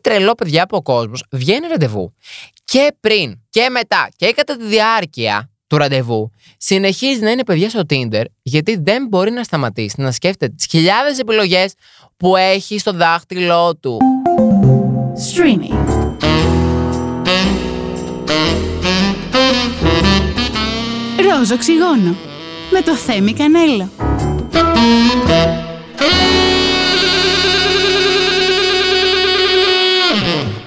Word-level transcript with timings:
τρελό, 0.00 0.34
παιδιά, 0.34 0.66
που 0.66 0.76
ο 0.76 0.82
κόσμος 0.82 1.24
βγαίνει 1.30 1.66
ραντεβού 1.66 2.14
και 2.64 2.94
πριν 3.00 3.40
και 3.50 3.68
μετά 3.70 4.08
και 4.16 4.32
κατά 4.32 4.56
τη 4.56 4.64
διάρκεια 4.64 5.50
του 5.66 5.76
ραντεβού 5.76 6.30
συνεχίζει 6.56 7.20
να 7.20 7.30
είναι 7.30 7.44
παιδιά 7.44 7.68
στο 7.68 7.82
Tinder 7.90 8.24
γιατί 8.42 8.76
δεν 8.82 9.06
μπορεί 9.06 9.30
να 9.30 9.42
σταματήσει 9.42 10.00
να 10.00 10.12
σκέφτεται 10.12 10.54
τις 10.56 10.66
χιλιάδες 10.70 11.18
επιλογές 11.18 11.72
που 12.16 12.36
έχει 12.36 12.78
στο 12.78 12.92
δάχτυλό 12.92 13.76
του. 13.76 13.98
Streaming. 15.34 16.08
Ρόζο 21.30 21.54
οξυγόνο 21.54 22.16
με 22.70 22.80
το 22.80 22.94
Θέμη 22.94 23.32
Κανέλο. 23.32 23.88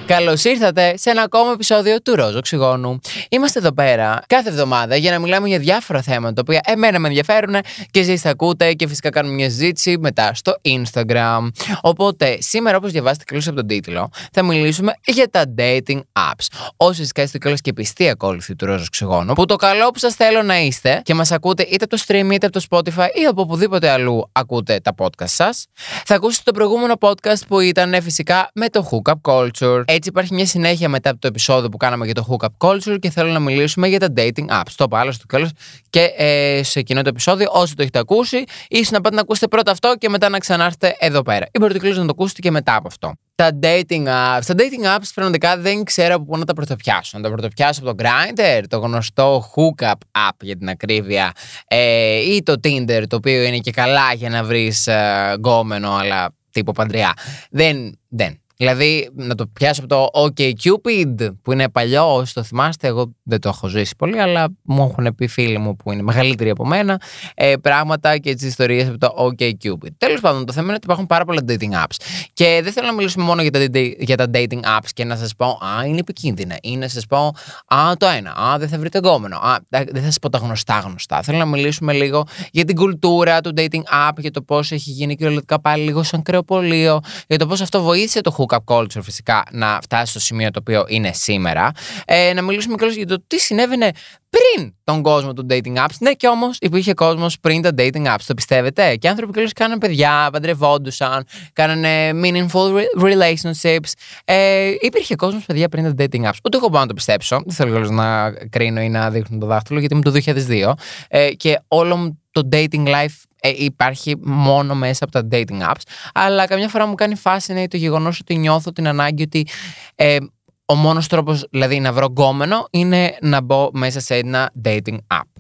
Καλώς 0.06 0.44
ήρθατε 0.44 0.98
σε 0.98 1.10
ένα 1.10 1.22
ακόμα 1.22 1.52
επεισόδιο 1.52 2.02
του 2.02 2.16
Ρόζο 2.16 2.38
Οξυγόνου. 2.38 3.00
Είμαστε 3.30 3.60
εδώ 3.60 3.74
πέρα 3.74 4.24
κάθε 4.28 4.50
εβδομάδα 4.50 4.96
για 4.96 5.12
να 5.12 5.20
μιλάμε 5.20 5.48
για 5.48 5.60
διάφορα 5.60 6.02
θέματα 6.02 6.34
τα 6.34 6.42
οποία 6.42 6.62
εμένα 6.66 7.00
με 7.00 7.08
ενδιαφέρουν 7.08 7.56
και 7.92 8.00
εσείς 8.00 8.22
θα 8.22 8.30
ακούτε 8.30 8.74
και 8.74 8.88
φυσικά 8.88 9.10
κάνουμε 9.10 9.34
μια 9.36 9.50
συζήτηση 9.50 9.98
μετά 10.00 10.34
στο 10.34 10.56
Instagram. 10.62 11.48
Οπότε 11.82 12.38
σήμερα, 12.40 12.78
όπως 12.78 12.92
διαβάσετε 12.92 13.24
καλώς 13.24 13.48
από 13.48 13.56
τον 13.56 13.68
τίτλο, 13.68 14.10
θα 14.32 14.44
μιλήσουμε 14.44 14.94
για 15.06 15.30
τα 15.30 15.44
dating 15.58 16.00
apps. 16.14 16.72
Όσοι 16.78 17.00
φυσικά 17.00 17.22
είστε 17.22 17.38
κιόλας 17.38 17.62
και 17.62 17.74
πιστοί 17.74 18.10
ακόλουθοι 18.10 18.56
του 18.56 18.66
Ρόζο 18.66 18.84
Οξυγόνου, 18.88 19.34
που 19.34 19.46
το 19.46 19.56
καλό 19.56 19.90
που 19.92 20.00
σας 20.00 20.14
θέλω 20.14 20.42
να 20.42 20.60
είστε 20.60 21.02
και 21.04 21.14
μας 21.14 21.32
ακούτε 21.32 21.64
είτε 21.64 21.84
από 21.84 21.96
το 21.96 22.04
stream 22.08 22.30
είτε 22.34 22.46
από 22.46 22.60
το 22.60 22.66
Spotify 22.70 23.08
ή 23.22 23.26
από 23.30 23.42
οπουδήποτε 23.42 23.90
αλλού 23.90 24.30
ακούτε 24.32 24.80
τα 24.80 24.94
podcast 24.98 25.26
σας, 25.26 25.66
θα 26.06 26.16
ακούσετε 26.16 26.44
το 26.46 26.52
προηγούμενο 26.52 26.94
podcast 27.00 27.48
που 27.48 27.60
ήταν 27.60 28.02
φυσικά 28.02 28.50
με 28.54 28.70
το 28.70 28.90
Hookup 28.92 29.32
Culture. 29.32 29.84
Έτσι 29.96 30.10
υπάρχει 30.10 30.34
μια 30.34 30.46
συνέχεια 30.46 30.90
μετά 30.90 31.10
από 31.10 31.20
το 31.20 31.28
επεισόδιο 31.28 31.70
που 31.70 31.78
κάναμε 31.78 32.06
για 32.06 32.14
το 32.14 32.26
hookup 32.30 32.68
culture 32.68 32.98
και 33.00 33.10
θέλω 33.10 33.32
να 33.32 33.40
μιλήσουμε 33.40 33.88
για 33.88 34.00
τα 34.00 34.08
dating 34.16 34.48
apps. 34.50 34.72
Το 34.76 34.84
είπα 34.84 35.00
άλλο 35.00 35.14
κιόλας 35.30 35.52
και 35.90 36.14
ε, 36.18 36.64
σε 36.64 36.80
εκείνο 36.80 37.02
το 37.02 37.10
επεισόδιο, 37.10 37.50
όσοι 37.52 37.76
το 37.76 37.82
έχετε 37.82 38.00
ακούσει, 38.00 38.44
ίσως 38.68 38.92
να 38.92 39.02
πάτε 39.02 39.16
να 39.16 39.22
ακούσετε 39.22 39.48
πρώτα 39.48 39.72
αυτό 39.72 39.96
και 39.98 40.10
μετά 40.10 40.30
να 40.30 40.38
ξανάρθετε 40.38 40.96
εδώ 41.00 41.22
πέρα. 41.22 41.46
Ή 41.52 41.60
μπορείτε 41.60 41.88
να 41.88 41.96
το 41.96 42.08
ακούσετε 42.10 42.42
και 42.42 42.52
μετά 42.52 42.76
από 42.76 42.88
αυτό. 42.88 43.14
Τα 43.36 43.60
dating 43.62 44.06
apps. 44.08 44.46
Τα 44.46 44.56
dating 44.58 44.98
apps 44.98 45.08
πραγματικά 45.14 45.58
δεν 45.58 45.84
ξέρω 45.84 46.16
από 46.16 46.26
πού 46.26 46.38
να 46.38 46.46
τα 46.46 46.54
πρωτοπιάσω. 46.54 47.18
Να 47.18 47.24
τα 47.24 47.30
πρωτοπιάσω 47.30 47.82
από 47.84 47.96
το 47.96 48.04
Grindr, 48.04 48.64
το 48.70 48.78
γνωστό 48.78 49.46
hookup 49.56 50.28
app 50.30 50.38
για 50.42 50.58
την 50.58 50.70
ακρίβεια, 50.70 51.32
ε, 51.68 52.16
ή 52.16 52.44
το 52.44 52.54
Tinder, 52.64 53.04
το 53.08 53.16
οποίο 53.16 53.44
είναι 53.44 53.58
και 53.58 53.72
καλά 53.72 54.14
για 54.14 54.30
να 54.30 54.44
βρεις 54.44 54.88
ε, 54.88 55.34
γκόμενο, 55.38 55.92
αλλά 55.92 56.36
τύπο 56.52 56.72
παντριά. 56.72 57.14
Δεν, 57.50 58.00
δεν. 58.08 58.43
Δηλαδή, 58.58 59.10
να 59.14 59.36
το 59.36 59.48
πιάσω 59.48 59.82
από 59.84 59.90
το 59.90 60.10
OK 60.14 60.52
Cupid, 60.64 61.30
που 61.42 61.52
είναι 61.52 61.70
παλιό, 61.70 62.16
όσοι 62.16 62.34
το 62.34 62.44
θυμάστε, 62.44 62.88
εγώ 62.88 63.14
δεν 63.24 63.40
το 63.40 63.50
έχω 63.50 63.68
ζήσει 63.68 63.96
πολύ, 63.98 64.20
αλλά 64.20 64.48
μου 64.62 64.84
έχουν 64.84 65.16
πει 65.16 65.28
φίλοι 65.28 65.58
μου 65.58 65.76
που 65.76 65.92
είναι 65.92 66.02
μεγαλύτεροι 66.02 66.50
από 66.50 66.66
μένα, 66.66 67.02
ε, 67.36 67.54
πράγματα 67.62 68.18
και 68.18 68.36
τι 68.36 68.48
ιστορίες 68.48 68.88
από 68.88 68.98
το 68.98 69.14
OK 69.18 69.52
Cupid. 69.64 69.90
Τέλος 69.98 70.20
πάντων, 70.20 70.46
το 70.46 70.54
θέμα 70.54 70.66
είναι 70.66 70.76
ότι 70.76 70.86
υπάρχουν 70.86 71.08
πάρα 71.08 71.26
πολλά 71.26 71.42
dating 71.48 71.84
apps. 71.84 71.96
Και 72.34 72.60
δεν 72.64 72.72
θέλω 72.74 72.88
να 72.88 72.94
μιλήσουμε 72.94 73.26
μόνο 73.26 73.42
για 73.42 73.52
τα, 73.52 73.60
για 74.00 74.18
τα 74.18 74.26
dating 74.34 74.60
apps 74.60 74.90
και 74.94 75.04
να 75.04 75.16
σας 75.16 75.36
πω, 75.36 75.46
Α, 75.46 75.86
είναι 75.86 76.00
επικίνδυνα. 76.00 76.58
Ή 76.62 76.78
να 76.78 76.88
σας 76.88 77.06
πω, 77.06 77.34
Α, 77.68 77.98
το 77.98 78.08
ένα. 78.08 78.32
Α, 78.32 78.58
δεν 78.58 78.68
θα 78.68 78.78
βρείτε 78.78 78.98
εγκόμενο. 78.98 79.38
Α, 79.38 79.58
δεν 79.70 79.88
θα 79.96 80.02
σας 80.04 80.20
πω 80.20 80.30
τα 80.30 80.38
γνωστά 80.38 80.80
γνωστά. 80.80 81.22
Θέλω 81.22 81.38
να 81.38 81.46
μιλήσουμε 81.46 81.94
λίγο 81.94 82.24
για 82.52 82.66
την 82.66 82.76
κουλτούρα 82.76 83.42
του 83.42 83.54
dating 83.56 84.10
app, 84.10 84.18
για 84.18 84.32
το 84.32 84.42
πώς 84.42 84.72
έχει 84.72 84.92
γίνει 84.92 85.16
κυριολεκτικά 85.16 85.62
πάλι 85.62 85.84
λίγο 85.84 86.04
σαν 86.04 86.22
κρεοπολείο, 86.22 87.00
για 87.28 87.38
το 87.38 87.48
πώς 87.48 87.62
αυτό 87.62 87.82
βοήθησε 87.82 88.22
το 88.22 88.32
hookup 88.46 88.76
culture 88.76 89.02
φυσικά 89.02 89.44
να 89.52 89.80
φτάσει 89.82 90.12
στο 90.12 90.20
σημείο 90.20 90.52
το 90.52 90.60
οποίο 90.60 90.86
είναι 90.88 91.12
σήμερα. 91.14 91.72
Ε, 92.06 92.34
να 92.34 92.42
μιλήσουμε 92.42 92.76
κιόλας 92.76 92.96
για 92.96 93.08
το 93.08 93.24
τι 93.28 93.40
συνέβαινε 93.40 93.92
πριν 94.30 94.74
τον 94.84 95.02
κόσμο 95.02 95.34
του 95.34 95.46
dating 95.50 95.76
apps. 95.76 95.96
Ναι, 96.00 96.14
και 96.14 96.28
όμως 96.28 96.58
υπήρχε 96.62 96.94
κόσμος 96.94 97.40
πριν 97.40 97.62
τα 97.62 97.72
dating 97.78 98.06
apps. 98.06 98.24
Το 98.28 98.34
πιστεύετε; 98.34 98.96
Και 98.96 99.10
άνθρωποι 99.10 99.34
κιόλας 99.34 99.54
κάνανε 99.54 99.80
παιδιά, 99.80 100.30
παντρευόντουσαν, 100.32 101.26
κάνανε 101.54 102.12
meaningful 102.24 102.72
relationships. 103.00 103.92
Ε, 104.26 104.72
υπήρχε 104.82 105.16
κόσμος, 105.16 105.46
παιδιά, 105.46 105.70
πριν 105.70 105.96
τα 105.96 106.06
dating 106.06 106.24
apps. 106.24 106.38
Ούτε 106.44 106.58
εγώ 106.58 106.68
μπορώ 106.68 106.82
να 106.82 106.88
το 106.88 106.94
πιστέψω. 106.94 107.42
Δεν 107.46 107.54
θέλω 107.54 107.90
να 107.90 108.32
κρίνω 108.32 108.82
ή 108.82 108.90
να 108.90 109.10
δείχνω 109.10 109.38
το 109.38 109.46
δάχτυλο, 109.46 109.80
γιατί 109.80 109.94
είμαι 109.94 110.04
το 110.04 110.12
2002. 110.12 110.74
Ε, 111.08 111.34
και 111.34 111.60
όλο 111.68 111.96
μου 111.96 112.22
το 112.32 112.50
dating 112.52 112.86
life 112.86 113.33
ε, 113.46 113.54
υπάρχει 113.56 114.16
μόνο 114.22 114.76
μέσα 114.76 115.04
από 115.04 115.12
τα 115.12 115.28
dating 115.32 115.62
apps. 115.62 115.82
Αλλά 116.14 116.48
καμιά 116.48 116.70
φορά 116.70 116.86
μου 116.86 116.96
κάνει 116.96 117.16
fascinate 117.24 117.66
το 117.70 117.78
γεγονός 117.78 118.20
ότι 118.20 118.38
νιώθω 118.38 118.72
την 118.72 118.88
ανάγκη 118.88 119.24
ότι 119.24 119.48
ε, 119.96 120.18
ο 120.66 120.76
μόνος 120.76 121.08
τρόπος 121.08 121.48
δηλαδή 121.52 121.80
να 121.80 121.94
βρω 121.94 122.06
γκόμενο 122.06 122.68
είναι 122.72 123.18
να 123.22 123.42
μπω 123.42 123.70
μέσα 123.74 124.00
σε 124.00 124.16
ένα 124.16 124.52
dating 124.64 124.98
app. 125.14 125.34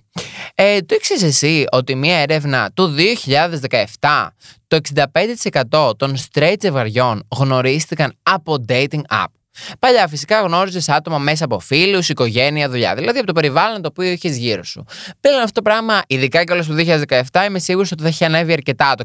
Ε, 0.55 0.79
το 0.79 0.95
εξής 0.95 1.23
εσύ 1.23 1.65
ότι 1.71 1.95
μια 1.95 2.17
έρευνα 2.17 2.71
του 2.73 2.95
2017 3.99 4.27
το 4.67 4.77
65% 5.69 5.97
των 5.97 6.15
straight 6.17 6.55
ζευγαριών 6.61 7.27
γνωρίστηκαν 7.35 8.13
από 8.23 8.55
dating 8.67 9.01
app. 9.09 9.25
Παλιά 9.79 10.07
φυσικά 10.07 10.41
γνώριζες 10.41 10.89
άτομα 10.89 11.17
μέσα 11.17 11.45
από 11.45 11.59
φίλους, 11.59 12.09
οικογένεια, 12.09 12.69
δουλειά. 12.69 12.95
Δηλαδή 12.95 13.17
από 13.17 13.27
το 13.27 13.33
περιβάλλον 13.33 13.81
το 13.81 13.87
οποίο 13.91 14.11
είχες 14.11 14.37
γύρω 14.37 14.63
σου. 14.63 14.85
Πλέον 15.19 15.41
αυτό 15.41 15.51
το 15.51 15.61
πράγμα, 15.61 16.01
ειδικά 16.07 16.43
και 16.43 16.53
όλο 16.53 16.65
το 16.65 16.75
2017, 17.31 17.45
είμαι 17.47 17.59
σίγουρο 17.59 17.87
ότι 17.91 18.01
θα 18.01 18.07
έχει 18.07 18.25
ανέβει 18.25 18.53
αρκετά 18.53 18.93
το 18.95 19.03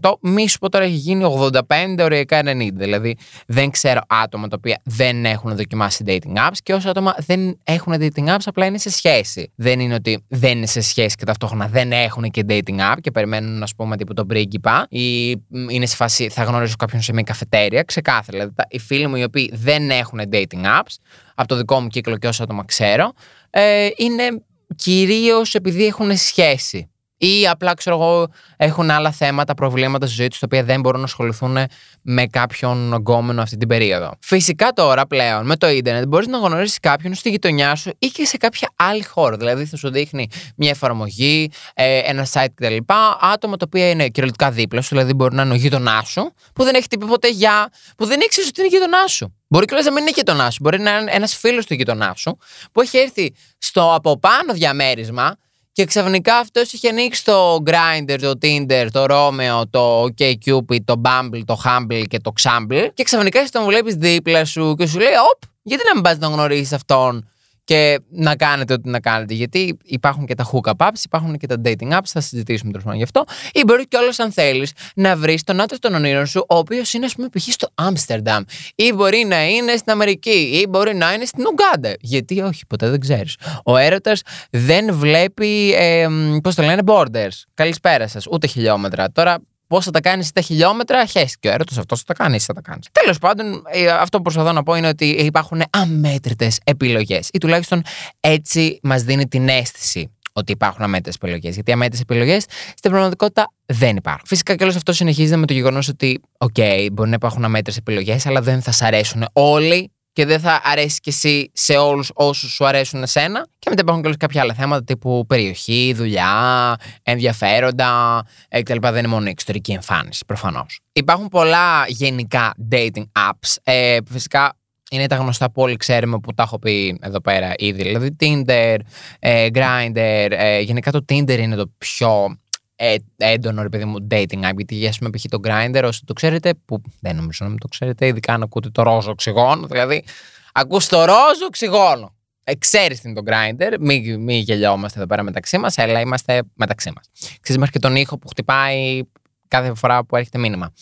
65%. 0.00 0.12
Μη 0.20 0.48
σου 0.48 0.58
πω 0.58 0.68
τώρα 0.68 0.84
έχει 0.84 0.94
γίνει 0.94 1.24
85, 1.24 1.60
ωριακά 1.98 2.40
90. 2.44 2.68
Δηλαδή 2.72 3.16
δεν 3.46 3.70
ξέρω 3.70 4.00
άτομα 4.06 4.48
τα 4.48 4.56
οποία 4.58 4.80
δεν 4.84 5.24
έχουν 5.24 5.56
δοκιμάσει 5.56 6.04
dating 6.06 6.48
apps 6.48 6.56
και 6.62 6.74
όσα 6.74 6.90
άτομα 6.90 7.14
δεν 7.18 7.58
έχουν 7.64 7.94
dating 7.98 8.28
apps 8.28 8.44
απλά 8.44 8.66
είναι 8.66 8.78
σε 8.78 8.90
σχέση. 8.90 9.52
Δεν 9.56 9.80
είναι 9.80 9.94
ότι 9.94 10.24
δεν 10.28 10.56
είναι 10.56 10.66
σε 10.66 10.80
σχέση 10.80 11.16
και 11.16 11.24
ταυτόχρονα 11.24 11.66
δεν 11.66 11.92
έχουν 11.92 12.30
και 12.30 12.44
dating 12.48 12.92
app 12.92 12.96
και 13.00 13.10
περιμένουν 13.10 13.58
να 13.58 13.66
σου 13.66 13.74
πούμε 13.74 13.96
τύπου 13.96 14.14
τον 14.14 14.26
πρίγκιπα 14.26 14.86
ή 14.88 15.30
είναι 15.68 15.86
σε 15.86 15.96
φάση 15.96 16.28
θα 16.28 16.42
γνωρίσω 16.42 16.76
κάποιον 16.78 17.02
σε 17.02 17.12
μια 17.12 17.22
καφετέρια. 17.22 17.82
Ξεκάθαρα. 17.82 18.38
Δηλαδή 18.38 18.52
οι 18.68 18.78
φίλοι 18.78 19.06
μου 19.06 19.16
οι 19.16 19.22
οποίοι 19.22 19.50
δεν 19.54 19.81
δεν 19.86 19.98
έχουν 19.98 20.20
dating 20.32 20.64
apps, 20.64 20.94
από 21.34 21.48
το 21.48 21.56
δικό 21.56 21.80
μου 21.80 21.88
κύκλο 21.88 22.16
και 22.16 22.26
όσα 22.26 22.42
άτομα 22.42 22.64
ξέρω, 22.64 23.12
ε, 23.50 23.88
είναι 23.96 24.44
κυρίως 24.76 25.54
επειδή 25.54 25.86
έχουν 25.86 26.16
σχέση. 26.16 26.91
Ή 27.24 27.48
απλά, 27.48 27.74
ξέρω 27.74 27.96
εγώ, 27.96 28.28
έχουν 28.56 28.90
άλλα 28.90 29.10
θέματα, 29.10 29.54
προβλήματα 29.54 30.06
στη 30.06 30.14
ζωή 30.14 30.28
τους, 30.28 30.38
τα 30.38 30.46
οποία 30.50 30.64
δεν 30.64 30.80
μπορούν 30.80 31.00
να 31.00 31.06
ασχοληθούν 31.06 31.56
με 32.02 32.26
κάποιον 32.26 32.92
ογκόμενο 32.92 33.42
αυτή 33.42 33.56
την 33.56 33.68
περίοδο. 33.68 34.10
Φυσικά 34.20 34.68
τώρα 34.68 35.06
πλέον 35.06 35.46
με 35.46 35.56
το 35.56 35.68
ίντερνετ 35.68 36.06
μπορείς 36.06 36.26
να 36.26 36.38
γνωρίσεις 36.38 36.80
κάποιον 36.80 37.14
στη 37.14 37.30
γειτονιά 37.30 37.74
σου 37.74 37.90
ή 37.98 38.06
και 38.06 38.24
σε 38.24 38.36
κάποια 38.36 38.70
άλλη 38.76 39.04
χώρα. 39.04 39.36
Δηλαδή 39.36 39.64
θα 39.64 39.76
σου 39.76 39.90
δείχνει 39.90 40.28
μια 40.56 40.70
εφαρμογή, 40.70 41.50
ε, 41.74 41.98
ένα 41.98 42.26
site 42.32 42.46
κτλ. 42.54 42.76
Άτομα 43.20 43.56
τα 43.56 43.64
οποία 43.66 43.90
είναι 43.90 44.08
κυριολεκτικά 44.08 44.50
δίπλα 44.50 44.80
σου, 44.80 44.88
δηλαδή 44.88 45.12
μπορεί 45.14 45.34
να 45.34 45.42
είναι 45.42 45.52
ο 45.52 45.56
γείτονά 45.56 46.02
σου, 46.04 46.32
που 46.54 46.64
δεν 46.64 46.74
έχει 46.74 46.86
τύπη 46.86 47.06
ποτέ 47.06 47.28
γεια, 47.28 47.70
που 47.96 48.06
δεν 48.06 48.20
ήξερε 48.20 48.46
ότι 48.46 48.60
είναι 48.60 48.70
γείτονά 48.70 49.06
σου. 49.06 49.34
Μπορεί 49.48 49.66
και 49.66 49.74
να 49.74 49.92
μην 49.92 50.02
είναι 50.02 50.12
γείτονά 50.14 50.50
σου. 50.50 50.58
Μπορεί 50.62 50.80
να 50.80 50.98
είναι 50.98 51.10
ένας 51.14 51.36
φίλος 51.36 51.66
του 51.66 51.74
γειτονά 51.74 52.12
σου 52.16 52.38
που 52.72 52.80
έχει 52.80 52.98
έρθει 52.98 53.34
στο 53.58 53.94
από 53.94 54.18
πάνω 54.18 54.52
διαμέρισμα 54.52 55.36
και 55.72 55.84
ξαφνικά 55.84 56.36
αυτός 56.36 56.72
είχε 56.72 56.88
ανοίξει 56.88 57.24
το 57.24 57.62
Grindr, 57.66 58.18
το 58.20 58.32
Tinder, 58.42 58.86
το 58.92 59.04
Romeo, 59.08 59.62
το 59.70 60.02
OkCupid, 60.04 60.84
το 60.84 61.00
Bumble, 61.04 61.40
το 61.44 61.60
Humble 61.64 62.02
και 62.08 62.18
το 62.18 62.32
Xamble. 62.42 62.88
Και 62.94 63.02
ξαφνικά 63.02 63.40
εσύ 63.40 63.50
τον 63.52 63.64
βλέπεις 63.64 63.94
δίπλα 63.94 64.44
σου 64.44 64.74
και 64.78 64.86
σου 64.86 64.98
λέει: 64.98 65.12
Οπ, 65.32 65.42
γιατί 65.62 65.82
να 65.86 65.94
μην 65.94 66.02
πας 66.02 66.18
να 66.18 66.26
γνωρίσεις 66.26 66.72
αυτόν; 66.72 67.28
Και 67.72 68.00
να 68.10 68.36
κάνετε 68.36 68.72
ό,τι 68.72 68.88
να 68.88 69.00
κάνετε. 69.00 69.34
Γιατί 69.34 69.76
υπάρχουν 69.84 70.26
και 70.26 70.34
τα 70.34 70.50
hookup 70.52 70.86
apps, 70.86 71.04
υπάρχουν 71.04 71.36
και 71.36 71.46
τα 71.46 71.56
dating 71.64 71.92
apps, 71.92 72.04
θα 72.04 72.20
συζητήσουμε 72.20 72.72
τέλος 72.72 72.96
γι' 72.96 73.02
αυτό. 73.02 73.24
Ή 73.52 73.62
μπορεί 73.66 73.88
και 73.88 73.96
όλο, 73.96 74.12
αν 74.18 74.32
θέλεις, 74.32 74.72
να 74.94 75.16
βρεις 75.16 75.42
τον 75.42 75.60
άντρα 75.60 75.78
των 75.78 75.94
ονείρων 75.94 76.26
σου, 76.26 76.44
ο 76.48 76.56
οποίος 76.56 76.92
είναι, 76.92 77.04
ας 77.04 77.14
πούμε, 77.14 77.28
π.χ. 77.28 77.52
στο 77.52 77.68
Άμστερνταμ. 77.74 78.42
Ή 78.74 78.92
μπορεί 78.92 79.24
να 79.28 79.48
είναι 79.48 79.76
στην 79.76 79.92
Αμερική. 79.92 80.60
Ή 80.62 80.66
μπορεί 80.68 80.94
να 80.94 81.12
είναι 81.12 81.24
στην 81.24 81.44
Ουγκάντα. 81.46 81.94
Γιατί 82.00 82.40
όχι, 82.40 82.66
ποτέ 82.66 82.90
δεν 82.90 83.00
ξέρεις. 83.00 83.36
Ο 83.64 83.76
έρωτας 83.76 84.22
δεν 84.50 84.94
βλέπει, 84.94 85.74
ε, 85.74 86.06
πώς 86.42 86.54
το 86.54 86.62
λένε, 86.62 86.82
borders. 86.86 87.42
Καλησπέρα 87.54 88.08
σας, 88.08 88.26
ούτε 88.30 88.46
χιλιόμετρα. 88.46 89.12
Τώρα 89.12 89.38
Πώς 89.72 89.84
θα 89.84 89.90
τα 89.90 90.00
κάνεις 90.00 90.32
τα 90.32 90.40
χιλιόμετρα, 90.40 91.06
χέστηκε 91.06 91.48
ο 91.48 91.52
έρωτο 91.52 91.80
αυτός 91.80 91.98
θα 91.98 92.04
τα 92.04 92.14
κάνει, 92.22 92.38
θα 92.38 92.52
τα 92.52 92.60
κάνεις. 92.60 92.86
Τέλος 92.92 93.18
πάντων, 93.18 93.62
ε, 93.70 93.88
αυτό 93.88 94.16
που 94.16 94.22
προσπαθώ 94.22 94.52
να 94.52 94.62
πω 94.62 94.74
είναι 94.74 94.88
ότι 94.88 95.04
υπάρχουν 95.04 95.62
αμέτρητες 95.70 96.60
επιλογές. 96.64 97.28
Ή 97.32 97.38
τουλάχιστον 97.38 97.82
έτσι 98.20 98.78
μας 98.82 99.02
δίνει 99.02 99.28
την 99.28 99.48
αίσθηση 99.48 100.10
ότι 100.32 100.52
υπάρχουν 100.52 100.84
αμέτρητες 100.84 101.14
επιλογές. 101.14 101.54
Γιατί 101.54 101.72
αμέτρητες 101.72 102.00
επιλογές 102.00 102.44
στην 102.74 102.90
πραγματικότητα 102.90 103.52
δεν 103.66 103.96
υπάρχουν. 103.96 104.26
Φυσικά 104.26 104.54
και 104.54 104.62
όλος 104.62 104.76
αυτός 104.76 104.96
συνεχίζεται 104.96 105.36
με 105.36 105.46
το 105.46 105.52
γεγονός 105.52 105.88
ότι, 105.88 106.20
OK, 106.38 106.88
μπορεί 106.92 107.08
να 107.08 107.14
υπάρχουν 107.14 107.44
αμέτρητες 107.44 107.76
επιλογές, 107.76 108.26
αλλά 108.26 108.40
δεν 108.40 108.62
θα 108.62 108.72
σα 108.72 108.86
αρέσουν 108.86 109.26
όλοι 109.32 109.90
και 110.12 110.26
δεν 110.26 110.40
θα 110.40 110.60
αρέσει 110.64 111.00
κι 111.00 111.08
εσύ 111.08 111.50
σε 111.52 111.76
όλους 111.76 112.10
όσους 112.14 112.52
σου 112.52 112.66
αρέσουν 112.66 113.02
εσένα. 113.02 113.46
Και 113.58 113.70
μετά 113.70 113.82
υπάρχουν 113.82 114.02
και 114.02 114.16
κάποια 114.16 114.40
άλλα 114.40 114.54
θέματα 114.54 114.84
τύπου 114.84 115.24
περιοχή, 115.28 115.92
δουλειά, 115.96 116.76
ενδιαφέροντα 117.02 118.22
ε, 118.48 118.62
κτλ. 118.62 118.78
Δεν 118.80 118.96
είναι 118.96 119.06
μόνο 119.06 119.26
η 119.26 119.30
εξωτερική 119.30 119.72
εμφάνιση, 119.72 120.24
προφανώς. 120.26 120.80
Υπάρχουν 120.92 121.28
πολλά 121.28 121.84
γενικά 121.86 122.54
dating 122.70 123.04
apps. 123.30 123.56
Ε, 123.62 123.98
φυσικά 124.10 124.56
είναι 124.90 125.06
τα 125.06 125.16
γνωστά 125.16 125.50
που 125.50 125.62
όλοι 125.62 125.76
ξέρουμε 125.76 126.18
που 126.18 126.34
τα 126.34 126.42
έχω 126.42 126.58
πει 126.58 126.98
εδώ 127.02 127.20
πέρα 127.20 127.52
ήδη. 127.56 127.82
Δηλαδή 127.82 128.16
Tinder, 128.20 128.76
ε, 129.18 129.46
Grindr. 129.54 130.30
Ε, 130.30 130.60
γενικά 130.60 130.90
το 130.90 131.04
Tinder 131.08 131.38
είναι 131.38 131.56
το 131.56 131.72
πιο 131.78 132.36
ε, 132.84 132.96
έντονο 133.16 133.62
ρε 133.62 133.68
παιδί 133.68 133.84
μου 133.84 134.06
dating 134.10 134.50
app. 134.50 134.56
Γιατί 134.56 134.74
για 134.74 134.94
πούμε 134.98 135.10
π.χ. 135.10 135.24
το 135.28 135.38
Grindr, 135.44 135.82
όσο 135.84 136.00
το 136.04 136.12
ξέρετε, 136.12 136.54
που 136.64 136.82
δεν 137.00 137.16
νομίζω 137.16 137.44
να 137.44 137.50
μην 137.50 137.58
το 137.58 137.68
ξέρετε, 137.68 138.06
ειδικά 138.06 138.34
αν 138.34 138.42
ακούτε 138.42 138.70
το 138.70 138.82
ρόζο 138.82 139.10
οξυγόνο. 139.10 139.66
Δηλαδή, 139.66 140.04
ακούς 140.52 140.86
το 140.86 141.04
ρόζο 141.04 141.46
οξυγόνο. 141.46 142.14
Ε, 142.44 142.54
ξέρεις 142.54 143.00
τι 143.00 143.08
είναι 143.08 143.22
το 143.22 143.32
Grindr, 143.32 143.76
μην, 143.80 144.20
μη 144.20 144.38
γελιόμαστε 144.38 144.98
εδώ 144.98 145.08
πέρα 145.08 145.22
μεταξύ 145.22 145.58
μας, 145.58 145.78
αλλά 145.78 146.00
είμαστε 146.00 146.42
μεταξύ 146.54 146.92
μας. 146.94 147.10
Ξέρεις 147.40 147.60
μέχρι 147.60 147.72
και 147.72 147.78
τον 147.78 147.96
ήχο 147.96 148.18
που 148.18 148.28
χτυπάει 148.28 149.02
κάθε 149.48 149.74
φορά 149.74 150.04
που 150.04 150.16
έρχεται 150.16 150.38
μήνυμα. 150.38 150.72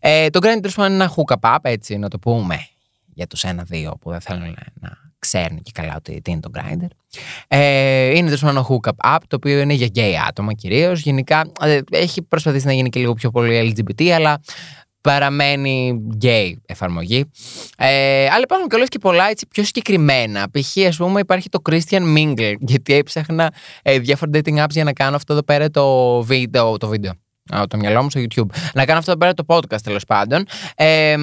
Ε, 0.00 0.30
το 0.30 0.38
Grindr 0.42 0.76
είναι 0.76 0.86
ένα 0.86 1.14
hookup 1.16 1.54
app, 1.54 1.58
έτσι 1.62 1.96
να 1.96 2.08
το 2.08 2.18
πούμε 2.18 2.68
για 3.14 3.26
τους 3.26 3.44
ένα-δύο 3.44 3.96
που 4.00 4.10
δεν 4.10 4.20
θέλουν 4.20 4.56
να 4.80 5.09
ξέρουν 5.20 5.62
και 5.62 5.70
καλά 5.74 5.94
ότι 5.96 6.20
τι 6.20 6.30
είναι 6.30 6.40
το 6.40 6.50
Grindr. 6.54 6.88
Ε, 7.48 8.16
είναι 8.16 8.30
τόσο 8.30 8.48
ένα 8.48 8.66
hookup 8.68 9.14
app, 9.14 9.18
το 9.28 9.36
οποίο 9.36 9.60
είναι 9.60 9.72
για 9.72 9.88
gay 9.94 10.12
άτομα 10.28 10.52
κυρίως. 10.52 11.00
Γενικά 11.00 11.50
ε, 11.60 11.80
έχει 11.90 12.22
προσπαθήσει 12.22 12.66
να 12.66 12.72
γίνει 12.72 12.88
και 12.88 13.00
λίγο 13.00 13.14
πιο 13.14 13.30
πολύ 13.30 13.74
LGBT, 13.74 14.08
αλλά 14.08 14.40
παραμένει 15.00 16.00
gay 16.22 16.52
εφαρμογή. 16.66 17.24
Ε, 17.76 18.26
αλλά 18.26 18.40
υπάρχουν 18.42 18.68
και 18.68 18.84
και 18.88 18.98
πολλά 18.98 19.28
έτσι 19.28 19.46
πιο 19.46 19.64
συγκεκριμένα. 19.64 20.48
Π.χ. 20.50 20.86
ας 20.86 20.96
πούμε 20.96 21.20
υπάρχει 21.20 21.48
το 21.48 21.58
Christian 21.70 22.16
Mingle, 22.16 22.54
γιατί 22.58 22.94
έψαχνα 22.94 23.52
ε, 23.82 23.98
διάφορα 23.98 24.30
dating 24.34 24.64
apps 24.64 24.70
για 24.70 24.84
να 24.84 24.92
κάνω 24.92 25.16
αυτό 25.16 25.32
εδώ 25.32 25.42
πέρα 25.42 25.70
το 25.70 26.22
βίντεο. 26.22 26.76
Το 26.76 26.88
βίντεο 26.88 27.12
το 27.68 27.76
μυαλό 27.76 28.02
μου 28.02 28.10
στο 28.10 28.20
YouTube. 28.20 28.56
Να 28.74 28.84
κάνω 28.84 28.98
αυτό 28.98 29.10
εδώ 29.10 29.20
πέρα 29.20 29.34
το 29.34 29.44
podcast 29.46 29.80
τέλος 29.82 30.04
πάντων. 30.04 30.44
Ε, 30.74 31.16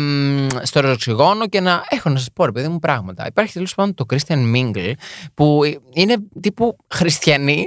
στο 0.61 0.79
ροζοξυγόνο 0.79 1.47
και 1.47 1.59
να 1.59 1.83
έχω 1.89 2.09
να 2.09 2.17
σας 2.17 2.27
πω, 2.33 2.45
ρε 2.45 2.51
παιδί 2.51 2.67
μου, 2.67 2.79
πράγματα. 2.79 3.27
Υπάρχει 3.27 3.53
τέλος 3.53 3.75
πάντων 3.75 3.93
το 3.93 4.05
Christian 4.09 4.55
Mingle 4.55 4.91
που 5.33 5.61
είναι 5.93 6.15
τύπου 6.41 6.77
χριστιανοί 6.93 7.65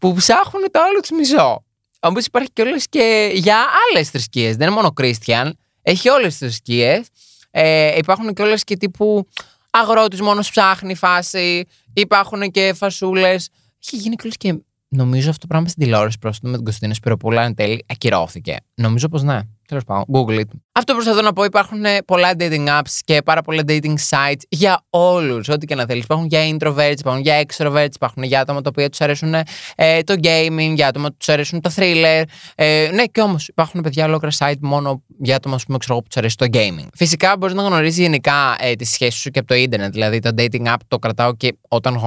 που 0.00 0.14
ψάχνουν 0.14 0.70
το 0.70 0.80
άλλο 0.80 1.00
τους 1.00 1.10
μισό. 1.10 1.64
Όμως 2.00 2.26
υπάρχει 2.26 2.50
και 2.52 2.62
όλε 2.62 2.76
και 2.88 3.30
για 3.34 3.56
άλλες 3.88 4.10
θρησκείες. 4.10 4.56
Δεν 4.56 4.66
είναι 4.66 4.76
μόνο 4.76 4.92
Christian. 5.00 5.50
Έχει 5.82 6.08
όλες 6.08 6.28
τις 6.28 6.38
θρησκείες. 6.38 7.08
Ε, 7.50 7.96
υπάρχουν 7.96 8.34
και 8.34 8.42
όλε 8.42 8.56
και 8.56 8.76
τύπου 8.76 9.26
αγρότης 9.70 10.20
μόνος 10.20 10.50
ψάχνει 10.50 10.94
φάση. 10.94 11.64
Υπάρχουν 11.92 12.50
και 12.50 12.72
φασούλες. 12.74 13.48
Έχει 13.84 13.96
γίνει 13.96 14.16
και 14.16 14.54
Νομίζω 14.96 15.28
αυτό 15.28 15.40
το 15.40 15.46
πράγμα 15.46 15.68
στην 15.68 15.82
τηλεόραση 15.82 16.18
πρόσφατα 16.18 16.48
με 16.48 16.54
τον 16.54 16.64
Κωνσταντίνο 16.64 16.94
Σπυροπούλα 16.94 17.42
εν 17.42 17.54
τέλει 17.54 17.84
ακυρώθηκε. 17.88 18.56
Νομίζω 18.80 19.08
πως 19.08 19.22
ναι. 19.22 19.40
Τέλος 19.70 19.84
πάντων, 19.84 20.04
Google 20.12 20.38
it. 20.40 20.44
Αυτό 20.72 20.92
που 20.92 20.98
προσπαθώ 20.98 21.22
να 21.22 21.32
πω, 21.32 21.44
υπάρχουν 21.44 21.84
ε, 21.84 21.98
πολλά 22.02 22.30
dating 22.38 22.66
apps 22.68 22.98
και 23.04 23.22
πάρα 23.22 23.42
πολλά 23.42 23.62
dating 23.68 23.94
sites 24.08 24.40
για 24.48 24.84
όλους. 24.90 25.48
Ό,τι 25.48 25.66
και 25.66 25.74
να 25.74 25.84
θέλεις. 25.86 26.04
Υπάρχουν 26.04 26.26
για 26.26 26.40
introverts, 26.50 26.98
υπάρχουν 26.98 27.22
για 27.22 27.42
extroverts, 27.46 27.94
υπάρχουν 27.94 28.22
για 28.22 28.40
άτομα 28.40 28.60
τα 28.60 28.68
οποία 28.72 28.88
τους 28.88 29.00
αρέσουν 29.00 29.34
ε, 29.74 30.02
το 30.02 30.14
gaming, 30.22 30.72
για 30.74 30.86
άτομα 30.86 31.08
που 31.08 31.16
τους 31.18 31.28
αρέσουν 31.28 31.60
το 31.60 31.70
thriller. 31.76 32.22
Ε, 32.54 32.90
ναι, 32.92 33.04
και 33.04 33.20
όμως 33.20 33.48
υπάρχουν 33.48 33.80
παιδιά 33.80 34.04
ολόκληρα 34.04 34.36
site 34.38 34.58
μόνο 34.60 35.02
για 35.18 35.36
άτομα 35.36 35.58
πούμε, 35.66 35.78
ξέρω, 35.78 35.98
που 35.98 36.06
τους 36.06 36.16
αρέσει 36.16 36.36
το 36.36 36.46
gaming. 36.52 36.86
Φυσικά 36.94 37.36
μπορείς 37.36 37.54
να 37.54 37.62
γνωρίζεις 37.62 37.98
γενικά 37.98 38.56
ε, 38.58 38.74
τις 38.74 38.90
σχέσεις 38.90 39.20
σου 39.20 39.30
και 39.30 39.38
από 39.38 39.48
το 39.48 39.54
Ιντερνετ. 39.54 39.92
Δηλαδή 39.92 40.18
το 40.18 40.30
dating 40.36 40.66
app 40.66 40.80
το 40.88 40.98
κρατάω 40.98 41.36
και 41.36 41.56
όταν 41.68 42.00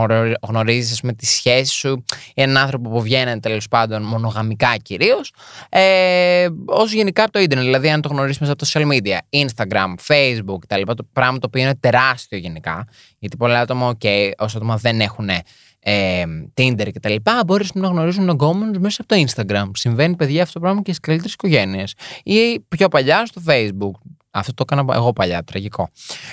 γνωρίζεις 0.47 1.01
τη 1.17 1.25
σχέση 1.25 1.73
σου 1.73 2.03
ή 2.33 2.41
έναν 2.41 2.57
άνθρωπο 2.57 2.89
που 2.89 3.01
βγαίνει 3.01 3.39
τέλος 3.39 3.67
πάντων 3.67 4.03
μονογαμικά 4.03 4.75
κυρίως. 4.81 5.33
Ε, 5.69 6.47
όσο 6.65 6.95
γενικά 6.95 7.23
από 7.23 7.31
το 7.31 7.39
Ιντερνετ. 7.39 7.65
Δηλαδή, 7.65 7.89
αν 7.89 8.01
το 8.01 8.09
γνωρίσει 8.09 8.37
μέσα 8.41 8.53
από 8.53 8.65
τα 8.65 8.71
social 8.71 8.87
media, 8.91 9.17
Instagram, 9.45 9.93
Facebook 10.07 10.57
κτλ. 10.59 10.81
Το 10.81 11.07
πράγμα 11.13 11.37
το 11.37 11.47
οποίο 11.47 11.61
είναι 11.61 11.75
τεράστιο 11.75 12.37
γενικά. 12.37 12.87
Γιατί 13.19 13.37
πολλά 13.37 13.59
άτομα, 13.59 13.97
OK, 13.97 14.31
όσο 14.37 14.57
άτομα 14.57 14.77
δεν 14.77 14.99
έχουν 14.99 15.29
ε, 15.83 16.23
Tinder 16.53 16.87
κτλ. 16.93 17.15
Μπορείς 17.45 17.73
να 17.73 17.87
γνωρίζουν 17.87 18.29
εγκόμενου 18.29 18.79
μέσα 18.79 19.01
από 19.01 19.15
το 19.15 19.23
Instagram. 19.27 19.69
Συμβαίνει, 19.73 20.15
παιδιά, 20.15 20.41
αυτό 20.41 20.53
το 20.53 20.59
πράγμα 20.59 20.81
και 20.81 20.91
στις 20.93 20.99
καλύτερες 20.99 21.33
οικογένειες. 21.33 21.93
Ή 22.23 22.59
πιο 22.59 22.87
παλιά 22.87 23.25
στο 23.25 23.41
Facebook. 23.47 23.99
Αυτό 24.35 24.53
το 24.53 24.63
έκανα 24.71 24.93
εγώ 24.95 25.13
παλιά, 25.13 25.43
τραγικό. 25.43 25.89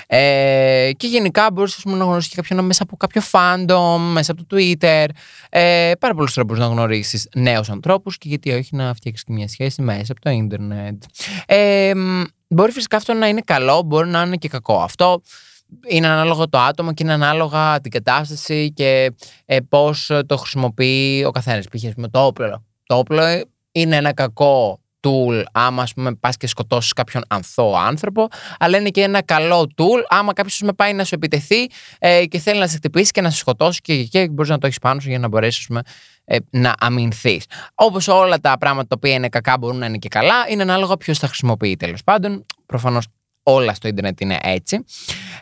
Ε, 0.07 0.89
και 0.97 1.07
γενικά 1.07 1.51
μπορείς 1.51 1.85
να 1.85 1.91
γνωρίσεις 1.91 2.33
κάποιον 2.35 2.65
μέσα 2.65 2.83
από 2.83 2.97
κάποιο 2.97 3.21
fandom, 3.31 3.97
μέσα 4.11 4.31
από 4.31 4.43
το 4.45 4.55
Twitter. 4.55 5.05
Ε, 5.49 5.91
πάρα 5.99 6.13
πολλούς 6.13 6.33
τρόπους 6.33 6.59
να 6.59 6.65
γνωρίσεις 6.65 7.27
νέους 7.35 7.69
ανθρώπους 7.69 8.17
και 8.17 8.27
γιατί 8.29 8.51
όχι 8.51 8.75
να 8.75 8.93
φτιάξεις 8.93 9.25
και 9.25 9.33
μια 9.33 9.47
σχέση 9.47 9.81
μέσα 9.81 10.11
από 10.11 10.21
το 10.21 10.29
Ιντερνετ. 10.29 11.03
Ε, 11.45 11.91
μπορεί 12.47 12.71
φυσικά 12.71 12.97
αυτό 12.97 13.13
να 13.13 13.27
είναι 13.27 13.41
καλό, 13.45 13.81
μπορεί 13.81 14.09
να 14.09 14.21
είναι 14.21 14.35
και 14.35 14.47
κακό. 14.47 14.81
Αυτό 14.81 15.21
είναι 15.87 16.07
ανάλογο 16.07 16.49
το 16.49 16.57
άτομο 16.57 16.93
και 16.93 17.03
είναι 17.03 17.13
ανάλογα 17.13 17.81
την 17.81 17.91
κατάσταση 17.91 18.71
και 18.73 19.11
ε, 19.45 19.59
πώς 19.69 20.11
το 20.25 20.37
χρησιμοποιεί 20.37 21.23
ο 21.25 21.31
καθένας. 21.31 21.65
Π.χ. 21.67 22.09
το 22.11 22.25
όπλο. 22.25 22.65
Το 22.85 22.97
όπλο 22.97 23.43
είναι 23.71 23.95
ένα 23.95 24.13
κακό 24.13 24.80
tool 25.01 25.43
άμα 25.51 25.81
ας 25.81 25.93
πούμε 25.93 26.15
πας 26.15 26.37
και 26.37 26.47
σκοτώσεις 26.47 26.93
κάποιον 26.93 27.23
ανθό 27.27 27.75
άνθρωπο 27.77 28.27
αλλά 28.59 28.77
είναι 28.77 28.89
και 28.89 29.01
ένα 29.01 29.21
καλό 29.21 29.71
tool 29.77 30.03
άμα 30.07 30.33
κάποιος 30.33 30.61
με 30.61 30.73
πάει 30.73 30.93
να 30.93 31.03
σου 31.03 31.15
επιτεθεί 31.15 31.67
ε, 31.99 32.25
και 32.25 32.39
θέλει 32.39 32.59
να 32.59 32.67
σε 32.67 32.75
χτυπήσει 32.75 33.11
και 33.11 33.21
να 33.21 33.29
σε 33.29 33.37
σκοτώσει 33.37 33.81
και, 33.81 34.03
και, 34.03 34.03
και 34.03 34.29
μπορείς 34.29 34.49
να 34.51 34.57
το 34.57 34.65
έχεις 34.67 34.79
πάνω 34.79 34.99
σου 34.99 35.09
για 35.09 35.19
να 35.19 35.27
μπορέσεις 35.27 35.67
πούμε, 35.67 35.81
ε, 36.25 36.37
να 36.49 36.73
αμυνθείς. 36.79 37.45
Όπως 37.75 38.07
όλα 38.07 38.39
τα 38.39 38.57
πράγματα 38.57 38.87
τα 38.87 38.95
οποία 38.97 39.13
είναι 39.13 39.29
κακά 39.29 39.57
μπορούν 39.57 39.77
να 39.77 39.85
είναι 39.85 39.97
και 39.97 40.09
καλά 40.09 40.35
είναι 40.49 40.61
ανάλογα 40.61 40.97
ποιος 40.97 41.19
τα 41.19 41.27
χρησιμοποιεί 41.27 41.75
τέλος 41.75 42.03
πάντων. 42.03 42.45
Προφανώς 42.65 43.07
όλα 43.43 43.73
στο 43.73 43.87
ίντερνετ 43.87 44.21
είναι 44.21 44.37
έτσι. 44.41 44.85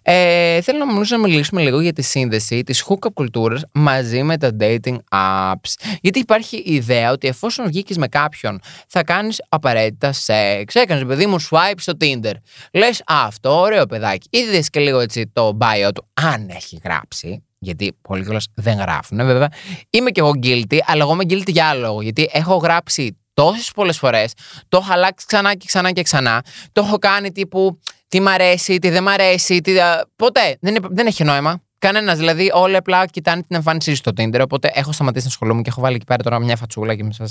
Ε, 0.01 0.61
θέλω 0.61 0.85
να 0.85 1.07
να 1.09 1.17
μιλήσουμε 1.17 1.61
λίγο 1.61 1.79
για 1.81 1.93
τη 1.93 2.01
σύνδεση 2.01 2.63
της 2.63 2.85
hookup 2.87 3.13
κουλτούρας 3.13 3.63
μαζί 3.73 4.23
με 4.23 4.37
τα 4.37 4.49
dating 4.59 4.97
apps. 5.11 5.73
Γιατί 6.01 6.19
υπάρχει 6.19 6.57
η 6.65 6.73
ιδέα 6.73 7.11
ότι 7.11 7.27
εφόσον 7.27 7.67
βγήκες 7.67 7.97
με 7.97 8.07
κάποιον 8.07 8.59
θα 8.87 9.03
κάνεις 9.03 9.41
απαραίτητα 9.49 10.11
σεξ. 10.11 10.75
Έκανες 10.75 11.03
παιδί 11.05 11.25
μου 11.25 11.41
swipe 11.41 11.77
στο 11.77 11.93
Tinder. 11.99 12.33
Λες 12.73 12.99
α, 12.99 13.23
αυτό 13.25 13.59
ωραίο 13.59 13.85
παιδάκι. 13.85 14.27
Είδες 14.31 14.69
και 14.69 14.79
λίγο 14.79 14.99
έτσι 14.99 15.27
το 15.33 15.57
bio 15.61 15.89
του 15.95 16.07
αν 16.13 16.49
έχει 16.49 16.79
γράψει. 16.83 17.43
Γιατί 17.61 17.97
πολλοί 18.01 18.23
κιόλας 18.23 18.47
δεν 18.55 18.77
γράφουν, 18.77 19.17
βέβαια. 19.17 19.47
Είμαι 19.89 20.11
κι 20.11 20.19
εγώ 20.19 20.31
guilty, 20.43 20.77
αλλά 20.85 21.01
εγώ 21.01 21.13
είμαι 21.13 21.23
guilty 21.29 21.47
για 21.47 21.65
άλλο 21.65 21.81
λόγο. 21.81 22.01
Γιατί 22.01 22.29
έχω 22.31 22.55
γράψει 22.55 23.17
τόσες 23.33 23.71
πολλές 23.71 23.97
φορές. 23.97 24.33
Το 24.67 24.77
έχω 24.77 24.93
αλλάξει 24.93 25.25
ξανά 25.25 25.55
και 25.55 25.65
ξανά 25.65 25.91
και 25.91 26.01
ξανά. 26.01 26.43
Το 26.71 26.81
έχω 26.81 26.97
κάνει 26.97 27.31
τύπου 27.31 27.79
τι 28.09 28.19
μ' 28.19 28.27
αρέσει, 28.27 28.79
τι 28.79 28.89
δεν 28.89 29.03
μ' 29.03 29.07
αρέσει. 29.07 29.61
Τι... 29.61 29.71
Ποτέ. 30.15 30.57
Δεν, 30.61 30.75
δεν 30.89 31.07
έχει 31.07 31.23
νόημα. 31.23 31.61
Κανένας. 31.77 32.17
Δηλαδή, 32.17 32.51
όλοι 32.53 32.75
απλά 32.75 33.05
κοιτάνε 33.05 33.41
την 33.41 33.55
εμφάνισή 33.55 33.95
στο 33.95 34.11
Tinder. 34.17 34.39
Οπότε 34.43 34.71
έχω 34.73 34.91
σταματήσει 34.91 35.23
την 35.23 35.33
σχολή 35.33 35.53
μου 35.53 35.61
και 35.61 35.69
έχω 35.69 35.81
βάλει 35.81 35.95
εκεί 35.95 36.05
πέρα 36.05 36.23
τώρα 36.23 36.39
μια 36.39 36.55
φατσούλα 36.55 36.95
και 36.95 37.03
μέσα 37.03 37.27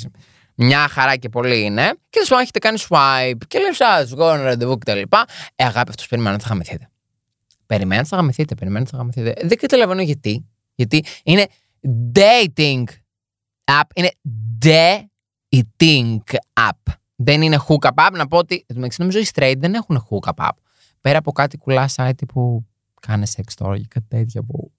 μια 0.55 0.89
χαρά 0.89 1.17
και 1.17 1.29
πολύ 1.29 1.65
είναι. 1.65 1.93
Και 2.11 2.21
τέλο 2.29 2.41
έχετε 2.41 2.59
κάνει 2.59 2.79
swipe 2.89 3.47
και 3.47 3.59
λες, 3.59 3.81
Α, 3.81 4.05
βγω 4.07 4.33
ένα 4.33 4.43
ραντεβού 4.43 4.79
κτλ. 4.79 5.01
Ε, 5.57 5.65
αγάπη, 5.65 5.91
αυτό 5.91 6.05
περιμένω 6.09 6.39
θα 6.39 6.47
γαμηθείτε. 6.49 6.91
Περιμένω 7.67 8.05
θα 8.05 8.17
γαμηθείτε, 8.17 8.55
περιμένω 8.55 8.87
θα 8.87 8.97
γαμηθείτε. 8.97 9.35
Δεν 9.43 9.59
καταλαβαίνω 9.59 10.03
γιατί. 10.03 10.47
Γιατί 10.75 11.05
είναι 11.23 11.47
dating 12.15 12.85
app. 13.65 13.89
Είναι 13.95 14.11
dating 14.65 16.17
app. 16.61 16.93
Δεν 17.17 17.43
είναι 17.43 17.59
hook 17.69 17.89
up. 17.95 18.11
Να 18.13 18.27
πω 18.27 18.37
ότι 18.37 18.67
νομίζω 18.97 19.19
οι 19.19 19.27
straight 19.35 19.57
δεν 19.59 19.75
έχουν 19.75 20.07
hook 20.11 20.33
up. 20.35 20.49
Πέρα 21.01 21.19
από 21.19 21.33
κάτι 21.33 21.57
κουλά 21.57 21.89
site 21.97 22.27
που 22.29 22.67
κάνε 23.01 23.27
sex 23.37 23.65
story 23.65 23.81
και 23.81 23.87
κάτι 23.89 24.07
τέτοια 24.09 24.43
που 24.43 24.73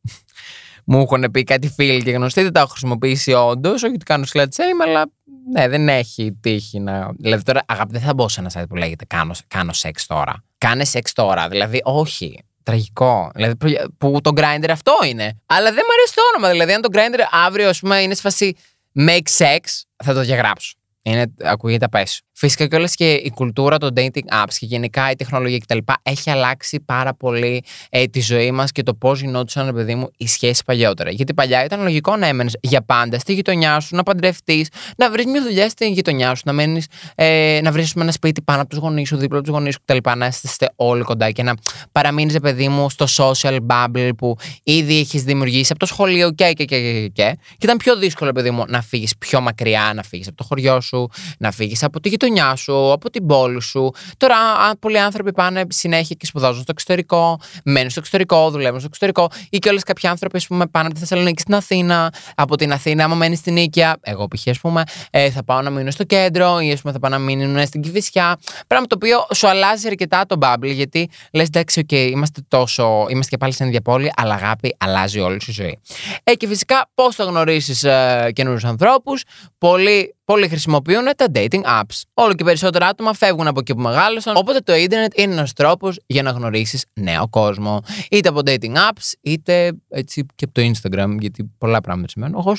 μου 0.86 1.00
έχουν 1.02 1.32
πει 1.32 1.44
κάτι 1.44 1.70
φίλοι 1.70 2.04
και 2.04 2.12
γνωστοί. 2.12 2.44
Δεν 2.44 2.54
τα 2.54 2.60
έχω 2.60 2.70
χρησιμοποιήσει 2.70 3.34
όντως. 3.34 3.84
Όχι 3.84 3.94
ότι 3.94 4.06
κάνω 4.06 4.26
slut 4.34 4.42
shame, 4.42 4.82
αλλά 4.88 5.06
ναι, 5.52 5.68
δεν 5.68 5.90
έχει 5.90 6.38
τύχη 6.42 6.80
να. 6.80 7.12
Δηλαδή 7.18 7.44
τώρα, 7.44 7.62
αγάπη, 7.66 7.92
δεν 7.92 8.02
θα 8.02 8.14
μπω 8.14 8.30
σε 8.30 8.40
ένα 8.40 8.52
site 8.54 8.68
που 8.70 8.76
λέγεται 8.76 9.06
κάνω, 9.06 9.34
κάνω 9.48 9.74
σεξ 9.74 10.06
τώρα. 10.06 10.44
Κάνε 10.58 10.86
σεξ 10.86 11.14
τώρα. 11.14 11.48
Δηλαδή, 11.48 11.82
όχι. 11.84 12.44
Τραγικό. 12.64 13.32
Δηλαδή, 13.36 13.56
που 13.98 14.22
το 14.22 14.32
grinder 14.36 14.70
αυτό 14.70 14.94
είναι. 15.06 15.40
Αλλά 15.46 15.72
δεν 15.74 15.84
μου 15.88 15.94
αρέσει 15.98 16.16
το 16.16 16.22
όνομα. 16.34 16.52
Δηλαδή, 16.52 16.74
αν 16.74 16.82
το 16.82 16.90
grinder 16.92 17.46
αύριο, 17.46 17.70
ας 17.70 17.80
πούμε, 17.80 18.02
είναι 18.02 18.14
σε 18.14 18.22
φάση 18.22 18.56
make 18.96 19.38
sex, 19.38 19.60
θα 20.04 20.14
το 20.14 20.22
διαγράψω. 20.22 20.74
Είναι, 21.02 21.34
ακούγεται 21.44 21.86
απέσιο. 21.86 22.26
Φυσικά 22.42 22.68
κιόλας 22.68 22.96
και 22.96 23.12
η 23.12 23.32
κουλτούρα 23.36 23.78
των 23.78 23.94
dating 23.96 24.44
apps 24.44 24.54
και 24.60 24.66
γενικά 24.66 25.12
η 25.12 25.16
τεχνολογία 25.16 25.58
κτλ. 25.58 25.78
έχει 26.04 26.30
αλλάξει 26.30 26.80
πάρα 26.80 27.14
πολύ 27.14 27.64
ε, 27.90 28.06
τη 28.06 28.22
ζωή 28.22 28.52
μας 28.52 28.72
και 28.72 28.84
το 28.84 28.94
πώς 28.94 29.22
γινόντουσαν, 29.22 29.74
παιδί 29.74 29.96
μου, 29.96 30.10
οι 30.18 30.28
σχέσεις 30.28 30.64
παλιότερα. 30.64 31.12
Γιατί 31.12 31.34
παλιά 31.34 31.66
ήταν 31.66 31.82
λογικό 31.82 32.16
να 32.16 32.28
έμενες 32.28 32.58
για 32.62 32.82
πάντα 32.82 33.20
στη 33.20 33.34
γειτονιά 33.34 33.80
σου, 33.80 33.96
να 33.96 34.04
παντρευτείς, 34.04 34.70
να 34.98 35.12
βρεις 35.12 35.26
μια 35.26 35.42
δουλειά 35.42 35.70
στη 35.70 35.90
γειτονιά 35.90 36.36
σου, 36.36 36.42
να, 36.46 36.54
μένεις, 36.54 36.88
ε, 37.16 37.60
να 37.64 37.72
βρεις 37.72 37.94
ένα 37.96 38.12
σπίτι 38.12 38.42
πάνω 38.42 38.62
από 38.62 38.70
τους 38.70 38.80
γονείς 38.80 39.08
σου, 39.08 39.18
δίπλα 39.18 39.38
από 39.38 39.48
τους 39.48 39.56
γονείς 39.56 39.74
σου 39.74 39.80
κτλ. 39.86 40.10
Να 40.18 40.26
είστε 40.26 40.70
όλοι 40.76 41.04
κοντά 41.04 41.32
και 41.32 41.44
να 41.44 41.54
παραμείνεις, 41.92 42.40
παιδί 42.40 42.68
μου, 42.68 42.90
στο 42.90 43.06
social 43.18 43.58
bubble 43.68 44.10
που 44.18 44.38
ήδη 44.64 45.00
έχεις 45.00 45.24
δημιουργήσει 45.24 45.72
από 45.72 45.80
το 45.80 45.86
σχολείο 45.86 46.32
και, 46.32 46.52
και, 46.54 46.66
και, 46.66 46.82
και, 46.82 47.08
και. 47.08 47.38
Και 47.50 47.66
ήταν 47.66 47.78
πιο 47.78 47.98
δύσκολο, 47.98 48.32
παιδί 48.32 48.52
μου, 48.52 48.64
να 48.68 48.82
φύγεις 48.82 49.18
πιο 49.18 49.42
μακριά, 49.42 49.92
να 49.96 50.04
φύγεις 50.04 50.28
από 50.28 50.38
το 50.38 50.44
χωριό 50.44 50.82
σου, 50.82 51.10
να 51.38 51.52
φύγεις 51.52 51.84
από 51.84 52.00
τη 52.00 52.10
γειτονιά 52.10 52.28
σου, 52.56 52.92
από 52.92 53.10
την 53.10 53.26
πόλη 53.26 53.62
σου. 53.62 53.92
Τώρα, 54.18 54.36
αν 54.70 54.80
πολλοί 54.80 55.00
άνθρωποι 55.00 55.34
πάνε 55.34 55.66
συνέχεια 55.70 56.16
και 56.20 56.26
σπουδάζουν 56.26 56.62
στο 56.62 56.72
εξωτερικό, 56.72 57.40
μένουν 57.64 57.90
στο 57.90 58.00
εξωτερικό, 58.00 58.50
δουλεύουν 58.50 58.80
στο 58.80 58.88
εξωτερικό, 58.88 59.30
ή 59.50 59.58
και 59.58 59.70
όλε 59.70 59.80
κάποιοι 59.80 60.10
άνθρωποι 60.10 60.42
που 60.48 60.58
πάνε 60.58 60.86
από 60.86 60.94
τη 60.94 61.00
Θεσσαλονίκη 61.00 61.42
στην 61.42 61.56
Αθήνα, 61.56 62.14
από 62.36 62.56
την 62.56 62.72
Αθήνα, 62.72 63.04
άμα 63.04 63.16
μένεις 63.16 63.40
στην 63.40 63.54
Νίκαια, 63.54 63.98
εγώ 64.02 64.28
π.χ. 64.28 64.48
ας 64.48 64.60
πούμε, 64.60 64.84
ε, 65.10 65.30
θα 65.30 65.44
πάω 65.44 65.62
να 65.62 65.70
μείνω 65.70 65.92
στο 65.92 66.04
κέντρο, 66.04 66.60
ή 66.60 66.72
ας 66.72 66.82
πούμε 66.82 66.94
θα 66.94 67.00
πάω 67.00 67.12
να 67.12 67.20
μείνω 67.20 67.66
στην 67.66 67.82
Κυφυσιά. 67.82 68.38
Πράγμα 68.68 68.88
το 68.88 68.96
οποίο 68.96 69.26
σου 69.34 69.48
αλλάζει 69.48 69.88
αρκετά 69.88 70.26
το 70.26 70.36
bubble, 70.42 70.74
γιατί 70.74 71.10
λες, 71.34 71.48
εντάξει, 71.48 71.86
okay, 71.90 72.10
είμαστε 72.12 72.42
τόσο, 72.48 73.06
είμαστε 73.10 73.30
και 73.30 73.38
πάλι 73.38 73.54
στην 73.54 73.68
ίδια 73.68 73.82
πόλη, 73.82 74.12
αλλά 74.16 74.34
αγάπη 74.34 74.76
αλλάζει 74.78 75.20
όλη 75.20 75.42
σου 75.42 75.52
ζωή. 75.52 75.80
Ε, 76.24 76.34
και 76.34 76.48
φυσικά 76.48 76.90
πώς 76.94 77.16
θα 77.16 77.24
γνωρίσεις 77.24 77.84
ε, 77.84 78.30
καινούριους 78.34 78.64
ανθρώπους, 78.64 79.24
πολύ 79.58 80.16
Πολλοί 80.30 80.48
χρησιμοποιούν 80.48 81.04
τα 81.16 81.26
dating 81.34 81.62
apps. 81.64 82.02
Όλο 82.14 82.34
και 82.34 82.44
περισσότερα 82.44 82.88
άτομα 82.88 83.14
φεύγουν 83.14 83.48
από 83.48 83.60
εκεί 83.60 83.76
που 83.76 83.82
μεγάλωσαν. 83.82 84.36
Οπότε 84.36 84.60
το 84.60 84.76
ίντερνετ 84.76 85.20
είναι 85.20 85.34
ένας 85.34 85.54
τρόπος 85.54 86.00
για 86.06 86.24
να 86.24 86.32
γνωρίσεις 86.32 86.86
νέο 86.94 87.28
κόσμο. 87.30 87.82
Είτε 88.12 88.30
από 88.30 88.40
dating 88.46 88.76
apps, 88.76 89.14
είτε 89.22 89.72
έτσι 89.90 90.26
και 90.36 90.46
από 90.46 90.54
το 90.54 90.62
Instagram, 90.62 91.16
γιατί 91.20 91.52
πολλά 91.58 91.82
πράγματα 91.82 92.10
σημαίνουν. 92.10 92.40
Εγώ 92.40 92.56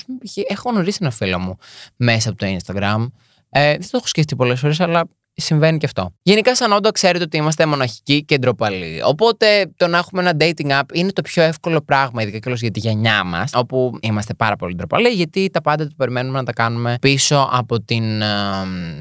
έχω 0.48 0.70
γνωρίσει 0.70 0.98
ένα 1.00 1.10
φίλο 1.10 1.38
μου 1.38 1.56
μέσα 1.96 2.28
από 2.30 2.38
το 2.38 2.46
Instagram. 2.46 3.06
Ε, 3.50 3.70
δεν 3.70 3.80
το 3.90 3.96
έχω 3.96 4.06
σκεφτεί 4.06 4.36
πολλές 4.36 4.60
φορές, 4.60 4.80
αλλά 4.80 5.04
συμβαίνει 5.34 5.78
και 5.78 5.86
αυτό. 5.86 6.14
Γενικά, 6.22 6.56
σαν 6.56 6.72
όντω 6.72 6.90
ξέρετε 6.90 7.24
ότι 7.24 7.36
είμαστε 7.36 7.66
μοναχικοί 7.66 8.24
και 8.24 8.38
ντροπαλοί. 8.38 9.02
Οπότε 9.04 9.70
το 9.76 9.86
να 9.86 9.98
έχουμε 9.98 10.20
ένα 10.22 10.36
dating 10.38 10.70
app 10.70 10.82
είναι 10.92 11.12
το 11.12 11.22
πιο 11.22 11.42
εύκολο 11.42 11.80
πράγμα, 11.80 12.22
ειδικά 12.22 12.38
και 12.38 12.52
για 12.54 12.70
τη 12.70 12.80
γενιά 12.80 13.24
μας, 13.24 13.50
όπου 13.54 13.98
είμαστε 14.00 14.34
πάρα 14.34 14.56
πολύ 14.56 14.74
ντροπαλοί, 14.74 15.08
γιατί 15.08 15.50
τα 15.50 15.60
πάντα 15.60 15.84
το 15.84 15.94
περιμένουμε 15.96 16.38
να 16.38 16.44
τα 16.44 16.52
κάνουμε 16.52 16.96
πίσω 17.00 17.48
από 17.52 17.80
την 17.80 18.22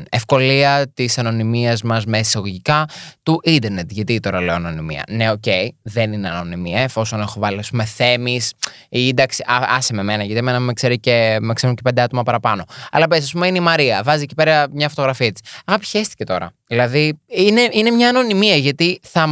ευκολία 0.10 0.92
της 0.94 1.18
ανωνυμίας 1.18 1.82
μας 1.82 2.06
μέσα 2.06 2.20
εισαγωγικά 2.22 2.86
του 3.24 3.40
ίντερνετ. 3.44 3.92
Γιατί 3.92 4.20
τώρα 4.20 4.42
λέω 4.42 4.56
ανωνυμία. 4.56 5.04
Ναι, 5.10 5.32
οκ, 5.32 5.42
okay, 5.46 5.68
δεν 5.82 6.14
είναι 6.14 6.30
ανωνυμία, 6.30 6.80
εφόσον 6.80 7.20
έχω 7.20 7.40
βάλει, 7.40 7.60
ας 7.60 7.70
πούμε, 7.70 7.86
Θέμης 7.86 8.54
ή 8.90 9.08
εντάξει, 9.08 9.44
άσε 9.48 9.94
με 9.94 10.04
μένα, 10.04 10.24
γιατί 10.24 10.40
εμένα 10.40 10.60
με, 10.60 10.74
ξέρει 10.74 11.00
και, 11.00 11.38
με 11.42 11.54
ξέρουν 11.54 11.76
και 11.76 11.82
πέντε 11.82 12.02
άτομα 12.02 12.24
παραπάνω. 12.24 12.64
Αλλά 12.92 13.08
πες, 13.08 13.24
ας 13.24 13.32
πούμε, 13.32 13.48
είναι 13.48 13.58
η 13.58 13.62
Μαρία, 13.62 14.02
βάζει 14.04 14.24
εκεί 14.24 14.36
πέρα 14.36 14.68
μια 14.72 14.90
φωτογραφία 14.90 15.32
της. 15.32 15.42
Αγάπη, 16.20 16.24
τώρα. 16.26 16.54
Δηλαδή, 16.68 17.20
είναι, 17.28 17.70
είναι 17.72 17.92
μια 17.92 18.10
ανωνυμία 18.10 18.56
γιατί 18.56 19.00
θα, 19.04 19.28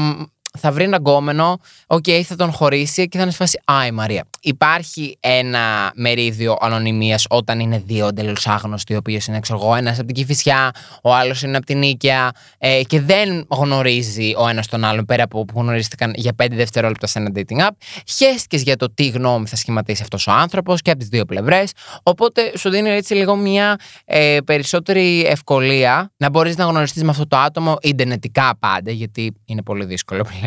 θα 0.58 0.72
βρει 0.72 0.84
ένα 0.84 0.98
γκόμενο, 0.98 1.60
οκ, 1.88 2.04
okay, 2.08 2.22
θα 2.22 2.36
τον 2.36 2.52
χωρίσει 2.52 3.08
και 3.08 3.18
θα 3.18 3.24
είναι 3.24 3.32
σφάσει 3.32 3.60
Α, 3.66 3.86
η 3.86 3.92
Μαρία. 3.92 4.28
Υπάρχει 4.42 5.18
ένα 5.20 5.92
μερίδιο 5.96 6.58
ανωνυμίας 6.62 7.26
όταν 7.30 7.60
είναι 7.60 7.84
δύο 7.86 8.08
εντελώς 8.08 8.48
άγνωστοι, 8.48 8.94
ο 8.94 8.98
οποίος 8.98 9.26
είναι, 9.26 9.40
ξέρω 9.40 9.60
εγώ, 9.62 9.76
ένας 9.76 9.98
από 9.98 10.08
την 10.08 10.16
Κηφισιά, 10.15 10.72
ο 11.02 11.14
άλλος 11.14 11.42
είναι 11.42 11.58
από 11.58 11.66
την 11.66 11.78
Νίκαια 11.78 12.32
ε, 12.58 12.82
και 12.84 13.02
δεν 13.02 13.46
γνωρίζει 13.50 14.34
ο 14.38 14.48
ένας 14.48 14.68
τον 14.68 14.84
άλλον 14.84 15.06
πέρα 15.06 15.24
από 15.24 15.46
που 15.46 15.60
γνωρίστηκαν 15.60 16.14
για 16.16 16.34
πέντε 16.34 16.56
δευτερόλεπτα 16.56 17.08
σε 17.08 17.20
ένα 17.20 17.32
dating 17.36 17.60
app. 17.60 17.72
Χαίστηκες 18.16 18.62
για 18.62 18.76
το 18.76 18.94
τι 18.94 19.08
γνώμη 19.08 19.48
θα 19.48 19.56
σχηματίσει 19.56 20.02
αυτός 20.02 20.28
ο 20.28 20.32
άνθρωπος 20.32 20.82
και 20.82 20.90
από 20.90 21.00
τις 21.00 21.08
δύο 21.08 21.26
πλευρές. 21.26 21.72
Οπότε 22.04 22.58
σου 22.58 22.70
δίνει 22.70 22.90
έτσι 22.90 23.14
λίγο 23.14 23.36
μια 23.36 23.76
ε, 24.06 24.38
περισσότερη 24.46 25.26
ευκολία 25.26 26.12
να 26.18 26.30
μπορείς 26.30 26.58
να 26.58 26.66
γνωριστείς 26.66 27.04
με 27.04 27.10
αυτό 27.10 27.28
το 27.28 27.38
άτομο 27.38 27.78
ιντερνετικά 27.82 28.58
πάντα, 28.60 28.92
γιατί 28.92 29.36
είναι 29.46 29.62
πολύ 29.62 29.86
δύσκολο 29.86 30.26
πλέον 30.40 30.47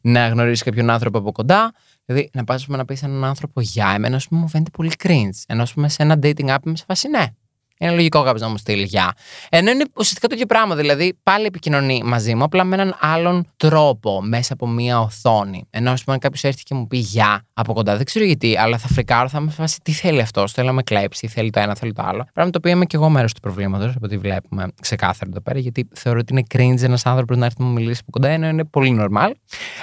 να 0.00 0.28
γνωρίσει 0.28 0.64
κάποιον 0.64 0.90
άνθρωπο 0.90 1.18
από 1.18 1.32
κοντά. 1.32 1.72
Δηλαδή, 2.04 2.30
να 2.32 2.44
πας 2.44 2.66
να 2.66 2.84
πεις 2.84 3.02
έναν 3.02 3.24
άνθρωπο 3.24 3.60
για 3.60 3.92
εμένα, 3.94 4.16
ας 4.16 4.28
πούμε, 4.28 4.40
μου 4.40 4.48
φαίνεται 4.48 4.70
πολύ 4.70 4.92
cringe. 5.02 5.42
Ενώ, 5.46 5.62
ας 5.62 5.72
πούμε, 5.72 5.88
σε 5.88 6.02
ένα 6.02 6.18
dating 6.22 6.48
app 6.48 6.58
με 6.64 6.76
σε 6.76 6.84
φάση 6.86 7.08
ναι. 7.08 7.26
Είναι 7.82 7.94
λογικό 7.94 8.22
κάποιος 8.22 8.40
να 8.40 8.48
μου 8.48 8.56
στείλει 8.56 8.82
γεια. 8.82 9.12
Ενώ 9.48 9.70
είναι 9.70 9.84
ουσιαστικά 9.94 10.26
το 10.28 10.34
ίδιο 10.34 10.46
πράγμα. 10.46 10.74
Δηλαδή, 10.74 11.18
πάλι 11.22 11.46
επικοινωνεί 11.46 12.02
μαζί 12.04 12.34
μου, 12.34 12.44
απλά 12.44 12.64
με 12.64 12.74
έναν 12.74 12.96
άλλον 13.00 13.46
τρόπο, 13.56 14.22
μέσα 14.22 14.52
από 14.52 14.66
μία 14.66 15.00
οθόνη. 15.00 15.66
Ενώ, 15.70 15.90
ας 15.90 16.04
πούμε, 16.04 16.18
κάποιος 16.18 16.44
έρθει 16.44 16.62
και 16.62 16.74
μου 16.74 16.86
πει 16.86 16.96
γεια 16.96 17.46
από 17.54 17.72
κοντά, 17.72 17.96
δεν 17.96 18.04
ξέρω 18.04 18.24
γιατί, 18.24 18.58
αλλά 18.58 18.78
θα 18.78 18.88
φρικάρω, 18.88 19.28
θα 19.28 19.40
με 19.40 19.50
φάσει 19.50 19.78
τι 19.82 19.92
θέλει 19.92 20.20
αυτός. 20.20 20.52
Θέλει 20.52 20.66
να 20.66 20.72
με 20.72 20.82
κλέψει, 20.82 21.26
θέλει 21.26 21.50
το 21.50 21.60
ένα, 21.60 21.74
θέλει 21.74 21.92
το 21.92 22.02
άλλο. 22.02 22.26
Πράγμα 22.32 22.52
το 22.52 22.58
οποίο 22.58 22.70
είμαι 22.70 22.84
και 22.84 22.96
εγώ 22.96 23.08
μέρος 23.08 23.32
του 23.32 23.40
προβλήματος, 23.40 23.88
από 23.88 24.04
ό,τι 24.04 24.16
βλέπουμε 24.16 24.68
ξεκάθαρα 24.80 25.30
εδώ 25.30 25.40
πέρα, 25.40 25.58
γιατί 25.58 25.88
θεωρώ 25.94 26.18
ότι 26.18 26.32
είναι 26.32 26.42
cringe 26.54 26.82
ένας 26.82 27.06
άνθρωπος 27.06 27.36
να 27.36 27.44
έρθει 27.44 27.60
να 27.60 27.66
μου 27.66 27.72
μιλήσει 27.72 28.00
από 28.00 28.10
κοντά, 28.10 28.28
ενώ 28.28 28.46
είναι 28.48 28.64
πολύ 28.64 28.96
normal. 29.00 29.30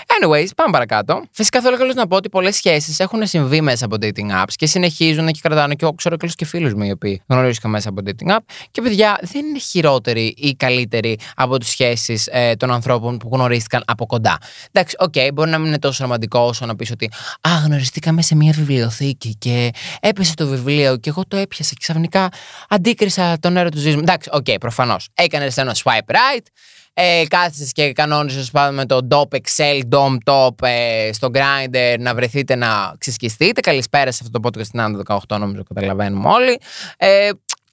Anyways, 0.05 0.47
πάμε 0.55 0.71
παρακάτω. 0.71 1.23
Φυσικά 1.31 1.61
θέλω 1.61 1.77
να 1.95 2.07
πω 2.07 2.15
ότι 2.15 2.29
πολλές 2.29 2.55
σχέσεις 2.55 2.99
έχουν 2.99 3.25
συμβεί 3.27 3.61
μέσα 3.61 3.85
από 3.85 3.95
dating 4.01 4.43
apps 4.43 4.53
και 4.55 4.65
συνεχίζουν 4.65 5.27
και 5.27 5.39
κρατάνε 5.41 5.73
και 5.73 5.85
εγώ 5.85 5.93
ξέρω 5.93 6.15
και 6.15 6.45
φίλους 6.45 6.73
μου 6.73 6.83
οι 6.83 6.91
οποίοι 6.91 7.21
γνωρίστηκαν 7.27 7.71
μέσα 7.71 7.88
από 7.89 8.01
dating 8.05 8.35
app. 8.35 8.43
Και 8.71 8.81
παιδιά, 8.81 9.19
δεν 9.21 9.45
είναι 9.45 9.59
χειρότεροι 9.59 10.33
ή 10.37 10.55
καλύτεροι 10.55 11.17
από 11.35 11.57
τις 11.57 11.69
σχέσεις 11.69 12.27
ε, 12.31 12.55
των 12.55 12.71
ανθρώπων 12.71 13.17
που 13.17 13.29
γνωρίστηκαν 13.31 13.83
από 13.85 14.05
κοντά. 14.05 14.37
Εντάξει, 14.71 14.95
οκ, 14.99 15.13
okay, 15.15 15.29
μπορεί 15.33 15.49
να 15.49 15.57
μην 15.57 15.67
είναι 15.67 15.79
τόσο 15.79 16.03
ρομαντικό 16.03 16.39
όσο 16.39 16.65
να 16.65 16.75
πεις 16.75 16.91
ότι 16.91 17.09
Α, 17.41 17.49
γνωριστήκαμε 17.65 18.21
σε 18.21 18.35
μια 18.35 18.51
βιβλιοθήκη 18.51 19.35
και 19.35 19.71
έπεσε 19.99 20.33
το 20.33 20.47
βιβλίο 20.47 20.97
και 20.97 21.09
εγώ 21.09 21.23
το 21.27 21.37
έπιασα 21.37 21.69
και 21.69 21.79
ξαφνικά 21.79 22.29
αντίκρισα 22.69 23.37
τον 23.39 23.53
νερό 23.53 23.69
του 23.69 23.79
ζήσμου. 23.79 23.99
Εντάξει, 23.99 24.29
οκ, 24.33 24.45
okay, 24.47 24.55
προφανώς. 24.59 25.09
Έκανες 25.13 25.57
ένα 25.57 25.75
swipe 25.83 26.11
right. 26.11 26.45
Ε, 27.01 27.23
κάθεσαι 27.27 27.71
και 27.73 27.93
κανόνισες 27.93 28.51
πάνω 28.51 28.75
με 28.75 28.85
το 28.85 29.07
DOP 29.11 29.37
Excel, 29.37 29.81
DOM 29.89 30.17
Top 30.23 30.67
ε, 30.67 31.09
στο 31.13 31.29
Grindr 31.33 31.95
να 31.99 32.15
βρεθείτε 32.15 32.55
να 32.55 32.93
ξεσκιστείτε. 32.97 33.61
Καλησπέρα 33.61 34.11
σε 34.11 34.19
αυτό 34.23 34.39
το 34.39 34.47
podcast 34.47 34.65
στην 34.65 34.81
Άντο 34.81 35.01
18, 35.05 35.37
νομίζω 35.39 35.63
καταλαβαίνουμε 35.63 36.29
όλοι. 36.29 36.59
Ε, 36.97 37.29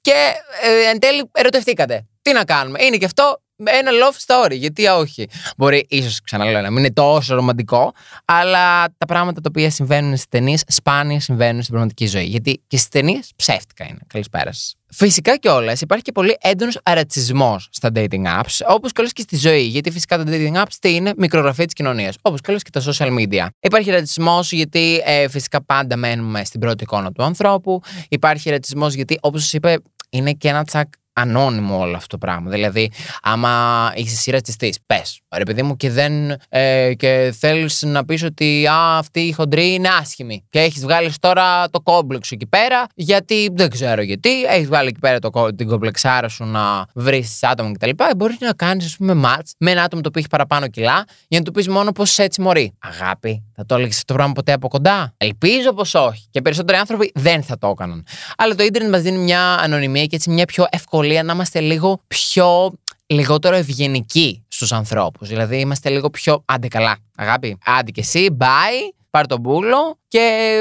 και 0.07 0.33
ε, 0.61 0.89
εν 0.89 0.99
τέλει 0.99 1.29
ερωτευτήκατε. 1.31 2.05
Τι 2.21 2.33
να 2.33 2.43
κάνουμε; 2.43 2.83
Είναι 2.83 2.97
και 2.97 3.05
αυτό 3.05 3.41
ένα 3.63 3.91
love 3.91 4.15
story. 4.25 4.57
Γιατί 4.57 4.85
όχι. 4.85 5.29
Μπορεί 5.57 5.85
ίσως 5.89 6.21
ξαναλέω 6.21 6.61
να 6.61 6.69
μην 6.69 6.77
είναι 6.77 6.93
τόσο 6.93 7.35
ρομαντικό, 7.35 7.93
αλλά 8.25 8.85
τα 8.97 9.05
πράγματα 9.07 9.41
τα 9.41 9.49
οποία 9.49 9.69
συμβαίνουν 9.69 10.11
στις 10.11 10.27
ταινίες 10.29 10.63
σπάνια 10.67 11.19
συμβαίνουν 11.19 11.61
στην 11.61 11.73
πραγματική 11.73 12.05
ζωή. 12.05 12.25
Γιατί 12.25 12.63
και 12.67 12.77
στις 12.77 12.89
ταινίες 12.89 13.31
ψεύτικα 13.35 13.85
είναι. 13.85 13.99
Καλησπέρα 14.07 14.51
σα. 14.53 14.85
Φυσικά 14.93 15.37
κιόλας 15.37 15.81
υπάρχει 15.81 16.03
και 16.03 16.11
πολύ 16.11 16.37
έντονος 16.41 16.79
αρατσισμός 16.83 17.69
στα 17.71 17.89
dating 17.95 18.25
apps, 18.39 18.59
όπως 18.67 18.91
και 18.91 19.03
και 19.03 19.21
στη 19.21 19.37
ζωή. 19.37 19.61
Γιατί 19.61 19.91
φυσικά 19.91 20.17
τα 20.17 20.23
dating 20.27 20.55
apps 20.55 20.73
τι 20.81 20.95
είναι, 20.95 21.13
μικρογραφία 21.17 21.65
της 21.65 21.73
κοινωνίας. 21.73 22.15
Όπως 22.21 22.41
και 22.41 22.55
και 22.55 22.69
τα 22.69 22.81
social 22.81 23.17
media. 23.17 23.47
Υπάρχει 23.59 23.91
ρατσισμός 23.91 24.51
γιατί 24.51 25.01
ε, 25.05 25.27
φυσικά 25.27 25.63
πάντα 25.63 25.97
μένουμε 25.97 26.43
στην 26.43 26.59
πρώτη 26.59 26.83
εικόνα 26.83 27.11
του 27.11 27.23
ανθρώπου. 27.23 27.81
Υπάρχει 28.09 28.49
ρατσισμός 28.49 28.93
γιατί, 28.93 29.17
όπως 29.21 29.41
σας 29.41 29.53
είπα, 29.53 29.81
είναι 30.09 30.33
και 30.33 30.47
ένα 30.47 30.63
τσακ 30.63 30.93
ανώνυμο 31.17 31.79
όλο 31.79 31.95
αυτό 31.95 32.07
το 32.07 32.17
πράγμα. 32.17 32.49
Δηλαδή, 32.49 32.91
άμα 33.21 33.91
είσαι 33.95 34.13
εσύ 34.13 34.31
ρατσιστή, 34.31 34.73
πες. 34.85 35.21
Ρε 35.35 35.43
παιδί 35.43 35.63
μου, 35.63 35.75
και, 35.75 35.89
δεν, 35.89 36.37
ε, 36.49 36.93
και 36.93 37.33
θέλεις 37.39 37.81
να 37.81 38.05
πεις 38.05 38.23
ότι 38.23 38.67
α, 38.67 38.97
αυτή 38.97 39.19
η 39.19 39.31
χοντρή 39.31 39.73
είναι 39.73 39.87
άσχημη. 40.01 40.45
Και 40.49 40.59
έχεις 40.59 40.81
βγάλεις 40.81 41.19
τώρα 41.19 41.69
το 41.69 41.81
κόμπλεξ 41.81 42.31
εκεί 42.31 42.47
πέρα, 42.47 42.85
γιατί 42.95 43.49
δεν 43.53 43.69
ξέρω 43.69 44.01
γιατί. 44.01 44.43
Έχεις 44.43 44.67
βγάλει 44.67 44.87
εκεί 44.87 44.99
πέρα 44.99 45.19
το, 45.19 45.55
την 45.55 45.67
κομπλεξάρα 45.67 46.27
σου 46.27 46.43
να 46.43 46.85
βρεις 46.93 47.43
άτομα 47.43 47.71
κτλ. 47.71 47.89
Μπορείς 48.17 48.39
να 48.39 48.53
κάνεις, 48.53 48.85
ας 48.85 48.95
πούμε, 48.97 49.13
ματ 49.13 49.47
με 49.57 49.71
ένα 49.71 49.83
άτομο 49.83 50.01
το 50.01 50.07
οποίο 50.07 50.19
έχει 50.19 50.29
παραπάνω 50.29 50.67
κιλά, 50.67 51.05
για 51.27 51.39
να 51.39 51.45
του 51.45 51.51
πεις 51.51 51.67
μόνο 51.67 51.91
πώ 51.91 52.03
έτσι 52.17 52.41
μωρεί. 52.41 52.73
Αγάπη, 52.79 53.43
θα 53.55 53.65
το 53.65 53.75
έλεγες 53.75 53.95
αυτό 53.95 54.05
το 54.05 54.13
πράγμα 54.13 54.33
ποτέ 54.33 54.53
από 54.53 54.67
κοντά; 54.67 55.13
Ελπίζω 55.17 55.73
πως 55.73 55.93
όχι. 55.93 56.27
Και 56.29 56.41
περισσότεροι 56.41 56.77
άνθρωποι 56.77 57.11
δεν 57.15 57.43
θα 57.43 57.57
το 57.57 57.67
έκαναν. 57.67 58.05
Αλλά 58.37 58.55
το 58.55 58.63
ίντερνετ 58.63 58.91
μας 58.91 59.01
δίνει 59.01 59.17
μια 59.17 59.41
ανωνυμία 59.53 60.05
και 60.05 60.15
έτσι 60.15 60.29
μια 60.29 60.45
πιο 60.45 60.65
ευκολή 61.07 61.25
να 61.25 61.33
είμαστε 61.33 61.59
λίγο 61.59 62.01
πιο 62.07 62.73
λιγότερο 63.05 63.55
ευγενικοί 63.55 64.43
στους 64.47 64.71
ανθρώπους. 64.71 65.27
Δηλαδή 65.27 65.59
είμαστε 65.59 65.89
λίγο 65.89 66.09
πιο 66.09 66.43
άντε 66.45 66.67
καλά, 66.67 66.97
αγάπη. 67.15 67.57
Άντε 67.65 67.91
και 67.91 68.01
εσύ, 68.01 68.37
bye, 68.39 68.93
πάρ 69.09 69.27
το 69.27 69.37
μπούλο 69.37 69.97
και 70.07 70.51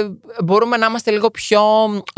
μπορούμε 0.45 0.77
να 0.77 0.87
είμαστε 0.87 1.11
λίγο 1.11 1.31
πιο 1.31 1.63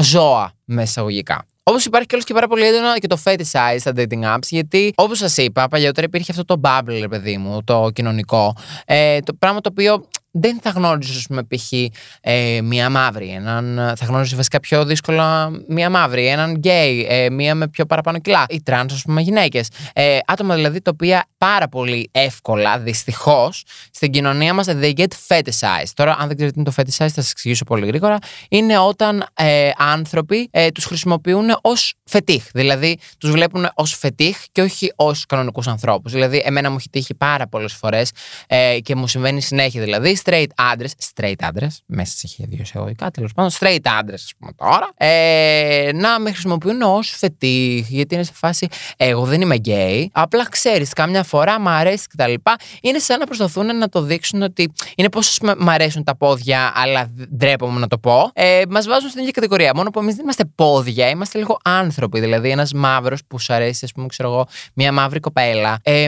ζώα 0.03 0.53
με 0.65 0.83
εισαγωγικά. 0.83 1.47
Όπως 1.63 1.85
υπάρχει 1.85 2.07
κιόλα 2.07 2.25
και 2.25 2.35
πάρα 2.35 2.49
πολύ 2.49 2.67
έντονα 2.67 2.99
και 2.99 3.07
το 3.07 3.19
fetishize 3.25 3.77
στα 3.79 3.93
dating 3.97 4.35
apps, 4.35 4.49
γιατί 4.49 4.93
όπως 4.97 5.19
σας 5.19 5.37
είπα, 5.37 5.69
παλιότερα 5.69 6.07
υπήρχε 6.07 6.31
αυτό 6.31 6.45
το 6.45 6.61
bubble, 6.65 7.07
παιδί 7.11 7.37
μου, 7.37 7.65
το 7.65 7.91
κοινωνικό. 7.93 8.57
Ε, 8.87 9.21
το 9.21 9.35
πράγμα 9.35 9.61
το 9.61 9.69
οποίο 9.73 10.05
δεν 10.41 10.59
θα 10.63 10.71
γνώριζες, 10.71 11.17
ας 11.17 11.27
πούμε, 11.27 11.43
π.χ. 11.43 11.73
Ε, 12.21 12.61
μία 12.63 12.91
μαύρη. 12.91 13.29
Έναν, 13.29 13.95
θα 13.97 14.07
γνώριζες 14.07 14.37
βασικά 14.37 14.61
πιο 14.61 14.85
δύσκολα 14.85 15.51
μία 15.69 15.91
μαύρη. 15.91 16.27
Έναν 16.27 16.55
γκέι. 16.55 17.07
Ε, 17.11 17.31
μία 17.31 17.55
με 17.55 17.69
πιο 17.69 17.87
παραπάνω 17.87 18.19
κιλά. 18.19 18.45
Ή 18.49 18.63
τρανς, 18.63 18.93
ας 18.93 19.03
πούμε, 19.03 19.21
γυναίκες. 19.21 19.69
Ε, 19.93 20.19
άτομα 20.27 20.55
δηλαδή 20.55 20.81
τα 20.81 20.91
οποία 20.95 21.25
πάρα 21.39 21.69
πολύ 21.69 22.09
εύκολα, 22.13 22.79
δυστυχώς, 22.79 23.65
στην 23.91 24.11
κοινωνία 24.11 24.55
μας 24.55 24.67
they 24.69 24.93
get 24.95 25.13
fetishized. 25.29 25.93
Τώρα, 25.95 26.17
αν 26.19 26.27
δεν 26.27 26.37
ξέρετε 26.37 26.51
τι 26.51 26.61
είναι 26.61 26.65
το 26.65 26.73
fetish 26.77 26.91
θα 26.91 27.09
σας 27.09 27.31
εξηγήσω 27.31 27.65
πολύ 27.65 27.87
γρήγορα. 27.87 28.19
Είναι 28.49 28.79
όταν 28.79 29.27
ε, 29.35 29.71
άνθρωποι 29.77 30.49
ε, 30.51 30.71
τους 30.71 30.85
χρησιμοποιούν 30.85 31.59
ως 31.61 31.95
φετίχ. 32.05 32.45
Δηλαδή, 32.53 32.99
τους 33.19 33.31
βλέπουν 33.31 33.71
ως 33.75 33.95
φετίχ 33.95 34.37
και 34.53 34.63
όχι 34.63 34.93
ως 34.97 35.27
κανονικούς 35.27 35.67
ανθρώπους. 35.67 36.13
Δηλαδή, 36.13 36.43
εμένα 36.45 36.71
μου 36.71 36.77
έχει 36.79 36.89
τύχει 36.91 37.15
πάρα 37.15 37.47
πολλές 37.49 37.73
φορές 37.73 38.11
ε, 38.47 38.79
και 38.83 38.95
μου 38.95 39.07
συμβαίνει 39.07 39.41
συνέχεια. 39.43 39.83
Δηλαδή, 39.83 40.17
straight 40.29 40.47
άντρε, 40.55 40.87
straight 41.15 41.35
άντρε, 41.41 41.67
μέσα 41.87 42.17
σε 42.17 42.45
δύο 42.49 42.59
εισαγωγικά, 42.63 43.11
τέλος 43.11 43.33
πάντων, 43.33 43.51
straight 43.59 43.87
άντρε, 43.99 44.15
ας 44.15 44.33
πούμε 44.39 44.53
τώρα, 44.57 44.89
ε, 44.97 45.91
να 45.95 46.21
με 46.21 46.31
χρησιμοποιούν 46.31 46.83
ως 46.83 47.11
φετίχ. 47.11 47.89
Γιατί 47.89 48.15
είναι 48.15 48.25
σε 48.25 48.33
φάση, 48.35 48.69
εγώ 48.97 49.25
δεν 49.25 49.41
είμαι 49.41 49.55
γκέι. 49.55 50.11
Απλά 50.13 50.49
ξέρεις, 50.49 50.93
κάμια 50.93 51.23
φορά 51.23 51.61
μου 51.61 51.69
αρέσει 51.69 52.07
κτλ. 52.09 52.33
Είναι 52.81 52.99
σαν 52.99 53.19
να 53.19 53.27
προσπαθούν 53.27 53.77
να 53.77 53.89
το 53.89 54.03
δείξουν 54.03 54.43
ότι 54.43 54.73
είναι 54.97 55.09
πόσο 55.09 55.55
μου 55.59 55.71
αρέσουν 55.71 56.05
τα 56.05 56.17
πόδια, 56.17 56.73
αλλά 56.75 57.11
ντρέπομαι 57.37 57.81
να 57.81 57.87
το 57.87 57.99
πω. 57.99 58.31
Ε, 58.35 58.63
Μας 58.69 58.87
βάζουν 58.87 59.09
στην 59.09 59.21
ίδια 59.21 59.33
κατηγορία. 59.33 59.73
Μόνο 59.75 59.91
που 59.91 59.99
εμείς 59.99 60.15
δεν 60.15 60.23
είμαστε 60.23 60.45
πόδια, 60.55 61.09
είμαστε 61.09 61.39
λίγο 61.39 61.59
άνθρωποι. 61.65 62.21
Δηλαδή, 62.21 62.51
ένας 62.51 62.73
μαύρος 62.73 63.21
που 63.27 63.39
σου 63.39 63.53
αρέσει, 63.53 63.85
ας 63.85 63.93
πούμε, 63.93 64.07
ξέρω 64.07 64.29
εγώ, 64.29 64.47
μια 64.75 64.93
μαύρη 64.93 65.21
κοπέλα. 65.21 65.79
Ε, 65.83 66.07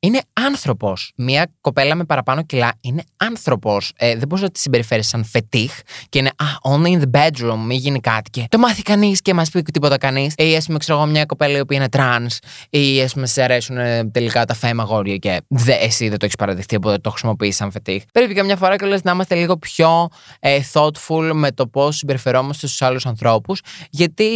είναι 0.00 0.20
άνθρωπος. 0.32 1.12
Μια 1.16 1.52
κοπέλα 1.60 1.94
με 1.94 2.04
παραπάνω 2.04 2.42
κιλά 2.42 2.72
είναι 2.80 3.02
άνθρωπο. 3.16 3.49
Ε, 3.96 4.16
δεν 4.16 4.28
μπορείς 4.28 4.44
να 4.44 4.50
τη 4.50 4.58
συμπεριφέρεις 4.58 5.08
σαν 5.08 5.24
φετίχ 5.24 5.72
και 6.08 6.18
είναι 6.18 6.28
Α, 6.28 6.44
only 6.62 6.86
in 6.86 7.00
the 7.00 7.10
bedroom, 7.10 7.58
μην 7.66 7.78
γίνει 7.78 8.00
κάτι. 8.00 8.30
Και 8.30 8.46
το 8.48 8.58
μάθει 8.58 8.82
κανείς 8.82 9.22
και 9.22 9.34
μας 9.34 9.50
πει 9.50 9.62
τίποτα 9.62 9.98
κανείς. 9.98 10.34
Ή 10.36 10.56
ας 10.56 10.66
πούμε, 10.66 10.78
ξέρω 10.78 10.98
εγώ, 10.98 11.06
μια 11.06 11.24
κοπέλα 11.24 11.56
η 11.56 11.60
οποία 11.60 11.76
είναι 11.76 11.88
trans, 11.92 12.36
ή 12.70 13.00
ας 13.00 13.12
πούμε, 13.12 13.26
σε 13.26 13.42
αρέσουν 13.42 13.78
ε, 13.78 14.04
τελικά 14.04 14.44
τα 14.44 14.54
φέμα 14.54 14.82
γόρια 14.82 15.16
και 15.16 15.40
δε, 15.48 15.72
εσύ 15.72 16.08
δεν 16.08 16.18
το 16.18 16.24
έχεις 16.24 16.36
παραδεχτεί, 16.36 16.76
οπότε 16.76 16.98
το 16.98 17.10
χρησιμοποιείς 17.10 17.56
σαν 17.56 17.70
φετίχ. 17.70 18.02
Πρέπει 18.12 18.34
καμιά 18.34 18.56
φορά 18.56 18.76
και 18.76 19.00
να 19.02 19.10
είμαστε 19.10 19.34
λίγο 19.34 19.56
πιο 19.56 20.08
ε, 20.40 20.58
thoughtful 20.72 21.30
με 21.32 21.52
το 21.52 21.66
πώς 21.66 21.96
συμπεριφερόμαστε 21.96 22.66
στους 22.66 22.82
άλλους 22.82 23.06
ανθρώπους, 23.06 23.60
γιατί 23.90 24.26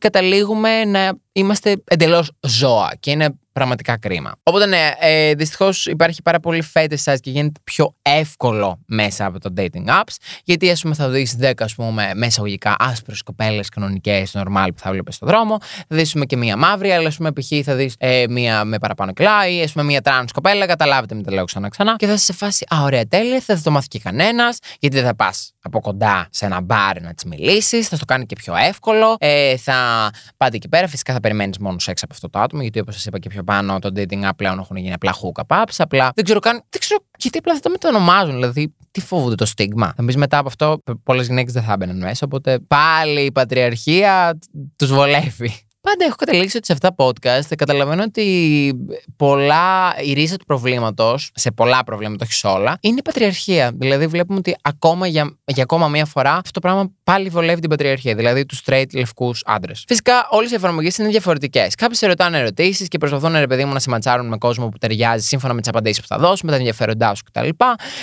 καταλήγουμε 0.00 0.84
να 0.84 1.12
είμαστε 1.38 1.82
εντελώς 1.84 2.32
ζώα 2.40 2.92
και 3.00 3.10
είναι 3.10 3.34
πραγματικά 3.58 3.98
κρίμα. 3.98 4.32
Οπότε 4.42 4.66
ναι, 4.66 4.92
ε, 4.98 5.34
δυστυχώς 5.34 5.86
υπάρχει 5.86 6.22
πάρα 6.22 6.40
πολύ 6.40 6.64
σα 6.92 7.16
και 7.16 7.30
γίνεται 7.30 7.60
πιο 7.64 7.94
εύκολο 8.02 8.78
μέσα 8.86 9.26
από 9.26 9.40
το 9.40 9.52
dating 9.56 9.86
apps. 9.86 10.14
Γιατί 10.44 10.70
ας 10.70 10.82
πούμε 10.82 10.94
θα 10.94 11.08
δεις 11.08 11.36
10 11.40 11.52
ας 11.58 11.74
πούμε 11.74 12.10
μέσα 12.14 12.40
αγωγικά 12.40 12.76
άσπρες 12.78 13.22
κοπέλες 13.22 13.68
κανονικές, 13.68 14.36
normal 14.36 14.68
που 14.74 14.80
θα 14.80 14.90
βλέπεις 14.90 15.14
στον 15.14 15.28
δρόμο. 15.28 15.58
Θα 15.60 15.96
δεις 15.96 16.14
και 16.26 16.36
μία 16.36 16.56
μαύρη, 16.56 16.92
αλλά 16.92 17.08
ας 17.08 17.16
πούμε 17.16 17.32
π.χ. 17.32 17.64
θα 17.64 17.74
δεις 17.74 17.94
ε, 17.98 18.24
μία 18.28 18.64
με 18.64 18.78
παραπάνω 18.78 19.12
κλάι, 19.12 19.54
ή 19.54 19.62
ας 19.62 19.72
πούμε 19.72 19.84
μία 19.84 20.00
τραν 20.00 20.26
κοπέλα. 20.32 20.66
Καταλάβετε 20.66 21.14
με 21.14 21.22
το 21.22 21.30
λέω 21.30 21.44
ξανά 21.44 21.68
ξανά. 21.68 21.96
Και 21.96 22.06
θα 22.06 22.12
είσαι 22.12 22.24
σε 22.24 22.32
φάση, 22.32 22.66
Α, 22.74 22.82
ωραία, 22.82 23.06
τέλεια, 23.06 23.40
θα 23.40 23.60
το 23.62 23.70
μάθει 23.70 23.88
και 23.88 23.98
κανένας, 23.98 24.58
γιατί 24.78 24.96
δεν 24.96 25.04
θα 25.04 25.14
πας 25.14 25.52
από 25.62 25.80
κοντά 25.80 26.28
σε 26.30 26.44
ένα 26.44 26.60
μπαρ 26.60 27.00
να 27.00 27.14
της 27.14 27.24
μιλήσεις, 27.24 27.88
θα 27.88 27.96
το 27.96 28.04
κάνει 28.04 28.26
και 28.26 28.34
πιο 28.34 28.54
εύκολο. 28.56 29.16
Ε, 29.18 29.56
θα 29.56 30.10
πάτε 30.36 30.56
εκεί 30.56 30.68
πέρα, 30.68 30.88
φυσικά 30.88 31.12
θα 31.12 31.20
περιμένεις 31.28 31.58
μόνο 31.58 31.78
σεξ 31.78 32.02
από 32.02 32.14
αυτό 32.14 32.30
το 32.30 32.38
άτομο, 32.38 32.62
γιατί 32.62 32.80
όπως 32.80 32.94
σας 32.94 33.04
είπα 33.06 33.18
και 33.18 33.28
πιο 33.28 33.42
πάνω, 33.42 33.78
το 33.78 33.92
dating 33.96 34.24
app 34.24 34.30
πλέον 34.36 34.58
έχουν 34.58 34.76
γίνει 34.76 34.92
απλά 34.92 35.14
hookup 35.14 35.56
apps. 35.62 35.74
Απλά 35.78 36.10
δεν 36.14 36.24
ξέρω 36.24 36.40
καν, 36.40 36.62
δεν 36.68 36.80
ξέρω 36.80 37.00
γιατί 37.18 37.38
απλά 37.38 37.54
θα 37.54 37.78
το 37.78 37.88
ονομάζουν. 37.88 38.34
Δηλαδή, 38.34 38.74
τι 38.90 39.00
φοβούνται 39.00 39.34
το 39.34 39.46
στίγμα. 39.46 39.92
Θα 39.96 40.04
πει 40.04 40.16
μετά 40.16 40.38
από 40.38 40.48
αυτό, 40.48 40.82
πολλές 41.02 41.26
γυναίκες 41.26 41.52
δεν 41.52 41.62
θα 41.62 41.72
έμπαιναν 41.72 41.98
μέσα. 41.98 42.26
Οπότε 42.26 42.58
πάλι 42.58 43.20
η 43.20 43.32
πατριαρχία 43.32 44.38
τους 44.76 44.92
βολεύει. 44.92 45.67
Πάντα 45.80 46.04
έχω 46.04 46.14
καταλήξει 46.14 46.56
ότι 46.56 46.66
σε 46.66 46.72
αυτά 46.72 46.94
τα 46.94 47.04
podcast 47.04 47.56
καταλαβαίνω 47.56 48.02
ότι 48.02 48.72
πολλά, 49.16 49.94
η 50.04 50.12
ρίζα 50.12 50.36
του 50.36 50.44
προβλήματος, 50.44 51.30
σε 51.34 51.50
πολλά 51.50 51.84
προβλήματα, 51.84 52.24
όχι 52.24 52.32
σε 52.32 52.46
όλα, 52.46 52.78
είναι 52.80 52.96
η 52.98 53.02
πατριαρχία. 53.02 53.70
Δηλαδή, 53.74 54.06
βλέπουμε 54.06 54.38
ότι 54.38 54.56
ακόμα 54.62 55.06
για, 55.06 55.36
για 55.44 55.62
ακόμα 55.62 55.88
μία 55.88 56.04
φορά 56.04 56.32
αυτό 56.32 56.50
το 56.50 56.60
πράγμα 56.60 56.90
πάλι 57.04 57.28
βολεύει 57.28 57.60
την 57.60 57.70
πατριαρχία, 57.70 58.14
δηλαδή 58.14 58.46
τους 58.46 58.62
straight 58.66 58.86
λευκούς 58.94 59.42
άντρες. 59.46 59.84
Φυσικά, 59.88 60.28
όλες 60.30 60.50
οι 60.50 60.54
εφαρμογές 60.54 60.98
είναι 60.98 61.08
διαφορετικές. 61.08 61.74
Κάποιοι 61.74 61.96
σε 61.96 62.06
ρωτάνε 62.06 62.38
ερωτήσεις 62.38 62.88
και 62.88 62.98
προσπαθούν, 62.98 63.32
ρε 63.32 63.46
παιδί 63.46 63.64
μου, 63.64 63.72
να 63.72 63.78
σε 63.78 63.90
με 64.22 64.38
κόσμο 64.38 64.68
που 64.68 64.78
ταιριάζει 64.78 65.26
σύμφωνα 65.26 65.54
με 65.54 65.60
τις 65.60 65.68
απαντήσεις 65.68 66.00
που 66.00 66.06
θα 66.06 66.18
δώσουν, 66.18 66.40
με 66.42 66.50
τα 66.50 66.56
ενδιαφέροντά 66.56 67.14
σου 67.14 67.22
κτλ. 67.24 67.48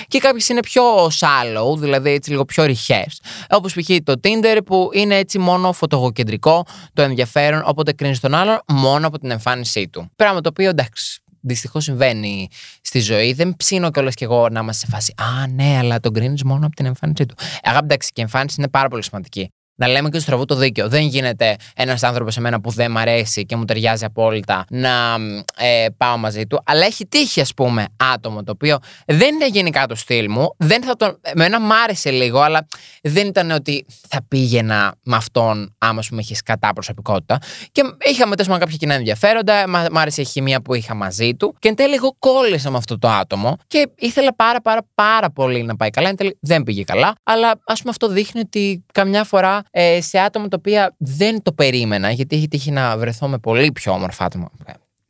Και 0.08 0.20
κάποιες 0.20 0.50
είναι 0.50 0.60
πιο 0.60 0.84
shallow, 1.06 1.78
δηλαδή 1.78 2.10
έτσι 2.10 2.30
λίγο 2.30 2.46
πιο 2.46 2.64
ρηχές. 2.64 3.22
Όπως 3.50 3.74
π.χ. 3.74 3.90
το 4.04 4.14
Tinder 4.24 4.58
που 4.66 4.90
είναι 4.94 5.16
έτσι 5.16 5.40
μόνο 5.40 5.74
φωτογοκεντρικό 5.74 6.66
το 6.94 7.02
ενδιαφέρον 7.02 7.64
Οπότε 7.66 7.94
κρίνεις 7.94 8.20
τον 8.20 8.34
άλλον 8.34 8.60
μόνο 8.68 9.08
από 9.08 9.20
την 9.20 9.32
εμφάνισή 9.32 9.88
του. 9.88 10.12
Πράγμα 10.16 10.42
το 10.42 10.50
οποίο 10.50 10.70
εντάξει, 10.70 11.22
δυστυχώς 11.42 11.84
συμβαίνει 11.84 12.48
στη 12.82 13.00
ζωή. 13.00 13.34
Δεν 13.34 13.56
ψήνω 13.58 13.92
κιόλας 13.92 14.16
κι 14.16 14.24
εγώ 14.24 14.50
να 14.50 14.60
είμαστε 14.60 14.86
σε 14.86 14.92
φάση. 14.92 15.14
Α, 15.18 15.48
ναι, 15.48 15.78
αλλά 15.78 16.00
τον 16.00 16.14
κρίνεις 16.14 16.44
μόνο 16.44 16.66
από 16.66 16.76
την 16.76 16.86
εμφάνισή 16.86 17.26
του. 17.26 17.36
Αγάπη, 17.64 17.86
εντάξει, 17.86 18.12
και 18.12 18.22
η 18.22 18.24
εμφάνιση 18.24 18.56
είναι 18.58 18.70
πάρα 18.70 18.88
πολύ 18.88 19.04
σημαντική 19.04 19.50
να 19.76 19.88
λέμε 19.88 20.10
και 20.10 20.16
στο 20.16 20.26
στραβού 20.26 20.46
το 20.46 20.56
δίκαιο. 20.56 20.90
Δεν 20.90 21.02
γίνεται 21.02 21.56
ένας 21.76 22.04
άνθρωπος 22.04 22.34
σε 22.34 22.42
μένα 22.42 22.62
που 22.62 22.70
δεν 22.70 22.92
μ' 22.92 22.98
αρέσει 22.98 23.46
και 23.46 23.56
μου 23.56 23.66
ταιριάζει 23.66 24.06
απόλυτα 24.06 24.66
να 24.70 25.16
ε, 25.58 25.88
πάω 25.98 26.18
μαζί 26.18 26.48
του. 26.48 26.62
Αλλά 26.66 26.86
έχει 26.86 27.08
τύχει, 27.08 27.42
ας 27.42 27.54
πούμε, 27.54 27.86
άτομο 28.14 28.44
το 28.44 28.52
οποίο 28.52 28.80
δεν 29.06 29.34
είναι 29.34 29.48
γενικά 29.48 29.88
το 29.88 29.96
στυλ 29.96 30.30
μου. 30.30 30.56
Δεν 30.58 30.84
θα 30.84 30.96
τον... 30.96 31.20
Εμένα 31.22 31.60
μ' 31.60 31.72
άρεσε 31.72 32.12
λίγο, 32.12 32.40
αλλά 32.40 32.68
δεν 33.02 33.28
ήταν 33.28 33.52
ότι 33.52 33.86
θα 34.08 34.26
πήγαινα 34.28 34.96
με 35.04 35.16
αυτόν 35.16 35.76
άμα 35.78 36.02
σου 36.02 36.16
έχει 36.18 36.36
κατά 36.36 36.74
προσωπικότητα. 36.74 37.40
Και 37.72 37.82
είχαμε 38.10 38.36
τέλος 38.36 38.60
κάποια 38.60 38.78
κοινά 38.78 38.94
ενδιαφέροντα. 38.94 39.68
Μ' 39.92 39.98
άρεσε 39.98 40.22
η 40.22 40.26
χημεία 40.26 40.62
που 40.62 40.74
είχα 40.74 40.96
μαζί 40.96 41.36
του. 41.36 41.56
Και 41.60 41.68
εν 41.68 41.76
τέλει, 41.76 41.94
εγώ 41.94 42.16
κόλλησα 42.20 42.70
με 42.70 42.78
αυτό 42.78 43.00
το 43.00 43.08
άτομο 43.08 43.58
και 43.68 43.90
ήθελα 43.96 44.36
πάρα 44.36 44.62
πάρα 44.62 44.82
πάρα 44.96 45.30
πολύ 45.30 45.64
να 45.64 45.76
πάει 45.76 45.90
καλά. 45.90 46.10
Εν 46.10 46.16
τέλει, 46.16 46.38
δεν 46.42 46.64
πήγε 46.64 46.84
καλά. 46.84 47.16
Αλλά 47.24 47.50
ας 47.66 47.80
πούμε, 47.80 47.90
αυτό 47.90 48.08
δείχνει 48.08 48.40
ότι 48.40 48.86
καμιά 48.94 49.24
φορά 49.24 49.64
ε, 49.72 50.02
σε 50.02 50.20
άτομα 50.20 50.48
τα 50.48 50.56
οποία 50.60 50.96
δεν 50.98 51.42
το 51.42 51.52
περίμενα, 51.54 52.12
γιατί 52.12 52.36
έχει 52.36 52.48
τύχει 52.48 52.72
να 52.72 52.98
βρεθώ 52.98 53.28
με 53.28 53.38
πολύ 53.38 53.72
πιο 53.72 53.92
όμορφα 53.92 54.26
άτομα. 54.26 54.52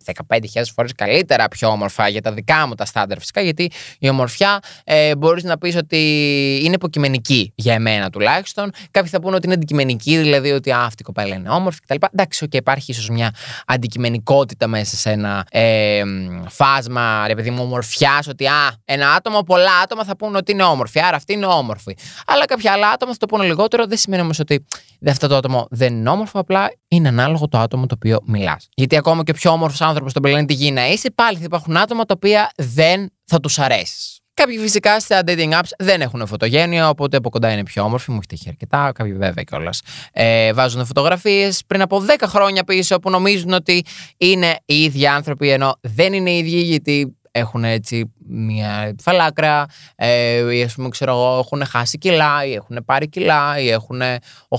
15.000 0.06 0.64
φορές 0.76 0.92
καλύτερα 0.96 1.48
πιο 1.48 1.68
όμορφα 1.68 2.08
για 2.08 2.22
τα 2.22 2.32
δικά 2.32 2.68
μου 2.68 2.76
τα 2.76 2.86
στάνταρ 2.86 3.20
φυσικά, 3.20 3.42
γιατί 3.42 3.72
η 4.00 4.10
ομορφιά 4.10 4.60
ε, 4.84 5.16
μπορείς 5.16 5.44
να 5.44 5.58
πεις 5.58 5.76
ότι 5.76 5.98
είναι 6.64 6.74
υποκειμενική 6.74 7.54
για 7.56 7.74
εμένα 7.74 8.10
τουλάχιστον. 8.10 8.72
Κάποιοι 8.92 9.10
θα 9.10 9.22
πούνε 9.22 9.36
ότι 9.36 9.46
είναι 9.46 9.56
αντικειμενική, 9.56 10.18
δηλαδή 10.18 10.52
ότι 10.52 10.72
α, 10.72 10.80
αυτή 10.80 11.02
η 11.02 11.06
κοπέλα 11.06 11.36
είναι 11.36 11.50
όμορφη 11.50 11.80
κτλ. 11.80 11.96
Εντάξει, 12.12 12.46
okay, 12.50 12.56
υπάρχει 12.56 12.92
ίσως 12.92 13.10
μια 13.10 13.34
αντικειμενικότητα 13.66 14.68
μέσα 14.68 14.96
σε 14.96 15.10
ένα 15.10 15.46
ε, 15.52 16.04
φάσμα, 16.50 17.28
ρε 17.28 17.36
παιδί 17.36 17.50
μου, 17.50 17.64
ομορφιάς, 17.64 18.28
ότι 18.28 18.46
α, 18.46 18.74
ένα 18.86 19.12
άτομο, 19.12 19.42
πολλά 19.42 19.80
άτομα 19.84 20.04
θα 20.04 20.16
πούνε 20.16 20.38
ότι 20.38 20.52
είναι 20.52 20.64
όμορφη, 20.64 21.00
άρα 21.00 21.16
αυτή 21.16 21.34
είναι 21.34 21.46
όμορφη. 21.46 21.96
Αλλά 22.26 22.46
κάποια 22.46 22.72
άλλα 22.72 22.90
άτομα 22.90 23.12
θα 23.12 23.18
το 23.18 23.26
πούνε 23.26 23.46
λιγότερο, 23.46 23.86
δεν 23.86 23.98
σημαίνει 23.98 24.22
όμως 24.22 24.40
ότι 24.40 24.66
αυτό 25.08 25.28
το 25.28 25.36
άτομο 25.36 25.68
δεν 25.70 25.94
είναι 25.94 26.10
όμορφο, 26.10 26.40
απλά 26.40 26.72
είναι 26.88 27.08
ανάλογο 27.08 27.48
το 27.48 27.58
άτομο 27.58 27.86
το 27.86 27.96
οποίο 27.96 28.20
μιλάς. 28.26 28.68
Γιατί 28.76 28.98
ακόμα 28.98 29.24
και 29.24 29.32
ο 29.32 29.34
πιο 29.34 29.52
όμορφος 29.52 29.82
άνθρωπο 29.96 30.10
στον 30.10 30.22
πλανήτη 30.22 30.54
Γη 30.54 30.72
να 30.72 30.88
είσαι, 30.88 31.12
πάλι 31.12 31.38
θα 31.38 31.44
υπάρχουν 31.44 31.78
άτομα 31.78 32.06
τα 32.06 32.14
οποία 32.18 32.52
δεν 32.56 33.10
θα 33.26 33.40
τους 33.40 33.60
αρέσεις. 33.60 34.20
Κάποιοι 34.34 34.58
φυσικά 34.58 35.00
στα 35.00 35.22
dating 35.26 35.52
apps 35.52 35.70
δεν 35.78 36.02
έχουν 36.02 36.28
φωτογένεια, 36.28 36.90
οπότε 36.90 37.18
από 37.18 37.30
κοντά 37.30 37.52
είναι 37.52 37.64
πιο 37.64 37.84
όμορφοι. 37.84 38.12
Μου 38.12 38.18
έχει 38.18 38.28
τύχει 38.28 38.50
αρκετά. 38.50 38.92
Κάποιοι 38.94 39.14
βέβαια 39.14 39.44
κιόλας 39.44 39.82
ε, 40.12 40.54
βάζουν 40.54 40.86
φωτογραφίες 40.86 41.62
πριν 41.68 41.82
από 41.82 42.04
10 42.08 42.24
χρόνια 42.28 42.64
πίσω 42.64 43.00
που 43.00 43.10
νομίζουν 43.10 43.54
ότι 43.54 43.86
είναι 44.18 44.60
οι 44.66 44.84
ίδιοι 44.84 45.08
άνθρωποι, 45.08 45.50
ενώ 45.50 45.76
δεν 45.82 46.14
είναι 46.14 46.30
οι 46.30 46.38
ίδιοι, 46.38 46.58
γιατί 46.58 47.16
έχουν 47.32 47.64
έτσι 47.64 48.14
μια 48.28 48.96
φαλάκρα, 49.02 49.66
ε, 49.96 50.56
ή 50.56 50.64
ας 50.64 50.74
πούμε, 50.74 50.90
ξέρω 50.90 51.12
εγώ, 51.12 51.40
έχουν 51.40 51.66
χάσει 51.66 51.98
κιλά, 51.98 52.46
ή 52.46 52.54
έχουν 52.54 52.84
πάρει 52.86 53.10
κιλά, 53.10 53.60
ή 53.60 53.70
έχουν 53.70 54.02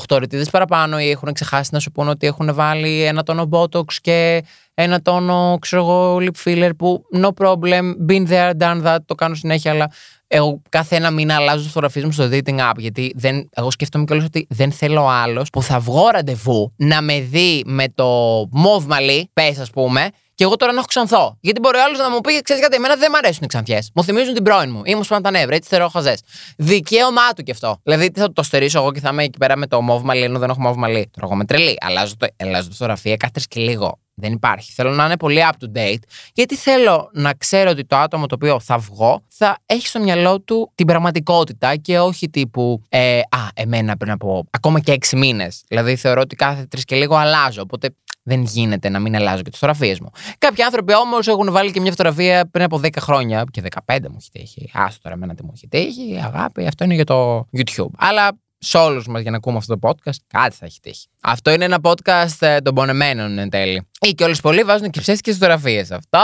8 0.09 0.19
ρητίδες 0.19 0.51
παραπάνω, 0.51 1.01
ή 1.01 1.11
έχουν 1.11 1.33
ξεχάσει 1.33 1.71
να 1.73 1.79
σου 1.79 1.93
πούνε 1.93 2.11
ότι 2.11 2.27
έχουν 2.27 2.55
βάλει 2.55 3.03
ένα 3.03 3.23
τόνο 3.23 3.49
Botox 3.53 3.93
και 4.01 4.43
ένα 4.79 5.03
τόνο, 5.03 5.59
ξέρω 5.61 5.83
εγώ, 5.83 6.17
lip 6.21 6.45
filler 6.45 6.71
που 6.79 7.03
no 7.23 7.29
problem, 7.45 7.95
been 8.09 8.27
there, 8.29 8.53
done 8.59 8.85
that, 8.87 8.97
το 9.07 9.15
κάνω 9.15 9.35
συνέχεια, 9.35 9.71
αλλά 9.71 9.91
εγώ 10.27 10.63
κάθε 10.69 10.97
ένα 10.97 11.11
μήνα 11.11 11.35
αλλάζω 11.35 11.63
τι 11.63 11.67
φωτογραφίε 11.67 12.05
μου 12.05 12.13
στο 12.13 12.29
dating 12.33 12.59
app. 12.59 12.77
Γιατί 12.77 13.13
δεν, 13.17 13.49
εγώ 13.55 13.71
σκέφτομαι 13.71 14.05
κιόλας 14.05 14.25
ότι 14.25 14.47
δεν 14.49 14.73
θέλω 14.73 15.09
άλλος 15.09 15.51
που 15.51 15.63
θα 15.63 15.81
βγω 15.81 16.09
ραντεβού 16.09 16.73
να 16.77 17.03
με 17.03 17.21
δει 17.21 17.63
με 17.67 17.85
το 17.95 18.05
μοβ 18.51 18.87
μαλλί, 18.87 19.31
πες 19.33 19.59
ας 19.59 19.71
πούμε, 19.71 20.09
Και 20.37 20.45
εγώ 20.45 20.57
τώρα 20.57 20.73
να 20.73 20.79
έχω 20.79 20.87
ξανθώ. 20.87 21.37
Γιατί 21.41 21.61
μπορεί 21.61 21.79
ο 21.79 21.83
άλλος 21.83 21.99
να 21.99 22.11
μου 22.11 22.21
πει: 22.21 22.41
Ξέρεις 22.43 22.63
κάτι, 22.63 22.77
εμένα 22.77 22.97
δεν 22.97 23.09
μου 23.11 23.17
αρέσουν 23.17 23.43
οι 23.45 23.47
ξανθιές. 23.47 23.91
Μου 23.95 24.05
θυμίζουν 24.05 24.35
την 24.35 24.43
πρώην 24.43 24.71
μου. 24.71 24.83
Ή 24.85 24.95
μου 24.95 25.03
σπάνε 25.03 25.23
τα 25.23 25.31
νεύρα, 25.31 25.55
έτσι 25.55 25.69
θεωρώ 25.69 25.89
χαζές. 25.89 26.21
Δικαίωμά 26.57 27.33
του 27.37 27.43
κι 27.43 27.51
αυτό. 27.51 27.81
Δηλαδή, 27.83 28.11
τι 28.11 28.21
θα 28.21 28.33
το 28.33 28.43
στερήσω 28.43 28.79
εγώ 28.79 28.93
και 28.93 29.01
θα 29.01 29.09
είμαι 29.13 29.25
εκεί 29.25 29.39
πέρα 29.39 29.57
με 29.57 29.67
το 29.67 29.81
μόβ 29.81 30.03
μαλλί, 30.03 30.23
ενώ 30.23 30.39
δεν 30.39 30.51
έχω 30.51 30.61
μόβ 30.61 30.77
μαλλί. 30.77 31.11
Τώρα 31.13 31.27
εγώ 31.27 31.35
με 31.35 31.45
τρελή. 31.45 31.77
Αλλάζω, 31.81 32.15
το, 32.17 32.27
αλλάζω 32.43 32.69
τη 32.69 32.75
φωτογραφία 32.75 33.17
κάθε 33.17 33.41
και 33.49 33.61
λίγο. 33.61 33.99
Δεν 34.19 34.33
υπάρχει. 34.33 34.73
Θέλω 34.73 34.91
να 34.91 35.05
είναι 35.05 35.17
πολύ 35.17 35.41
up 35.51 35.65
to 35.65 35.79
date, 35.79 36.03
γιατί 36.33 36.57
θέλω 36.57 37.11
να 37.13 37.35
ξέρω 37.35 37.71
ότι 37.71 37.85
το 37.85 37.97
άτομο 37.97 38.27
το 38.27 38.35
οποίο 38.35 38.61
θα 38.61 38.79
βγω 38.79 39.23
θα 39.29 39.59
έχει 39.67 39.87
στο 39.87 40.01
μυαλό 40.01 40.41
του 40.41 40.73
την 40.75 40.87
πραγματικότητα 40.87 41.77
και 41.77 41.99
όχι 41.99 42.29
τύπου 42.29 42.83
ε, 42.89 43.19
Α, 43.19 43.49
εμένα 43.55 43.97
πριν 43.97 44.11
από 44.11 44.45
ακόμα 44.51 44.81
και 44.81 44.93
έξι 44.93 45.17
μήνες. 45.17 45.63
Δηλαδή 45.69 45.97
θεωρώ 45.97 46.21
ότι 46.21 46.37
κάθε 46.37 46.67
τρεις 46.67 46.85
και 46.85 46.97
λίγο 46.97 47.17
αλλάζω. 47.17 47.63
Οπότε 47.63 47.89
δεν 48.27 48.43
γίνεται 48.43 48.89
να 48.89 48.99
μην 48.99 49.17
αλλάζω 49.17 49.43
και 49.43 49.51
τις 49.51 49.59
φωτογραφίες 49.59 50.01
μου. 50.01 50.11
Κάποιοι 50.39 50.63
άνθρωποι 50.63 50.95
όμως 50.95 51.27
έχουν 51.27 51.53
βάλει 51.53 51.71
και 51.71 51.81
μια 51.81 51.91
φωτογραφία 51.91 52.49
πριν 52.51 52.65
από 52.65 52.81
10 52.83 52.89
χρόνια 53.01 53.45
και 53.51 53.63
15 53.87 53.99
μου 54.11 54.17
έχει 54.19 54.31
τύχει. 54.31 54.71
Άστο 54.75 55.01
τώρα, 55.03 55.15
εμένα 55.15 55.35
τι 55.35 55.45
μου 55.45 55.53
έχει 55.55 55.69
τύχει. 55.69 56.21
Αγάπη, 56.25 56.67
αυτό 56.67 56.85
είναι 56.85 56.95
για 56.95 57.05
το 57.05 57.47
YouTube. 57.57 57.91
Αλλά 57.99 58.39
σε 58.59 58.79
όλους 58.79 59.07
μας 59.07 59.23
για 59.23 59.31
να 59.31 59.37
ακούμε 59.37 59.57
αυτό 59.57 59.79
το 59.79 59.89
podcast, 59.89 60.17
κάτι 60.27 60.57
θα 60.57 60.67
έχει 60.67 60.81
τύχει. 60.81 61.07
Αυτό 61.21 61.51
είναι 61.51 61.65
ένα 61.65 61.79
podcast 61.83 62.37
ε, 62.39 62.59
των 62.59 62.75
πονεμένων 62.75 63.39
εν 63.39 63.51
τέλει. 63.51 63.89
Ή 64.01 64.15
και 64.15 64.25
όλε 64.25 64.35
πολλοί 64.43 64.63
βάζουν 64.63 64.91
και 64.91 65.01
ψεύτικες 65.01 65.35
φωτογραφίες. 65.35 65.91
Αυτό. 65.91 66.19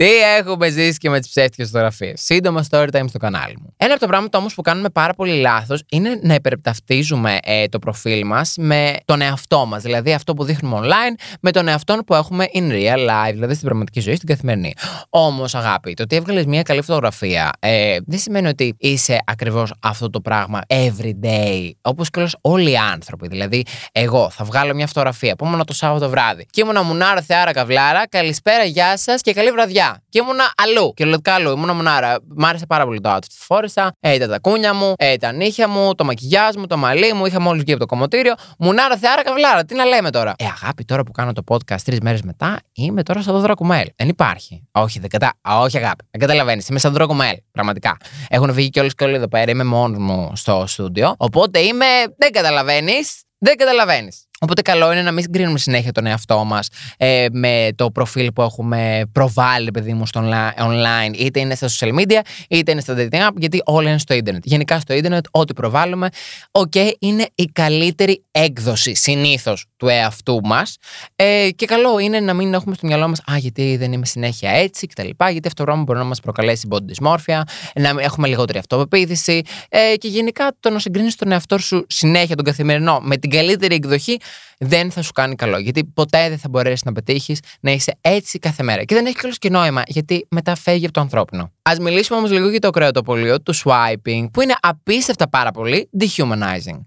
Τι 0.00 0.16
έχουμε 0.38 0.68
ζήσει 0.68 0.98
και 0.98 1.10
με 1.10 1.20
τις 1.20 1.28
ψεύτικες 1.28 1.66
φωτογραφίες. 1.66 2.20
Σύντομα 2.24 2.64
story 2.70 2.88
time 2.92 3.04
στο 3.08 3.18
κανάλι 3.18 3.56
μου. 3.60 3.74
Ένα 3.76 3.92
από 3.92 4.00
τα 4.00 4.06
πράγματα 4.06 4.38
όμως 4.38 4.54
που 4.54 4.62
κάνουμε 4.62 4.88
πάρα 4.88 5.14
πολύ 5.14 5.32
λάθος 5.40 5.82
είναι 5.90 6.20
να 6.22 6.34
υπερεπταυτίζουμε 6.34 7.38
ε, 7.42 7.66
το 7.66 7.78
προφίλ 7.78 8.26
μας 8.26 8.54
με 8.58 8.96
τον 9.04 9.20
εαυτό 9.20 9.66
μας. 9.66 9.82
Δηλαδή 9.82 10.12
αυτό 10.12 10.34
που 10.34 10.44
δείχνουμε 10.44 10.78
online 10.82 11.38
με 11.40 11.50
τον 11.50 11.68
εαυτό 11.68 11.98
που 12.06 12.14
έχουμε 12.14 12.46
in 12.54 12.70
real 12.70 12.98
life, 13.08 13.32
δηλαδή 13.32 13.54
στην 13.54 13.66
πραγματική 13.66 14.00
ζωή, 14.00 14.14
στην 14.14 14.28
καθημερινή. 14.28 14.74
Όμως, 15.08 15.54
αγάπη, 15.54 15.94
το 15.94 16.02
ότι 16.02 16.16
έβγαλες 16.16 16.44
μια 16.44 16.62
καλή 16.62 16.82
φωτογραφία 16.82 17.50
ε, 17.58 17.96
δεν 18.06 18.18
σημαίνει 18.18 18.48
ότι 18.48 18.74
είσαι 18.78 19.18
ακριβώς 19.24 19.72
αυτό 19.80 20.10
το 20.10 20.20
πράγμα 20.20 20.60
every 20.66 21.12
day. 21.24 21.70
Όπως 21.82 22.10
και 22.10 22.26
όλοι 22.40 22.70
οι 22.70 22.76
άνθρωποι. 22.76 23.28
Δηλαδή, 23.28 23.64
εγώ 23.92 24.30
θα 24.30 24.44
βγάλω 24.44 24.74
μια 24.74 24.86
φωτογραφία 24.86 25.36
που 25.36 25.44
ήμουν 25.44 25.64
το 25.64 25.74
Σάββατο 25.74 26.08
βράδυ 26.08 26.46
και 26.50 26.60
ήμουν 26.60 26.86
μουνάρα 26.86 27.22
θεάρα 27.22 27.52
καβλάρα, 27.52 28.08
καλησπέρα, 28.08 28.64
γεια 28.64 28.96
σας 28.96 29.20
και 29.20 29.32
καλή 29.32 29.50
βραδιά. 29.50 29.89
Και 30.08 30.18
ήμουνα 30.18 30.52
αλλού. 30.56 30.92
Κυριολεκτικά 30.94 31.34
αλλού. 31.34 31.50
Ήμουνα 31.50 31.72
μονάρα. 31.74 32.16
Μ' 32.36 32.44
άρεσε 32.44 32.66
πάρα 32.66 32.84
πολύ 32.84 33.00
το 33.00 33.14
outfit 33.14 33.18
που 33.38 33.44
φόρησα. 33.44 33.92
Ε, 34.00 34.18
τα 34.18 34.28
τακούνια 34.28 34.74
μου, 34.74 34.94
ε, 34.96 35.16
τα 35.16 35.32
νύχια 35.32 35.68
μου, 35.68 35.94
το 35.94 36.04
μακιγιάζ 36.04 36.54
μου, 36.54 36.66
το 36.66 36.76
μαλλί 36.76 37.12
μου. 37.12 37.26
Είχα 37.26 37.40
μόλι 37.40 37.60
βγει 37.60 37.72
από 37.72 37.80
το 37.80 37.86
κομμωτήριο. 37.86 38.34
Μουνάρα, 38.58 38.96
θεάρα, 38.96 39.22
καβλάρα. 39.22 39.64
Τι 39.64 39.74
να 39.74 39.84
λέμε 39.84 40.10
τώρα. 40.10 40.34
Ε, 40.38 40.44
αγάπη, 40.44 40.84
τώρα 40.84 41.02
που 41.02 41.12
κάνω 41.12 41.32
το 41.32 41.42
podcast 41.48 41.80
τρεις 41.84 42.00
μέρες 42.00 42.22
μετά, 42.22 42.60
είμαι 42.72 43.02
τώρα 43.02 43.22
σαν 43.22 43.34
το 43.34 43.40
δρακουμέλ. 43.40 43.86
Δεν 43.96 44.08
υπάρχει. 44.08 44.68
Όχι, 44.72 44.98
δεν 44.98 45.10
κατα... 45.10 45.32
Όχι, 45.42 45.76
αγάπη. 45.76 46.04
Δεν 46.10 46.20
καταλαβαίνεις. 46.20 46.68
Είμαι 46.68 46.78
σαν 46.78 46.90
το 46.90 46.96
δρακουμέλ. 46.96 47.36
Πραγματικά. 47.52 47.96
Έχουν 48.28 48.52
βγει 48.52 48.70
και 48.70 48.80
όλε 48.80 48.88
και 48.88 49.04
όλοι 49.04 49.14
εδώ 49.14 49.28
πέρα. 49.28 49.50
Είμαι 49.50 49.64
μόνος 49.64 49.98
μου 49.98 50.32
στο 50.34 50.64
στούντιο. 50.66 51.14
Οπότε 51.16 51.58
είμαι. 51.58 51.86
Δεν 52.16 52.32
καταλαβαίνεις. 52.32 53.22
Δεν 53.38 53.56
καταλαβαίνεις. 53.56 54.29
Οπότε 54.42 54.62
καλό 54.62 54.92
είναι 54.92 55.02
να 55.02 55.12
μην 55.12 55.22
συγκρίνουμε 55.22 55.58
συνέχεια 55.58 55.92
τον 55.92 56.06
εαυτό 56.06 56.44
μας 56.44 56.68
ε, 56.96 57.26
με 57.32 57.68
το 57.76 57.90
προφίλ 57.90 58.32
που 58.32 58.42
έχουμε 58.42 59.02
προβάλλει, 59.12 59.70
παιδί 59.70 59.92
μου, 59.92 60.06
στο 60.06 60.20
online, 60.58 61.16
είτε 61.18 61.40
είναι 61.40 61.54
στα 61.54 61.68
social 61.68 61.98
media, 61.98 62.20
είτε 62.48 62.72
είναι 62.72 62.80
στα 62.80 62.94
dating 62.98 63.28
app, 63.28 63.32
γιατί 63.36 63.62
όλα 63.64 63.88
είναι 63.88 63.98
στο 63.98 64.14
ίντερνετ. 64.14 64.42
Γενικά 64.46 64.80
στο 64.80 64.94
ίντερνετ, 64.94 65.24
ό,τι 65.30 65.52
προβάλλουμε, 65.52 66.08
OK, 66.50 66.90
είναι 66.98 67.28
η 67.34 67.44
καλύτερη 67.44 68.24
έκδοση 68.30 68.94
συνήθως 68.94 69.69
του 69.80 69.88
εαυτού 69.88 70.40
μας. 70.44 70.76
Ε, 71.16 71.48
και 71.56 71.66
καλό 71.66 71.98
είναι 71.98 72.20
να 72.20 72.34
μην 72.34 72.54
έχουμε 72.54 72.74
στο 72.74 72.86
μυαλό 72.86 73.08
μας, 73.08 73.18
Α, 73.18 73.36
γιατί 73.36 73.76
δεν 73.76 73.92
είμαι 73.92 74.06
συνέχεια 74.06 74.50
έτσι 74.50 74.86
κτλ. 74.86 75.08
Γιατί 75.30 75.46
αυτό 75.46 75.54
το 75.54 75.64
πράγμα 75.64 75.82
μπορεί 75.82 75.98
να 75.98 76.04
μας 76.04 76.20
προκαλέσει 76.20 76.68
body 76.70 77.04
dysmorphia, 77.04 77.40
να 77.74 77.94
έχουμε 77.98 78.28
λιγότερη 78.28 78.58
αυτοπεποίθηση. 78.58 79.42
Ε, 79.68 79.96
και 79.96 80.08
γενικά 80.08 80.56
το 80.60 80.70
να 80.70 80.78
συγκρίνεις 80.78 81.16
τον 81.16 81.32
εαυτό 81.32 81.58
σου 81.58 81.86
συνέχεια, 81.88 82.36
τον 82.36 82.44
καθημερινό, 82.44 83.00
με 83.02 83.16
την 83.16 83.30
καλύτερη 83.30 83.74
εκδοχή, 83.74 84.16
δεν 84.58 84.90
θα 84.90 85.02
σου 85.02 85.12
κάνει 85.12 85.34
καλό. 85.34 85.58
Γιατί 85.58 85.84
ποτέ 85.84 86.28
δεν 86.28 86.38
θα 86.38 86.48
μπορέσεις 86.48 86.84
να 86.84 86.92
πετύχεις 86.92 87.40
να 87.60 87.70
είσαι 87.70 87.98
έτσι 88.00 88.38
κάθε 88.38 88.62
μέρα. 88.62 88.84
Και 88.84 88.94
δεν 88.94 89.06
έχει 89.06 89.16
κιόλας 89.16 89.38
και 89.38 89.50
νόημα, 89.50 89.82
γιατί 89.86 90.26
μετά 90.30 90.54
φεύγει 90.54 90.84
από 90.84 90.94
το 90.94 91.00
ανθρώπινο. 91.00 91.42
Α 91.42 91.72
μιλήσουμε 91.80 92.18
όμως 92.18 92.30
λίγο 92.30 92.48
για 92.48 92.60
το 92.60 92.70
κρεατοπολείο 92.70 93.40
του 93.40 93.54
swiping, 93.54 94.26
που 94.32 94.40
είναι 94.40 94.54
απίστευτα 94.60 95.28
πάρα 95.28 95.50
πολύ 95.50 95.90
dehumanizing. 96.00 96.80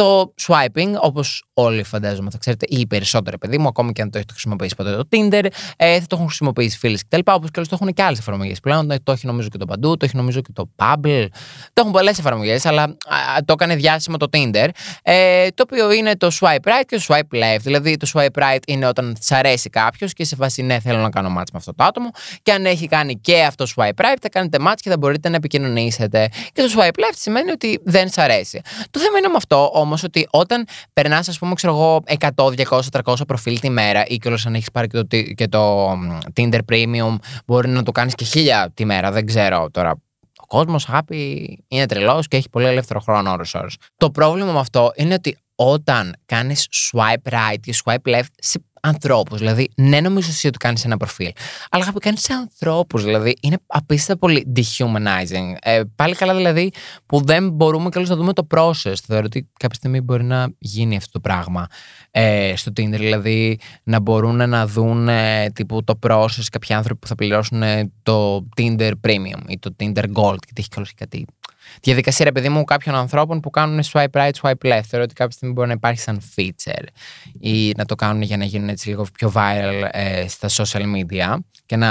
Το 0.00 0.34
swiping, 0.46 0.92
όπως 1.00 1.44
όλοι 1.54 1.82
φαντάζομαι 1.82 2.30
θα 2.30 2.38
ξέρετε, 2.38 2.66
ή 2.68 2.80
οι 2.80 2.86
περισσότεροι 2.86 3.38
παιδί 3.38 3.58
μου, 3.58 3.68
ακόμη 3.68 3.92
και 3.92 4.02
αν 4.02 4.10
το 4.10 4.16
έχετε 4.18 4.32
χρησιμοποιήσει 4.32 4.74
ποτέ 4.74 4.96
το 4.96 5.08
Tinder, 5.10 5.46
ε, 5.76 6.00
θα 6.00 6.06
το 6.06 6.14
έχουν 6.16 6.26
χρησιμοποιήσει 6.26 6.78
φίλοι 6.78 6.98
κτλ. 6.98 7.18
Όπως 7.24 7.50
και 7.50 7.60
το 7.60 7.68
έχουν 7.72 7.92
και 7.92 8.02
άλλες 8.02 8.18
εφαρμογές 8.18 8.60
πλέον. 8.60 8.88
Το 9.02 9.12
έχει 9.12 9.26
νομίζω 9.26 9.48
και 9.48 9.58
το 9.58 9.66
παντού, 9.66 9.96
το 9.96 10.04
έχει 10.04 10.16
νομίζω 10.16 10.40
και 10.40 10.52
το 10.52 10.70
Bubble. 10.76 11.26
Το 11.72 11.80
έχουν 11.80 11.92
πολλές 11.92 12.18
εφαρμογές, 12.18 12.66
αλλά 12.66 12.82
α, 12.82 12.96
το 13.44 13.52
έκανε 13.52 13.76
διάσημο 13.76 14.16
το 14.16 14.26
Tinder. 14.32 14.68
Ε, 15.02 15.48
το 15.48 15.64
οποίο 15.66 15.92
είναι 15.92 16.16
το 16.16 16.30
swipe 16.40 16.68
right 16.68 16.84
και 16.86 16.96
το 16.96 17.02
swipe 17.08 17.36
left. 17.36 17.60
Δηλαδή 17.60 17.96
το 17.96 18.10
swipe 18.14 18.42
right 18.42 18.62
είναι 18.66 18.86
όταν 18.86 19.14
τη 19.14 19.34
αρέσει 19.34 19.70
κάποιος 19.70 20.12
και 20.12 20.24
σε 20.24 20.36
φάση 20.36 20.62
ναι, 20.62 20.80
θέλω 20.80 20.98
να 20.98 21.10
κάνω 21.10 21.28
match 21.28 21.50
με 21.52 21.58
αυτό 21.58 21.74
το 21.74 21.84
άτομο. 21.84 22.10
Και 22.42 22.52
αν 22.52 22.66
έχει 22.66 22.88
κάνει 22.88 23.20
και 23.20 23.42
αυτό 23.42 23.64
swipe 23.76 24.00
right, 24.00 24.16
θα 24.20 24.28
κάνετε 24.28 24.58
match 24.60 24.78
και 24.80 24.90
θα 24.90 24.98
μπορείτε 24.98 25.28
να 25.28 25.36
επικοινωνήσετε. 25.36 26.28
Και 26.52 26.62
το 26.62 26.68
swipe 26.76 27.00
left 27.00 27.16
σημαίνει 27.16 27.50
ότι 27.50 27.80
δεν 27.84 28.08
σα 28.10 28.22
αρέσει. 28.22 28.60
Το 28.90 29.00
θέμα 29.00 29.18
είναι 29.18 29.28
με 29.28 29.36
αυτό 29.36 29.70
όμω 29.72 29.89
ότι 30.04 30.26
όταν 30.30 30.66
περνάς, 30.92 31.28
ας 31.28 31.38
πούμε, 31.38 31.54
ξέρω 31.54 31.72
εγώ, 31.72 32.02
100, 32.06 32.50
200, 32.68 32.80
300 33.04 33.14
προφίλ 33.26 33.60
τη 33.60 33.70
μέρα 33.70 34.04
ή 34.06 34.16
κιόλας 34.16 34.46
αν 34.46 34.54
έχεις 34.54 34.70
πάρει 34.70 34.86
και 34.86 35.02
το, 35.02 35.16
και 35.34 35.48
το 35.48 35.92
Tinder 36.34 36.60
Premium, 36.72 37.16
μπορεί 37.46 37.68
να 37.68 37.82
το 37.82 37.92
κάνεις 37.92 38.14
και 38.14 38.24
χίλια 38.24 38.70
τη 38.74 38.84
μέρα. 38.84 39.10
Δεν 39.10 39.26
ξέρω 39.26 39.70
τώρα 39.70 39.90
ο 40.36 40.46
κόσμος, 40.46 40.88
αγάπη, 40.88 41.58
είναι 41.68 41.86
τρελός 41.86 42.28
και 42.28 42.36
έχει 42.36 42.48
πολύ 42.48 42.66
ελεύθερο 42.66 43.00
χρόνο 43.00 43.30
ώρε-ώρε. 43.30 43.66
Το 43.96 44.10
πρόβλημα 44.10 44.52
με 44.52 44.58
αυτό 44.58 44.92
είναι 44.94 45.14
ότι 45.14 45.38
όταν 45.54 46.16
κάνεις 46.26 46.68
swipe 46.70 47.32
right 47.32 47.60
και 47.60 47.74
swipe 47.84 48.14
left 48.14 48.32
σε 48.36 48.64
ανθρώπους. 48.80 49.38
Δηλαδή, 49.38 49.70
ναι, 49.76 50.00
νομίζω 50.00 50.28
εσύ 50.30 50.46
ότι 50.46 50.58
κάνεις 50.58 50.84
ένα 50.84 50.96
προφίλ. 50.96 51.30
Αλλά 51.70 51.82
αγαπητοί, 51.82 52.04
κάνει 52.04 52.18
σε 52.18 52.32
ανθρώπους. 52.32 53.04
Δηλαδή, 53.04 53.36
είναι 53.40 53.56
απίστευτα 53.66 54.26
πολύ 54.26 54.52
dehumanizing. 54.56 55.54
Ε, 55.60 55.82
πάλι 55.96 56.14
καλά, 56.14 56.34
δηλαδή, 56.34 56.72
που 57.06 57.24
δεν 57.24 57.50
μπορούμε 57.50 57.88
καλώ 57.88 58.06
να 58.08 58.16
δούμε 58.16 58.32
το 58.32 58.46
process. 58.54 58.94
Θεωρώ 59.06 59.24
ότι 59.24 59.48
κάποια 59.58 59.76
στιγμή 59.76 60.00
μπορεί 60.00 60.24
να 60.24 60.48
γίνει 60.58 60.96
αυτό 60.96 61.10
το 61.12 61.20
πράγμα 61.20 61.66
ε, 62.10 62.52
στο 62.56 62.72
Tinder. 62.76 62.98
Δηλαδή, 62.98 63.58
να 63.82 64.00
μπορούν 64.00 64.48
να 64.48 64.66
δουν 64.66 65.08
ε, 65.08 65.50
τύπου 65.50 65.84
το 65.84 65.98
process 66.06 66.44
κάποιοι 66.50 66.74
άνθρωποι 66.74 67.00
που 67.00 67.06
θα 67.06 67.14
πληρώσουν 67.14 67.62
ε, 67.62 67.92
το 68.02 68.48
Tinder 68.56 68.92
Premium 69.06 69.40
ή 69.48 69.58
το 69.58 69.74
Tinder 69.78 70.04
Gold. 70.04 70.38
Γιατί 70.44 70.56
έχει 70.56 70.68
καλώ 70.68 70.86
κάτι 70.96 71.26
διαδικασία, 71.82 72.24
ρε 72.24 72.32
παιδί 72.32 72.48
μου, 72.48 72.64
κάποιων 72.64 72.94
ανθρώπων 72.94 73.40
που 73.40 73.50
κάνουν 73.50 73.82
swipe 73.92 74.10
right, 74.12 74.30
swipe 74.42 74.52
left. 74.62 74.84
Θεωρώ 74.86 75.04
ότι 75.04 75.14
κάποια 75.14 75.30
στιγμή 75.30 75.54
μπορεί 75.54 75.68
να 75.68 75.74
υπάρχει 75.74 76.00
σαν 76.00 76.20
feature 76.36 76.84
ή 77.40 77.72
να 77.76 77.84
το 77.84 77.94
κάνουν 77.94 78.22
για 78.22 78.36
να 78.36 78.44
γίνουν 78.44 78.68
έτσι 78.68 78.88
λίγο 78.88 79.06
πιο 79.12 79.32
viral 79.34 79.88
ε, 79.90 80.28
στα 80.28 80.48
social 80.48 80.82
media 80.82 81.36
και 81.66 81.76
να 81.76 81.88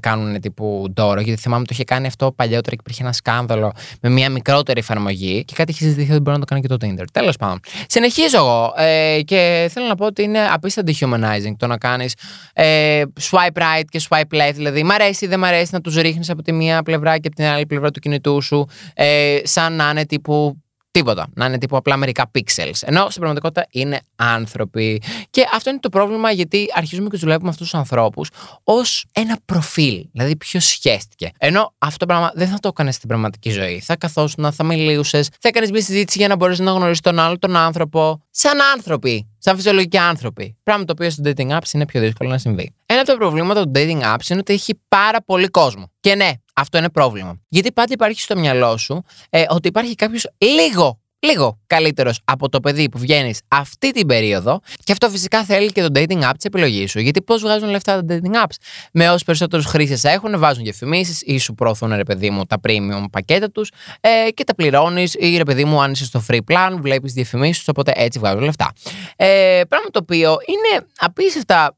κάνουν 0.00 0.40
τύπου 0.40 0.92
δώρο. 0.96 1.20
Γιατί 1.20 1.40
θυμάμαι 1.40 1.64
το 1.64 1.70
είχε 1.72 1.84
κάνει 1.84 2.06
αυτό 2.06 2.32
παλιότερα 2.32 2.70
και 2.70 2.80
υπήρχε 2.80 3.02
ένα 3.02 3.12
σκάνδαλο 3.12 3.72
με 4.00 4.08
μια 4.08 4.30
μικρότερη 4.30 4.80
εφαρμογή 4.80 5.44
και 5.44 5.54
κάτι 5.56 5.70
είχε 5.70 5.84
συζητηθεί 5.84 6.10
ότι 6.12 6.20
μπορεί 6.20 6.38
να 6.38 6.44
το 6.44 6.54
κάνει 6.54 6.60
και 6.60 6.68
το 6.68 6.76
Tinder. 6.80 7.04
Τέλος 7.12 7.36
πάντων. 7.36 7.60
Συνεχίζω 7.86 8.36
εγώ 8.36 8.72
ε, 8.76 9.20
και 9.24 9.68
θέλω 9.72 9.86
να 9.86 9.94
πω 9.94 10.06
ότι 10.06 10.22
είναι 10.22 10.38
απίστευτα 10.52 10.92
dehumanizing 10.92 11.52
το 11.56 11.66
να 11.66 11.78
κάνεις 11.78 12.14
ε, 12.52 13.02
swipe 13.30 13.62
right 13.62 13.84
και 13.88 14.00
swipe 14.08 14.36
left. 14.36 14.54
Δηλαδή, 14.54 14.82
μ' 14.82 14.90
αρέσει 14.90 15.24
ή 15.24 15.28
δεν 15.28 15.38
μ' 15.38 15.44
αρέσει 15.44 15.70
να 15.72 15.80
τους 15.80 15.96
ρίχνεις 15.96 16.30
από 16.30 16.42
τη 16.42 16.52
μία 16.52 16.82
πλευρά 16.82 17.18
και 17.18 17.26
από 17.26 17.36
την 17.36 17.44
άλλη 17.44 17.66
πλευρά 17.66 17.90
του 17.90 18.00
κινητού 18.00 18.42
σου, 18.42 18.66
ε, 18.94 19.38
σαν 19.42 19.72
να 19.72 19.90
είναι 19.90 20.06
τύπου 20.06 20.63
Τίποτα. 20.98 21.26
Να 21.34 21.46
είναι 21.46 21.58
τύπου 21.58 21.76
απλά 21.76 21.96
μερικά 21.96 22.30
pixels. 22.34 22.78
Ενώ 22.80 23.00
στην 23.00 23.20
πραγματικότητα 23.20 23.66
είναι 23.70 24.00
άνθρωποι. 24.16 25.02
Και 25.30 25.44
αυτό 25.54 25.70
είναι 25.70 25.78
το 25.78 25.88
πρόβλημα 25.88 26.30
γιατί 26.30 26.66
αρχίζουμε 26.74 27.08
και 27.08 27.16
δουλεύουμε 27.16 27.48
αυτούς 27.48 27.70
τους 27.70 27.78
ανθρώπους 27.78 28.30
ως 28.64 29.06
ένα 29.12 29.38
προφίλ. 29.44 30.06
Δηλαδή, 30.12 30.36
ποιος 30.36 30.64
σχέστηκε. 30.64 31.30
Ενώ 31.38 31.74
αυτό 31.78 31.96
το 31.96 32.06
πράγμα 32.06 32.32
δεν 32.34 32.48
θα 32.48 32.58
το 32.58 32.68
έκανες 32.68 32.94
στην 32.94 33.08
πραγματική 33.08 33.50
ζωή. 33.50 33.80
Θα 33.80 33.96
καθόσουν, 33.96 34.52
θα 34.52 34.64
μιλούσες, 34.64 35.28
θα 35.40 35.48
έκανες 35.48 35.70
μια 35.70 35.82
συζήτηση 35.82 36.18
για 36.18 36.28
να 36.28 36.36
μπορέσει 36.36 36.62
να 36.62 36.70
γνωρίσεις 36.70 37.00
τον 37.00 37.18
άλλο 37.18 37.38
τον 37.38 37.56
άνθρωπο. 37.56 38.23
Σαν 38.36 38.60
άνθρωποι. 38.74 39.28
Σαν 39.38 39.56
φυσιολογικοί 39.56 39.98
άνθρωποι. 39.98 40.56
Πράγμα 40.62 40.84
το 40.84 40.92
οποίο 40.92 41.10
στο 41.10 41.22
dating 41.26 41.50
apps 41.50 41.72
είναι 41.72 41.86
πιο 41.86 42.00
δύσκολο 42.00 42.30
να 42.30 42.38
συμβεί. 42.38 42.74
Ένα 42.86 43.00
από 43.00 43.08
τα 43.08 43.16
προβλήματα 43.16 43.64
του 43.64 43.70
dating 43.74 44.02
apps 44.02 44.28
είναι 44.28 44.38
ότι 44.38 44.52
έχει 44.52 44.80
πάρα 44.88 45.22
πολύ 45.22 45.48
κόσμο. 45.48 45.90
Και 46.00 46.14
ναι, 46.14 46.30
αυτό 46.54 46.78
είναι 46.78 46.88
πρόβλημα. 46.88 47.40
Γιατί 47.48 47.72
πάντα 47.72 47.92
υπάρχει 47.92 48.20
στο 48.20 48.36
μυαλό 48.36 48.76
σου 48.76 49.04
ε, 49.30 49.44
ότι 49.48 49.68
υπάρχει 49.68 49.94
κάποιος 49.94 50.30
λίγο 50.38 51.00
λίγο 51.24 51.58
καλύτερος 51.66 52.20
από 52.24 52.48
το 52.48 52.60
παιδί 52.60 52.88
που 52.88 52.98
βγαίνεις 52.98 53.40
αυτή 53.48 53.90
την 53.90 54.06
περίοδο. 54.06 54.60
Και 54.84 54.92
αυτό 54.92 55.08
φυσικά 55.08 55.44
θέλει 55.44 55.72
και 55.72 55.82
το 55.82 55.88
dating 55.94 56.22
app 56.22 56.32
της 56.36 56.44
επιλογής 56.44 56.90
σου. 56.90 57.00
Γιατί 57.00 57.22
πώς 57.22 57.40
βγάζουν 57.40 57.68
λεφτά 57.68 58.04
τα 58.04 58.14
dating 58.14 58.34
apps; 58.34 58.56
Με 58.92 59.08
όσους 59.08 59.24
περισσότερους 59.24 59.66
χρήστες 59.66 60.04
έχουν, 60.04 60.38
βάζουν 60.38 60.62
διαφημίσεις 60.64 61.22
ή 61.22 61.38
σου 61.38 61.54
προωθούν 61.54 61.94
ρε 61.94 62.04
παιδί 62.04 62.30
μου 62.30 62.44
τα 62.44 62.60
premium 62.68 63.04
πακέτα 63.10 63.50
τους 63.50 63.70
ε, 64.00 64.30
και 64.30 64.44
τα 64.44 64.54
πληρώνεις 64.54 65.14
ή 65.14 65.36
ρε 65.36 65.44
παιδί 65.44 65.64
μου, 65.64 65.82
αν 65.82 65.92
είσαι 65.92 66.04
στο 66.04 66.24
free 66.28 66.40
plan, 66.48 66.76
βλέπεις 66.80 67.12
διαφημίσεις, 67.12 67.68
οπότε 67.68 67.92
έτσι 67.94 68.18
βγάζουν 68.18 68.42
λεφτά. 68.42 68.72
Ε, 69.16 69.60
πράγμα 69.68 69.88
το 69.90 69.98
οποίο 70.02 70.28
είναι 70.28 70.86
απίστευτα 70.96 71.76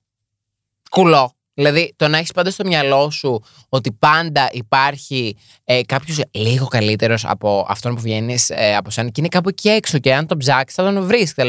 κουλό. 0.90 1.35
Δηλαδή, 1.58 1.92
το 1.96 2.08
να 2.08 2.18
έχεις 2.18 2.32
πάντα 2.32 2.50
στο 2.50 2.64
μυαλό 2.64 3.10
σου 3.10 3.44
ότι 3.68 3.92
πάντα 3.92 4.48
υπάρχει 4.52 5.36
ε, 5.64 5.80
κάποιος 5.86 6.20
λίγο 6.30 6.66
καλύτερος 6.66 7.24
από 7.24 7.66
αυτόν 7.68 7.94
που 7.94 8.00
βγαίνεις 8.00 8.50
ε, 8.50 8.76
από 8.76 8.90
σένα 8.90 9.08
και 9.08 9.14
είναι 9.20 9.28
κάπου 9.28 9.48
εκεί 9.48 9.68
έξω 9.68 9.98
και 9.98 10.14
αν 10.14 10.26
τον 10.26 10.38
ψάξεις 10.38 10.74
θα 10.74 10.92
τον 10.92 11.06
βρεις 11.06 11.34
κτλ. 11.34 11.48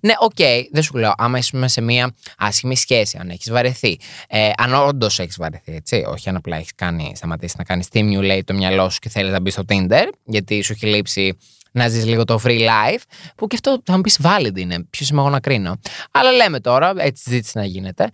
Ναι, 0.00 0.12
OK, 0.20 0.30
okay, 0.36 0.62
δεν 0.72 0.82
σου 0.82 0.96
λέω. 0.96 1.12
Άμα 1.16 1.38
είσαι 1.38 1.66
σε 1.66 1.80
μια 1.80 2.14
άσχημη 2.38 2.76
σχέση, 2.76 3.18
αν 3.20 3.30
έχεις 3.30 3.50
βαρεθεί, 3.50 3.98
ε, 4.28 4.50
αν 4.56 4.74
όντως 4.74 5.18
έχεις 5.18 5.36
βαρεθεί, 5.38 5.74
έτσι, 5.74 6.04
όχι 6.08 6.28
αν 6.28 6.36
απλά 6.36 6.56
έχεις 6.56 6.72
σταματήσεις 7.12 7.56
να 7.56 7.64
κάνεις 7.64 7.86
stimulate 7.92 8.40
το 8.44 8.54
μυαλό 8.54 8.90
σου 8.90 8.98
και 8.98 9.08
θέλεις 9.08 9.32
να 9.32 9.40
μπεις 9.40 9.52
στο 9.52 9.62
Tinder, 9.68 10.08
γιατί 10.24 10.62
σου 10.62 10.72
έχει 10.72 10.86
λείψει 10.86 11.36
να 11.76 11.88
ζεις 11.88 12.06
λίγο 12.06 12.24
το 12.24 12.40
free 12.44 12.60
life, 12.60 13.02
που 13.36 13.46
και 13.46 13.54
αυτό 13.54 13.82
θα 13.84 13.96
μου 13.96 14.00
πεις 14.00 14.18
valid 14.22 14.58
είναι. 14.58 14.84
Ποιος 14.90 15.06
είμαι 15.10 15.20
εγώ 15.20 15.30
να 15.30 15.40
κρίνω. 15.40 15.76
Αλλά 16.10 16.32
λέμε 16.32 16.60
τώρα, 16.60 16.92
έτσι 16.96 17.22
συζήτηση 17.22 17.58
να 17.58 17.64
γίνεται. 17.64 18.10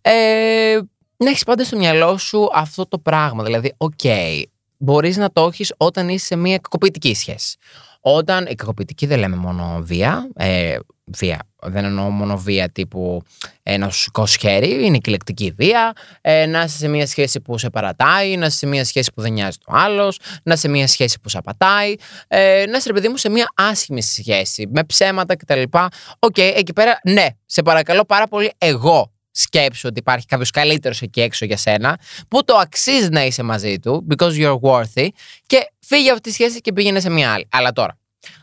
Ε, 0.00 0.78
να 1.16 1.30
έχεις 1.30 1.44
πάντα 1.44 1.64
στο 1.64 1.76
μυαλό 1.76 2.16
σου 2.16 2.48
αυτό 2.52 2.86
το 2.86 2.98
πράγμα. 2.98 3.44
Δηλαδή, 3.44 3.74
OK, 3.76 3.92
okay, 4.02 4.42
μπορείς 4.78 5.16
να 5.16 5.30
το 5.30 5.46
έχεις 5.46 5.74
όταν 5.76 6.08
είσαι 6.08 6.26
σε 6.26 6.36
μια 6.36 6.58
κακοποιητική 6.58 7.14
σχέση. 7.14 7.56
Όταν 8.00 8.46
η 8.46 8.54
κακοποιητική 8.54 9.06
δεν 9.06 9.18
λέμε 9.18 9.36
μόνο 9.36 9.78
βία, 9.82 10.28
ε, 10.34 10.76
βία, 11.12 11.38
δεν 11.62 11.84
εννοώ 11.84 12.10
μόνο 12.10 12.38
βία 12.38 12.68
τύπου 12.68 13.22
να 13.62 13.90
σηκώσει 13.90 14.38
χέρι, 14.38 14.84
είναι 14.84 14.96
και 14.96 15.13
λεκτική 15.13 15.54
βία, 15.56 15.92
ε, 16.20 16.46
να 16.46 16.62
είσαι 16.62 16.76
σε 16.76 16.88
μια 16.88 17.06
σχέση 17.06 17.40
που 17.40 17.58
σε 17.58 17.70
παρατάει, 17.70 18.36
να 18.36 18.46
είσαι 18.46 18.56
σε 18.56 18.66
μια 18.66 18.84
σχέση 18.84 19.12
που 19.14 19.22
δεν 19.22 19.32
νοιάζει 19.32 19.58
τον 19.64 19.72
άλλο, 19.76 20.18
να 20.42 20.52
είσαι 20.52 20.62
σε 20.62 20.68
μια 20.68 20.86
σχέση 20.86 21.20
που 21.20 21.28
σε 21.28 21.38
απατάει, 21.38 21.94
ε, 22.28 22.64
να 22.68 22.76
είσαι 22.76 22.88
ρε 22.88 22.92
παιδί 22.92 23.08
μου 23.08 23.16
σε 23.16 23.28
μια 23.28 23.52
άσχημη 23.54 24.02
σχέση, 24.02 24.66
με 24.72 24.84
ψέματα 24.84 25.36
κτλ. 25.36 25.62
OK, 25.62 25.90
okay, 26.18 26.52
εκεί 26.56 26.72
πέρα, 26.72 27.00
ναι, 27.04 27.26
σε 27.46 27.62
παρακαλώ 27.62 28.04
πάρα 28.04 28.28
πολύ, 28.28 28.52
εγώ 28.58 29.12
σκέψου 29.30 29.88
ότι 29.88 29.98
υπάρχει 29.98 30.26
κάποιος 30.26 30.50
καλύτερος 30.50 31.02
εκεί 31.02 31.20
έξω 31.20 31.44
για 31.44 31.56
σένα, 31.56 31.98
που 32.28 32.44
το 32.44 32.56
αξίζει 32.56 33.08
να 33.08 33.24
είσαι 33.24 33.42
μαζί 33.42 33.78
του, 33.78 34.06
because 34.10 34.32
you're 34.32 34.60
worthy, 34.60 35.08
και 35.46 35.70
φύγε 35.80 36.10
από 36.10 36.20
τη 36.20 36.30
σχέση 36.30 36.60
και 36.60 36.72
πήγαινε 36.72 37.00
σε 37.00 37.10
μια 37.10 37.32
άλλη. 37.32 37.48
Αλλά 37.50 37.72
τώρα, 37.72 37.98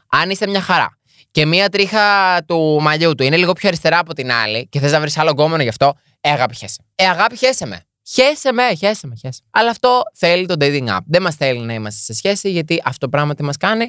αν 0.10 0.30
είστε 0.30 0.48
μια 0.48 0.62
χαρά 0.62 0.98
και 1.34 1.46
μία 1.46 1.70
τρίχα 1.70 2.00
του 2.46 2.80
μαλλιού 2.82 3.16
του 3.16 3.24
είναι 3.24 3.38
λίγο 3.38 3.54
πιο 3.54 3.68
αριστερά 3.68 4.00
από 4.00 4.14
την 4.14 4.32
άλλη 4.32 4.68
και 4.70 4.80
θες 4.80 4.92
να 4.92 5.00
βρεις 5.00 5.18
άλλο 5.18 5.30
γκόμενο 5.30 5.64
γι' 5.64 5.70
αυτό, 5.70 5.94
ε, 6.22 6.30
αγάπη 6.30 6.56
χέσε. 6.56 6.84
Ε, 6.96 7.08
αγάπη 7.08 7.38
χέσε 7.38 7.66
με. 7.66 7.86
Χέσε 8.08 8.52
με, 8.52 8.76
χέσε 8.78 9.08
με, 9.08 9.16
χέσε. 9.16 9.42
Αλλά 9.52 9.70
αυτό 9.70 10.02
θέλει 10.14 10.46
το 10.46 10.56
dating 10.60 10.88
app. 10.88 11.00
Δεν 11.06 11.22
μας 11.22 11.36
θέλει 11.36 11.60
να 11.60 11.74
είμαστε 11.74 12.02
σε 12.02 12.14
σχέση, 12.14 12.52
γιατί 12.52 12.82
αυτό 12.86 13.10
πράγμα 13.10 13.36
τι 13.36 13.44
μας 13.44 13.58
κάνει. 13.58 13.88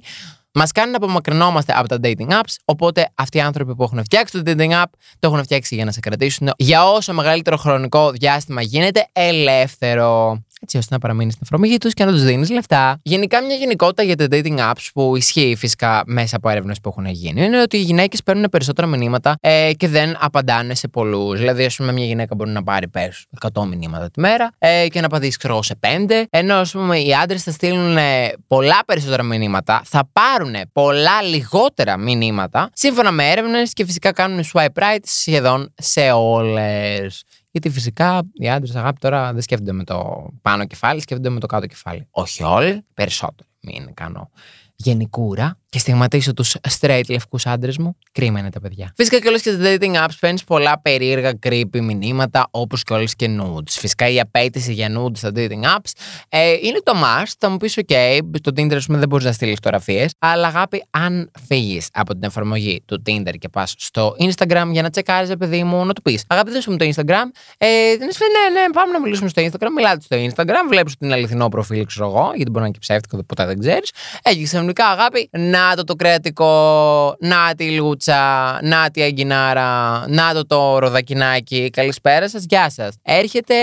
Μας 0.55 0.73
κάνει 0.73 0.91
να 0.91 0.97
απομακρυνόμαστε 0.97 1.73
από 1.77 1.89
τα 1.89 1.99
dating 2.03 2.29
apps. 2.29 2.55
Οπότε 2.65 3.09
αυτοί 3.15 3.39
οι 3.39 3.41
άνθρωποι 3.41 3.75
που 3.75 3.83
έχουν 3.83 4.05
φτιάξει 4.05 4.43
το 4.43 4.53
dating 4.57 4.73
app 4.73 4.91
το 5.19 5.29
έχουν 5.29 5.43
φτιάξει 5.43 5.75
για 5.75 5.85
να 5.85 5.93
σε 5.93 6.01
κρατήσουν 6.01 6.51
για 6.57 6.91
όσο 6.91 7.13
μεγαλύτερο 7.13 7.57
χρονικό 7.57 8.11
διάστημα 8.11 8.63
γίνεται 8.63 9.09
ελεύθερο 9.13 10.44
έτσι 10.65 10.77
ώστε 10.77 10.95
να 10.95 11.01
παραμείνει 11.01 11.31
στην 11.31 11.43
εφαρμογή 11.47 11.79
τους 11.79 11.95
και 11.95 12.05
να 12.05 12.11
τους 12.11 12.23
δίνεις 12.23 12.51
λεφτά. 12.51 12.99
Γενικά, 13.03 13.43
μια 13.43 13.57
γενικότητα 13.57 14.03
για 14.03 14.17
τα 14.17 14.27
dating 14.31 14.59
apps 14.59 14.89
που 14.95 15.17
ισχύει 15.17 15.55
φυσικά 15.59 16.03
μέσα 16.07 16.37
από 16.37 16.49
έρευνες 16.49 16.81
που 16.81 16.89
έχουν 16.89 17.07
γίνει 17.07 17.45
είναι 17.45 17.61
ότι 17.61 17.77
οι 17.77 17.81
γυναίκες 17.81 18.23
παίρνουν 18.23 18.49
περισσότερα 18.51 18.87
μηνύματα 18.87 19.35
ε, 19.41 19.71
και 19.77 19.89
δεν 19.89 20.17
απαντάνε 20.19 20.75
σε 20.75 20.89
πολλούς. 20.89 21.39
Δηλαδή, 21.39 21.65
ας 21.65 21.77
πούμε, 21.77 21.93
μια 21.93 22.05
γυναίκα 22.05 22.35
μπορεί 22.35 22.51
να 22.51 22.63
πάρει 22.63 22.89
πέρσι 22.89 23.27
100 23.53 23.67
μηνύματα 23.67 24.11
τη 24.11 24.21
μέρα 24.21 24.51
ε, 24.59 24.87
και 24.89 25.01
να 25.01 25.07
απαντήσει 25.07 25.39
ξέρω 25.39 25.63
σε 25.63 25.79
5. 25.81 26.23
Ενώ 26.31 26.55
ας 26.55 26.73
πούμε, 26.73 26.99
οι 26.99 27.15
άντρες 27.15 27.43
θα 27.43 27.51
στείλουν 27.51 27.97
ε, 27.97 28.33
πολλά 28.47 28.81
περισσότερα 28.87 29.23
μηνύματα, 29.23 29.83
θα 29.85 30.09
πάρουν 30.13 30.55
πολλά 30.73 31.23
λιγότερα 31.23 31.97
μηνύματα 31.97 32.71
σύμφωνα 32.73 33.11
με 33.11 33.31
έρευνες 33.31 33.73
και 33.73 33.85
φυσικά 33.85 34.13
κάνουν 34.13 34.45
swipe 34.53 34.83
right 34.83 34.99
σχεδόν 35.03 35.73
σε 35.77 36.11
όλες. 36.11 37.23
Γιατί 37.55 37.71
φυσικά 37.71 38.23
οι 38.33 38.51
άντρες 38.51 38.75
αγάπη 38.75 38.99
τώρα 38.99 39.33
δεν 39.33 39.43
σκέφτονται 39.43 39.73
με 39.73 39.85
το 39.85 40.29
πάνω 40.43 40.67
κεφάλι, 40.67 41.01
σκέφτονται 41.01 41.29
με 41.29 41.41
το 41.41 41.47
κάτω 41.47 41.67
κεφάλι. 41.67 42.07
Όχι 42.11 42.43
όλοι, 42.43 42.85
περισσότερο. 42.95 43.49
Μην 43.65 43.95
κάνω 43.95 44.31
γενικούρα 44.77 45.59
και 45.69 45.79
στιγματίσω 45.79 46.35
τους 46.35 46.57
straight 46.81 47.03
λευκούς 47.09 47.47
άντρες 47.47 47.79
μου. 47.79 47.97
Κρίμα 48.13 48.39
είναι 48.39 48.51
τα 48.51 48.61
παιδιά. 48.61 48.93
Φυσικά 48.97 49.19
και 49.19 49.29
όλες 49.29 49.43
και 49.43 49.51
στα 49.51 49.61
dating 49.63 50.05
apps 50.05 50.15
παίρνεις 50.21 50.45
πολλά 50.45 50.81
περίεργα 50.81 51.33
creepy 51.47 51.81
μηνύματα 51.81 52.47
όπως 52.51 52.83
και 52.83 52.93
όλες 52.93 53.17
και 53.17 53.27
nudes. 53.41 53.69
Φυσικά 53.69 54.09
η 54.09 54.21
απέτηση 54.21 54.73
για 54.73 54.89
nudes 54.99 55.17
στα 55.17 55.31
dating 55.35 55.63
apps 55.77 55.91
ε, 56.29 56.53
είναι 56.63 56.81
το 56.83 56.93
must. 56.95 57.33
Θα 57.39 57.51
μου 57.51 57.57
πεις, 57.57 57.79
OK, 57.87 58.19
στο 58.33 58.53
Tinder 58.57 58.79
πούμε, 58.87 58.99
δεν 58.99 59.09
μπορείς 59.09 59.25
να 59.25 59.33
στείλεις 59.33 59.55
φωτογραφίες. 59.55 60.13
Αλλά 60.19 60.47
αγάπη, 60.47 60.85
αν 60.91 61.31
φύγεις 61.47 61.89
από 61.93 62.13
την 62.13 62.23
εφαρμογή 62.23 62.83
του 62.87 63.03
Tinder 63.07 63.35
και 63.39 63.49
πας 63.49 63.75
στο 63.77 64.17
Instagram 64.19 64.69
για 64.71 64.83
να 64.83 64.91
τσεκάρεις, 64.91 65.37
παιδί 65.39 65.65
μου, 65.65 65.85
να 65.85 65.93
του 65.93 66.03
πεις 66.03 66.25
Αγάπη, 66.27 66.51
δεν 66.51 66.63
μου 66.67 66.77
το 66.77 66.85
Instagram. 66.85 67.29
Ε, 67.59 67.97
δεν 67.97 68.13
σου 68.13 68.25
ναι, 68.53 68.61
ναι, 68.61 68.71
πάμε 68.73 68.93
να 68.93 69.01
μιλήσουμε 69.01 69.29
στο 69.29 69.43
Instagram. 69.43 69.69
Μιλάτε 69.77 70.01
στο 70.01 70.17
Instagram, 70.17 70.69
βλέπεις 70.69 70.97
την 70.97 71.13
αληθινό 71.13 71.49
προφίλ, 71.49 71.87
ξέρω 71.87 72.07
εγώ, 72.07 72.33
γιατί 72.35 72.51
μπορεί 72.51 72.61
να 72.61 72.65
είναι 72.65 72.71
και 72.71 72.79
ψεύτικο, 72.79 73.25
ποτέ 73.25 73.47
δεν 73.47 73.54
ξέρεις. 73.61 73.91
Έχει 74.23 74.45
ξαφνικά 74.45 74.87
αγάπη, 74.87 75.29
να 75.33 75.65
να 75.65 75.77
το 75.77 75.85
το 75.85 75.95
κρεατικό, 75.95 77.17
να 77.21 77.55
τη 77.57 77.71
λούτσα, 77.71 78.59
να 78.63 78.91
τη 78.91 79.03
αγκινάρα, 79.03 80.05
να 80.09 80.35
το 80.35 80.47
το 80.47 80.79
ροδακινάκι. 80.79 81.71
Καλησπέρα 81.73 82.29
σας, 82.29 82.45
γεια 82.49 82.71
σας. 82.71 82.95
Έρχεται 83.03 83.55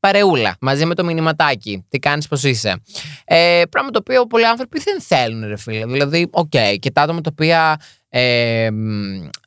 παρεούλα 0.00 0.56
μαζί 0.60 0.84
με 0.84 0.94
το 0.94 1.04
μηνυματάκι. 1.04 1.84
Τι 1.88 1.98
κάνεις, 1.98 2.28
πώς 2.28 2.44
είσαι; 2.44 2.82
Ε, 3.24 3.62
πράγμα 3.70 3.90
το 3.90 3.98
οποίο 3.98 4.26
πολλοί 4.26 4.46
άνθρωποι 4.46 4.80
δεν 4.84 5.00
θέλουν, 5.00 5.46
ρε 5.46 5.56
φίλε. 5.56 5.86
Δηλαδή, 5.86 6.28
OK, 6.30 6.50
okay, 6.52 6.76
και 6.78 6.90
τα 6.90 7.02
άτομα 7.02 7.20
τα 7.20 7.30
οποία 7.32 7.76
ε, 8.14 8.68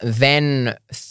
δεν 0.02 0.44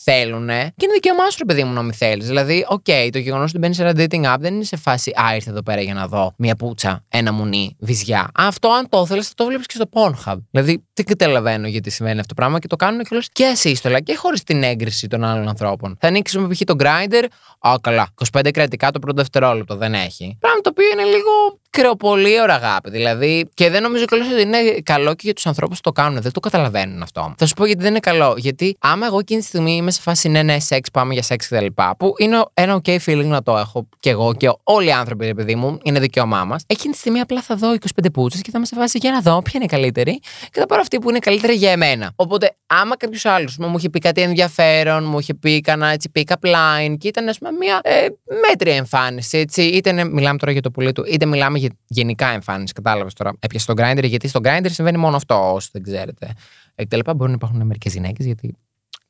θέλουν. 0.04 0.46
Και 0.46 0.84
είναι 0.84 0.92
δικαίωμά 0.92 1.30
σου, 1.30 1.44
παιδί 1.44 1.64
μου, 1.64 1.72
να 1.72 1.82
μην 1.82 1.92
θέλεις. 1.92 2.26
Δηλαδή, 2.26 2.64
OK, 2.68 2.84
okay, 2.86 3.08
το 3.12 3.18
γεγονός 3.18 3.50
ότι 3.50 3.58
μπαίνεις 3.58 3.76
σε 3.76 3.82
ένα 3.82 3.92
dating 3.96 4.34
app 4.34 4.36
δεν 4.40 4.54
είναι 4.54 4.64
σε 4.64 4.76
φάση 4.76 5.12
Α, 5.22 5.34
ήρθα 5.34 5.50
εδώ 5.50 5.62
πέρα 5.62 5.80
για 5.80 5.94
να 5.94 6.06
δω 6.08 6.32
μια 6.38 6.56
πούτσα, 6.56 7.04
ένα 7.08 7.32
μουνί, 7.32 7.76
βυζιά. 7.78 8.30
Αυτό, 8.34 8.68
αν 8.68 8.88
το 8.88 9.02
ήθελες, 9.04 9.22
θα 9.22 9.32
το 9.34 9.44
βλέπεις 9.44 9.66
και 9.66 9.74
στο 9.74 9.88
Pornhub. 9.92 10.36
Δηλαδή, 10.50 10.84
δεν 10.94 11.04
καταλαβαίνω 11.04 11.66
γιατί 11.66 11.90
συμβαίνει 11.90 12.20
αυτό 12.20 12.34
το 12.34 12.40
πράγμα 12.40 12.58
και 12.58 12.66
το 12.66 12.76
κάνουν 12.76 13.04
και 13.04 13.22
και 13.32 13.46
ασύστολα 13.46 14.00
και 14.00 14.16
χωρίς 14.16 14.42
την 14.44 14.62
έγκριση 14.62 15.06
των 15.06 15.24
άλλων 15.24 15.48
ανθρώπων. 15.48 15.96
Θα 16.00 16.08
ανοίξεις 16.08 16.38
με 16.38 16.48
π.χ. 16.48 16.60
τον 16.64 16.76
Grindr. 16.80 17.24
Α, 17.58 17.74
καλά. 17.80 18.08
25 18.32 18.50
κρατικά 18.52 18.90
το 18.90 18.98
πρώτο 18.98 19.16
δευτερόλεπτο 19.16 19.76
δεν 19.76 19.94
έχει. 19.94 20.36
Πράγμα 20.40 20.60
το 20.60 20.70
οποίο 20.72 20.86
είναι 20.92 21.04
λίγο 21.04 21.58
κρεοπολή 21.70 22.40
ώρα 22.40 22.54
αγάπη. 22.54 22.90
Δηλαδή, 22.90 23.48
και 23.54 23.70
δεν 23.70 23.82
νομίζω 23.82 24.04
κιόλας 24.04 24.28
ότι 24.32 24.42
είναι 24.42 24.58
καλό 24.82 25.10
και 25.14 25.20
για 25.22 25.34
τους 25.34 25.46
ανθρώπους 25.46 25.76
που 25.76 25.82
το 25.82 25.92
κάνουν. 26.02 26.22
Δεν 26.22 26.32
το 26.32 26.40
καταλαβαίνουν 26.40 27.02
αυτό. 27.02 27.34
Θα 27.38 27.46
σου 27.46 27.54
πω 27.54 27.66
γιατί 27.66 27.80
δεν 27.80 27.90
είναι 27.90 28.00
καλό. 28.00 28.34
Γιατί 28.36 28.76
άμα 28.80 29.06
εγώ 29.06 29.18
εκείνη 29.18 29.40
τη 29.40 29.46
στιγμή 29.46 29.76
είμαι 29.76 29.90
σε 29.90 30.00
φάση 30.00 30.28
ναι, 30.28 30.42
ναι, 30.42 30.58
σεξ, 30.58 30.90
πάμε 30.90 31.12
για 31.12 31.22
σεξ 31.22 31.48
κτλ. 31.48 31.66
Που 31.98 32.14
είναι 32.18 32.44
ένα 32.54 32.80
ok 32.84 32.96
feeling 33.06 33.24
να 33.24 33.42
το 33.42 33.56
έχω 33.56 33.88
κι 34.00 34.08
εγώ 34.08 34.34
και 34.34 34.52
όλοι 34.62 34.86
οι 34.86 34.92
άνθρωποι, 34.92 35.26
ρε 35.26 35.34
παιδί 35.34 35.54
μου, 35.54 35.78
είναι 35.82 36.00
δικαίωμά 36.00 36.44
μας. 36.44 36.62
Εκείνη 36.66 36.92
τη 36.92 36.98
στιγμή 36.98 37.20
απλά 37.20 37.40
θα 37.40 37.56
δω 37.56 37.74
25 38.02 38.06
πούτσες 38.12 38.40
και 38.40 38.50
θα 38.50 38.58
είμαι 38.58 38.66
σε 38.66 38.74
φάση 38.74 38.98
για 38.98 39.10
να 39.10 39.20
δω 39.20 39.42
ποια 39.42 39.52
είναι 39.54 39.66
καλύτερη 39.66 40.20
και 40.50 40.60
θα 40.60 40.66
πάρω 40.66 40.83
αυτή 40.84 40.98
που 40.98 41.08
είναι 41.08 41.18
καλύτερη 41.18 41.54
για 41.54 41.70
εμένα. 41.70 42.12
Οπότε, 42.16 42.56
άμα 42.66 42.96
κάποιος 42.96 43.24
άλλος 43.24 43.56
μου 43.56 43.74
είχε 43.76 43.90
πει 43.90 43.98
κάτι 43.98 44.20
ενδιαφέρον, 44.20 45.04
μου 45.04 45.18
είχε 45.18 45.34
πει 45.34 45.60
κανένα 45.60 45.92
έτσι 45.92 46.10
pick-up 46.14 46.48
line 46.48 46.96
και 46.98 47.08
ήταν 47.08 47.28
ας 47.28 47.38
πούμε 47.38 47.50
μια 47.50 47.80
ε, 47.82 48.06
μέτρια 48.48 48.76
εμφάνιση, 48.76 49.38
έτσι. 49.38 49.62
Είτε 49.62 50.04
μιλάμε 50.04 50.38
τώρα 50.38 50.52
για 50.52 50.62
το 50.62 50.70
πουλί 50.70 50.92
του, 50.92 51.04
είτε 51.08 51.26
μιλάμε 51.26 51.58
για 51.58 51.70
γενικά 51.86 52.28
εμφάνιση. 52.28 52.72
Κατάλαβες 52.72 53.12
τώρα. 53.14 53.32
Έπιασε 53.40 53.66
τον 53.66 53.76
grinder, 53.78 54.04
γιατί 54.04 54.28
στον 54.28 54.42
grinder 54.44 54.70
συμβαίνει 54.70 54.98
μόνο 54.98 55.16
αυτό, 55.16 55.52
όσοι 55.52 55.68
δεν 55.72 55.82
ξέρετε. 55.82 56.28
Εκτελώ, 56.74 57.02
μπορεί 57.16 57.30
να 57.30 57.36
υπάρχουν 57.36 57.66
μερικές 57.66 57.92
γυναίκες, 57.92 58.26
γιατί 58.26 58.56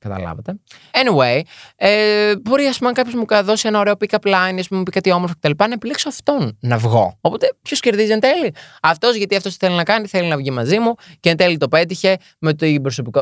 Καταλάβατε. 0.08 0.54
Anyway, 0.90 1.40
ε, 1.76 2.36
μπορεί 2.36 2.64
ας 2.64 2.76
πούμε, 2.76 2.88
αν 2.88 2.94
κάποιος 2.94 3.14
μου 3.14 3.24
δώσει 3.44 3.68
ένα 3.68 3.78
ωραίο 3.78 3.94
pick-up 4.00 4.28
line, 4.28 4.56
ας 4.58 4.68
πούμε, 4.68 4.78
μου 4.78 4.82
πει 4.82 4.90
κάτι 4.90 5.12
όμορφο 5.12 5.34
κτλ. 5.40 5.50
Να 5.58 5.72
επιλέξω 5.72 6.08
αυτόν 6.08 6.56
να 6.60 6.78
βγω. 6.78 7.18
Οπότε 7.20 7.54
ποιος 7.62 7.80
κερδίζει 7.80 8.12
εν 8.12 8.20
τέλει; 8.20 8.54
Αυτός 8.82 9.16
γιατί 9.16 9.36
αυτός 9.36 9.56
θέλει 9.56 9.74
να 9.74 9.82
κάνει, 9.82 10.06
θέλει 10.06 10.28
να 10.28 10.36
βγει 10.36 10.50
μαζί 10.50 10.78
μου 10.78 10.94
και 11.20 11.30
εν 11.30 11.36
τέλει 11.36 11.56
το 11.56 11.68
πέτυχε 11.68 12.16
με 12.38 12.54
το, 12.54 12.66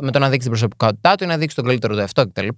με 0.00 0.10
το 0.10 0.18
να 0.18 0.26
δείξει 0.26 0.38
την 0.38 0.50
προσωπικότητά 0.50 1.14
του 1.14 1.24
ή 1.24 1.26
να 1.26 1.36
δείξει 1.36 1.56
τον 1.56 1.64
καλύτερο 1.64 1.94
του 1.94 2.00
εαυτό 2.00 2.26
κτλ. 2.26 2.48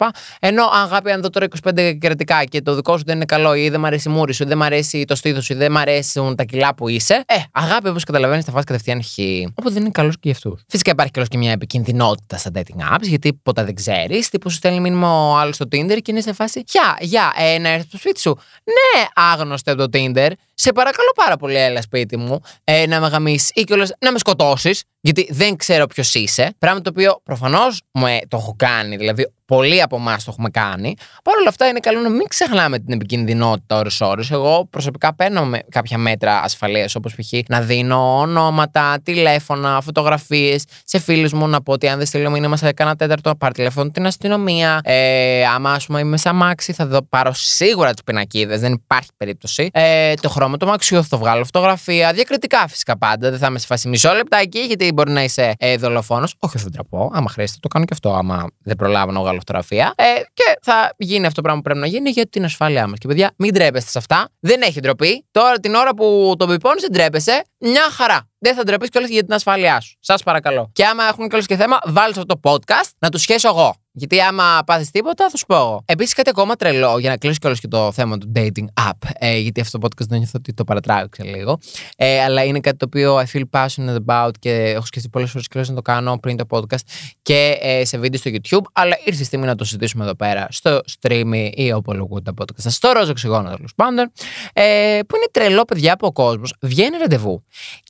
Ενώ 0.41 0.65
αγάπη, 0.65 1.11
αν 1.11 1.23
δω 1.23 1.31
τώρα 1.31 1.47
25 1.63 1.97
κρατικά 1.99 2.45
και 2.45 2.63
το 2.63 2.75
δικό 2.75 2.97
σου 2.97 3.05
δεν 3.07 3.17
είναι 3.17 3.25
καλό 3.25 3.55
ή 3.55 3.69
δεν 3.69 3.81
μ' 3.81 3.85
αρέσει 3.87 4.09
η 4.09 4.13
μούρη 4.13 4.33
σου, 4.33 4.43
ή 4.43 4.47
δεν 4.47 4.57
μ' 4.57 4.63
αρέσει 4.63 5.05
το 5.05 5.15
στήθος 5.15 5.45
σου, 5.45 5.53
ή 5.53 5.57
δεν 5.57 5.73
μ' 5.73 5.77
αρέσουν 5.77 6.37
τα 6.37 6.45
κιλά 6.45 6.75
που 6.75 6.89
είσαι, 6.89 7.15
ε, 7.27 7.35
αγάπη, 7.53 7.89
όπως 7.89 8.05
καταλαβαίνεις, 8.05 8.45
θα 8.45 8.53
φάσει 8.53 8.65
κατευθείαν 8.65 9.03
χ. 9.03 9.19
Οπότε 9.49 9.71
δεν 9.75 9.83
είναι 9.83 9.91
καλός 9.91 10.15
και 10.15 10.21
για 10.23 10.33
αυτούς. 10.33 10.63
Φυσικά 10.69 10.91
υπάρχει 10.91 11.11
και 11.29 11.39
μια 11.39 11.53
επικίνδυνοτητα 11.53 12.37
στα 12.37 12.51
dating 12.55 12.95
apps, 12.95 13.03
γιατί 13.03 13.33
ποτέ 13.43 13.65
δεν 13.65 13.75
ξέρεις 13.75 14.14
τι 14.21 14.29
τύπου 14.29 14.51
σου 14.51 14.57
στέλνει 14.57 14.81
μήνυμα 14.81 15.09
ο 15.09 15.37
άλλος 15.37 15.55
στο 15.55 15.65
Tinder 15.65 15.99
και 16.03 16.11
είναι 16.11 16.21
σε 16.21 16.33
φάση 16.33 16.65
Γεια, 16.67 16.97
γεια, 17.01 17.33
ε, 17.37 17.59
να 17.59 17.69
έρθεις 17.69 17.89
στο 17.89 17.97
σπίτι 17.97 18.21
σου. 18.21 18.39
Ναι, 18.65 19.05
άγνωστε 19.15 19.71
από 19.71 19.89
το 19.89 19.99
Tinder. 19.99 20.31
Σε 20.55 20.73
παρακαλώ 20.73 21.13
πάρα 21.15 21.37
πολύ, 21.37 21.57
έλα 21.57 21.83
σπίτι 21.83 22.17
μου, 22.17 22.41
ε, 22.65 22.87
να 22.87 23.01
με 23.01 23.09
γαμίσεις 23.09 23.51
ή 23.55 23.65
κιόλας 23.65 23.93
να 23.99 24.13
με 24.13 24.19
σκοτώσεις, 24.19 24.83
γιατί 25.01 25.29
δεν 25.31 25.57
ξέρω 25.57 25.87
ποιος 25.87 26.15
είσαι. 26.15 26.55
Πράγμα 26.59 26.81
το 26.81 26.91
οποίο 26.91 27.21
προφανώς 27.23 27.83
μου 27.93 28.07
ε, 28.07 28.19
το 28.29 28.37
έχω 28.37 28.55
κάνει, 28.59 28.97
δηλαδή 28.97 29.33
πολλοί 29.47 29.83
από 29.83 29.97
εμάς 29.97 30.25
το 30.25 30.31
έχουμε 30.33 30.51
κάνει. 30.51 30.95
Παρ' 31.25 31.37
όλα 31.37 31.49
αυτά, 31.49 31.67
είναι 31.69 31.81
καλό 31.81 32.01
να 32.01 32.09
μην 32.09 32.29
ξεχνάμε 32.29 32.79
την 32.79 32.95
επικινδυνότητα 32.95 33.77
ώρε-ώρε. 33.77 34.23
Εγώ 34.31 34.67
προσωπικά 34.71 35.15
παίρνω 35.15 35.45
με 35.45 35.61
κάποια 35.71 35.99
μέτρα 35.99 36.41
ασφαλείας, 36.41 36.95
όπως 36.95 37.15
π.χ. 37.15 37.33
να 37.49 37.61
δίνω 37.61 38.19
ονόματα, 38.19 38.97
τηλέφωνα, 39.03 39.81
φωτογραφίες 39.81 40.65
σε 40.85 40.99
φίλους 40.99 41.33
μου 41.33 41.49
να 41.49 41.63
πω 41.63 41.73
ότι 41.73 41.89
αν 41.89 41.99
δεν 41.99 42.07
στείλω 42.07 42.31
μήνυμα 42.31 42.57
σε 42.57 42.73
κανένα 42.73 42.97
τέταρτο, 42.97 43.35
πάρει 43.37 43.55
τηλέφωνο 43.55 43.91
την 43.91 44.07
αστυνομία. 44.07 44.81
Ε, 44.85 45.45
άμα 45.47 45.73
ας 45.73 45.87
πούμε 45.87 46.01
είμαι 46.01 46.17
σαν 46.17 46.37
μάξι, 46.37 46.73
θα 46.73 46.87
δω, 46.87 47.03
πάρω 47.03 47.33
σίγουρα 47.33 47.95
του 47.95 48.05
πινακίδες, 48.05 48.61
δεν 48.61 48.73
υπάρχει 48.73 49.09
περίπτωση. 49.17 49.71
Ε, 49.73 50.15
το 50.15 50.29
χρώμα 50.45 50.59
του 50.59 50.67
μαξιού 50.67 51.03
θα 51.03 51.09
το 51.09 51.19
βγάλω 51.19 51.45
φωτογραφία. 51.45 52.13
Διακριτικά 52.13 52.69
φυσικά 52.69 52.99
πάντα. 52.99 53.31
Δεν 53.31 53.39
θα 53.39 53.47
είμαι 53.47 53.59
σε 53.59 53.67
φάση 53.67 53.89
μισό 53.89 54.13
λεπτάκι, 54.13 54.59
γιατί 54.59 54.93
μπορεί 54.93 55.11
να 55.11 55.23
είσαι 55.23 55.55
ε, 55.59 55.77
δολοφόνος. 55.77 56.35
Όχι, 56.39 56.59
δεν 56.59 56.73
τραπώ. 56.73 57.11
Άμα 57.15 57.31
χρειάζεται, 57.31 57.59
το 57.63 57.69
κάνω 57.69 57.85
και 57.85 57.93
αυτό. 57.93 58.15
Άμα 58.15 58.47
δεν 58.59 58.77
προλάβω 58.77 59.13
να 59.13 59.21
βγάλω 59.21 59.39
φωτογραφία. 59.39 59.93
Ε, 59.97 60.05
και 60.35 60.59
θα 60.63 60.95
γίνει 60.97 61.23
αυτό 61.27 61.35
το 61.35 61.43
πράγμα 61.43 61.61
που 61.61 61.65
πρέπει 61.65 61.81
να 61.81 61.87
γίνει 61.87 62.11
για 62.11 62.29
την 62.29 62.45
ασφάλειά 62.45 62.87
μας. 62.87 62.99
Και 62.99 63.09
παιδιά, 63.09 63.33
μην 63.37 63.55
τρέπεστε 63.55 63.91
σε 63.91 63.99
αυτά. 63.99 64.29
Δεν 64.41 64.63
έχει 64.63 64.81
ντροπή. 64.81 65.27
Τώρα 65.31 65.59
την 65.59 65.75
ώρα 65.75 65.95
που 65.95 66.35
το 66.39 66.47
πιπώνεις, 66.47 66.83
δεν 66.83 66.93
τρέπεσαι. 66.93 67.45
Μια 67.59 67.91
χαρά 67.91 68.29
δεν 68.39 68.55
θα 68.55 68.63
ντρεπείς 68.63 68.89
κιόλας 68.89 69.11
για 69.11 69.25
την 69.25 69.35
ασφάλειά 69.35 69.81
σου. 69.81 69.97
Σας 70.01 70.23
παρακαλώ. 70.23 70.71
Και 70.73 70.85
άμα 70.85 71.05
έχουν 71.05 71.29
κιόλας 71.29 71.47
και 71.47 71.57
θέμα, 71.57 71.79
βάλτε 71.85 72.21
αυτό 72.21 72.39
το 72.41 72.41
podcast 72.51 72.91
να 72.99 73.09
του 73.09 73.19
σχέσω 73.19 73.49
εγώ. 73.49 73.75
Γιατί 73.97 74.21
άμα 74.21 74.63
πάθεις 74.67 74.91
τίποτα, 74.91 75.31
θα 75.31 75.37
σου 75.37 75.47
πω 75.47 75.55
εγώ. 75.55 75.83
Επίσης, 75.87 76.15
κάτι 76.15 76.31
ακόμα 76.31 76.55
τρελό 76.55 76.99
για 76.99 77.11
να 77.11 77.17
κλείσει 77.17 77.39
κιόλας 77.39 77.61
και 77.61 77.69
το 77.69 77.93
θέμα 77.93 78.19
του 78.19 78.33
dating 78.35 78.89
app. 78.89 79.09
Ε, 79.19 79.39
γιατί 79.39 79.61
αυτό 79.61 79.79
το 79.79 79.87
podcast 79.87 80.07
δεν 80.09 80.19
νιώθω 80.19 80.33
ότι 80.37 80.55
το 80.55 80.65
παρατράγωξε 80.65 81.23
λίγο. 81.23 81.59
Ε, 81.97 82.23
αλλά 82.23 82.45
είναι 82.45 82.61
κάτι 82.61 82.77
το 82.77 82.85
οποίο 82.85 83.19
I 83.19 83.25
feel 83.33 83.43
passionate 83.51 83.97
about 84.07 84.31
και 84.39 84.51
έχω 84.51 84.87
σκεφτεί 84.87 85.09
πολλές 85.09 85.31
φορές 85.31 85.49
κιόλας 85.49 85.69
να 85.69 85.75
το 85.75 85.83
κάνω 85.83 86.19
πριν 86.19 86.37
το 86.37 86.45
podcast 86.51 86.85
και 87.23 87.59
ε, 87.61 87.85
σε 87.85 87.99
βίντεο 87.99 88.21
στο 88.21 88.31
YouTube. 88.31 88.71
Αλλά 88.73 88.99
ήρθε 89.05 89.23
η 89.23 89.25
στιγμή 89.25 89.47
να 89.47 89.55
το 89.55 89.65
συζητήσουμε 89.65 90.05
εδώ 90.05 90.15
πέρα 90.15 90.47
στο 90.51 90.81
stream 91.01 91.51
ή 91.55 91.73
όπου 91.73 91.93
λογούν 91.93 92.23
τα 92.23 92.33
podcast. 92.39 92.67
Στο 92.67 92.93
ρόζο 92.93 93.11
οξυγόνο 93.11 93.55
τέλος 93.55 93.73
πάντων. 93.77 94.13
Ε, 94.53 94.99
που 95.09 95.17
είναι 95.17 95.27
τρελό, 95.31 95.65
παιδιά, 95.65 95.97
που 95.97 96.07
ο 96.07 96.13
κόσμος 96.13 96.55
βγαίνει 96.61 96.97
ραντεβού 96.97 97.45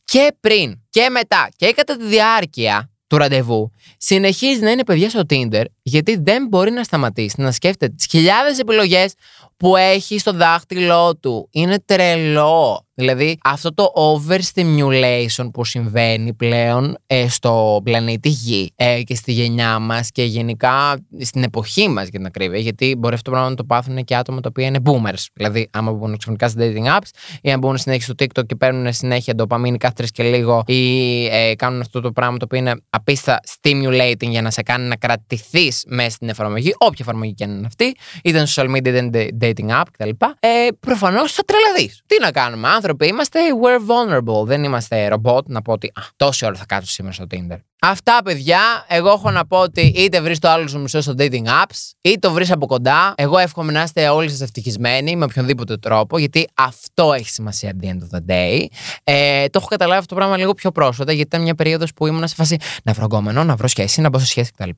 και 0.05 0.35
πριν 0.41 0.81
και 0.91 1.09
μετά 1.11 1.49
και 1.57 1.73
κατά 1.73 1.97
τη 1.97 2.05
διάρκεια 2.05 2.94
του 3.15 3.21
ραντεβού 3.21 3.71
συνεχίζει 3.97 4.61
να 4.61 4.71
είναι 4.71 4.85
παιδιά 4.85 5.09
στο 5.09 5.21
Tinder 5.31 5.65
γιατί 5.83 6.17
δεν 6.23 6.47
μπορεί 6.49 6.71
να 6.71 6.83
σταματήσει 6.83 7.41
να 7.41 7.53
σκέφτεται 7.53 7.95
τις 7.95 8.07
χιλιάδες 8.07 8.59
επιλογές 8.59 9.15
που 9.57 9.77
έχει 9.77 10.19
στο 10.19 10.33
δάχτυλό 10.33 11.17
του. 11.17 11.49
Είναι 11.53 11.79
τρελό. 11.85 12.84
Δηλαδή 12.95 13.39
αυτό 13.45 13.75
το 13.75 13.93
overstimulation 13.95 15.51
που 15.53 15.65
συμβαίνει 15.65 16.35
πλέον 16.35 16.97
ε, 17.07 17.29
στο 17.29 17.81
πλανήτη 17.85 18.29
Γη 18.29 18.73
ε, 18.77 19.03
και 19.03 19.15
στη 19.15 19.33
γενιά 19.33 19.79
μας 19.79 20.11
και 20.11 20.25
γενικά 20.25 20.97
στην 21.21 21.43
εποχή 21.43 21.89
μας 21.89 22.03
για 22.03 22.19
την 22.19 22.27
ακρίβεια 22.27 22.59
γιατί 22.59 22.95
μπορεί 22.99 23.15
αυτό 23.15 23.25
το 23.25 23.31
πράγμα 23.31 23.51
να 23.51 23.57
το 23.57 23.65
πάθουν 23.65 24.05
και 24.05 24.17
άτομα 24.17 24.41
τα 24.41 24.49
οποία 24.49 24.67
είναι 24.67 24.79
boomers. 24.85 25.25
Δηλαδή 25.33 25.69
άμα 25.73 25.93
μπουν 25.93 26.17
ξαφνικά 26.17 26.49
σε 26.49 26.57
dating 26.59 26.99
apps 26.99 27.39
ή 27.43 27.53
αν 27.53 27.59
μπουν 27.59 27.77
συνέχεια 27.77 28.05
στο 28.05 28.15
TikTok 28.19 28.47
και 28.47 28.55
παίρνουν 28.55 28.93
συνέχεια 28.93 29.35
ντοπαμίνη 29.35 29.77
κάθε 29.77 29.95
τρεις 29.95 30.11
και 30.11 30.23
λίγο 30.23 30.63
ή 30.67 31.27
ε, 31.27 31.55
κάνουν 31.55 31.81
αυτό 31.81 32.01
το 32.01 32.13
πράγμα 32.13 32.37
το 32.37 32.45
οποίο 32.45 32.59
είναι 32.59 32.75
απίστα 32.91 33.41
stimulating 33.45 34.29
για 34.29 34.43
να 34.43 34.51
σε 34.51 34.63
κάνει 34.63 34.89
να 34.89 34.97
κρατηθείς 34.97 35.85
μέσα 35.87 36.11
στην 36.11 36.29
εφαρμογή, 36.29 36.75
όποια 36.79 36.99
εφαρμογή 37.01 37.33
και 37.35 37.45
αν 37.45 37.51
είναι 37.51 37.67
αυτή, 37.67 37.95
είτε 38.23 38.47
social 38.55 38.71
media, 38.77 39.05
είτε 39.05 39.29
dating 39.41 39.81
app 39.81 39.85
κτλ. 39.93 40.11
Ε, 40.41 40.49
Προφανώς 40.81 41.33
θα 41.33 41.43
τρελαθείς. 41.45 42.03
Τι 42.07 42.17
να 42.21 42.31
κάνουμε, 42.31 42.69
άνθρωποι 42.85 43.07
είμαστε, 43.07 43.41
we're 43.63 43.81
vulnerable. 43.91 44.47
Δεν 44.47 44.65
είμαστε 44.65 45.09
ρομπότ 45.09 45.49
να 45.49 45.63
πω 45.63 45.73
ότι 45.73 45.87
α, 45.87 46.03
τόση 46.17 46.47
ώρα 46.47 46.55
θα 46.55 46.65
κάτσω 46.67 46.91
σήμερα 46.91 47.15
στο 47.15 47.25
Tinder. 47.31 47.59
Αυτά, 47.87 48.21
παιδιά. 48.25 48.61
Εγώ 48.89 49.09
έχω 49.09 49.31
να 49.31 49.47
πω 49.47 49.59
ότι 49.59 49.81
είτε 49.81 50.21
βρεις 50.21 50.39
το 50.39 50.49
άλλο 50.49 50.69
σου 50.69 50.81
μισό 50.81 51.01
στο 51.01 51.15
dating 51.19 51.45
apps, 51.45 51.91
είτε 52.01 52.19
το 52.19 52.33
βρεις 52.33 52.51
από 52.51 52.67
κοντά. 52.67 53.15
Εγώ 53.17 53.39
εύχομαι 53.39 53.73
να 53.73 53.83
είστε 53.83 54.09
όλοι 54.09 54.31
σας 54.31 54.41
ευτυχισμένοι 54.41 55.17
με 55.17 55.25
οποιονδήποτε 55.25 55.77
τρόπο, 55.77 56.19
γιατί 56.19 56.49
αυτό 56.55 57.13
έχει 57.13 57.29
σημασία 57.31 57.73
at 57.73 57.85
the 57.85 57.89
end 57.89 57.99
of 57.99 58.19
the 58.19 58.31
day. 58.33 58.65
Ε, 59.05 59.47
το 59.47 59.59
έχω 59.59 59.69
καταλάβει 59.69 59.99
αυτό 59.99 60.15
το 60.15 60.21
πράγμα 60.21 60.37
λίγο 60.37 60.55
πιο 60.55 60.71
πρόσφατα, 60.71 61.13
γιατί 61.13 61.29
ήταν 61.29 61.43
μια 61.43 61.55
περίοδος 61.55 61.93
που 61.93 62.07
ήμουν 62.07 62.29
σε 62.29 62.35
φάση 62.35 62.57
να 62.85 62.93
βρω 62.93 63.05
γκόμενο, 63.05 63.45
να 63.45 63.57
βρω 63.57 63.69
σχέση, 63.69 64.01
να 64.01 64.09
μπω 64.09 64.19
σε 64.19 64.27
σχέση 64.27 64.51
κτλ. 64.51 64.71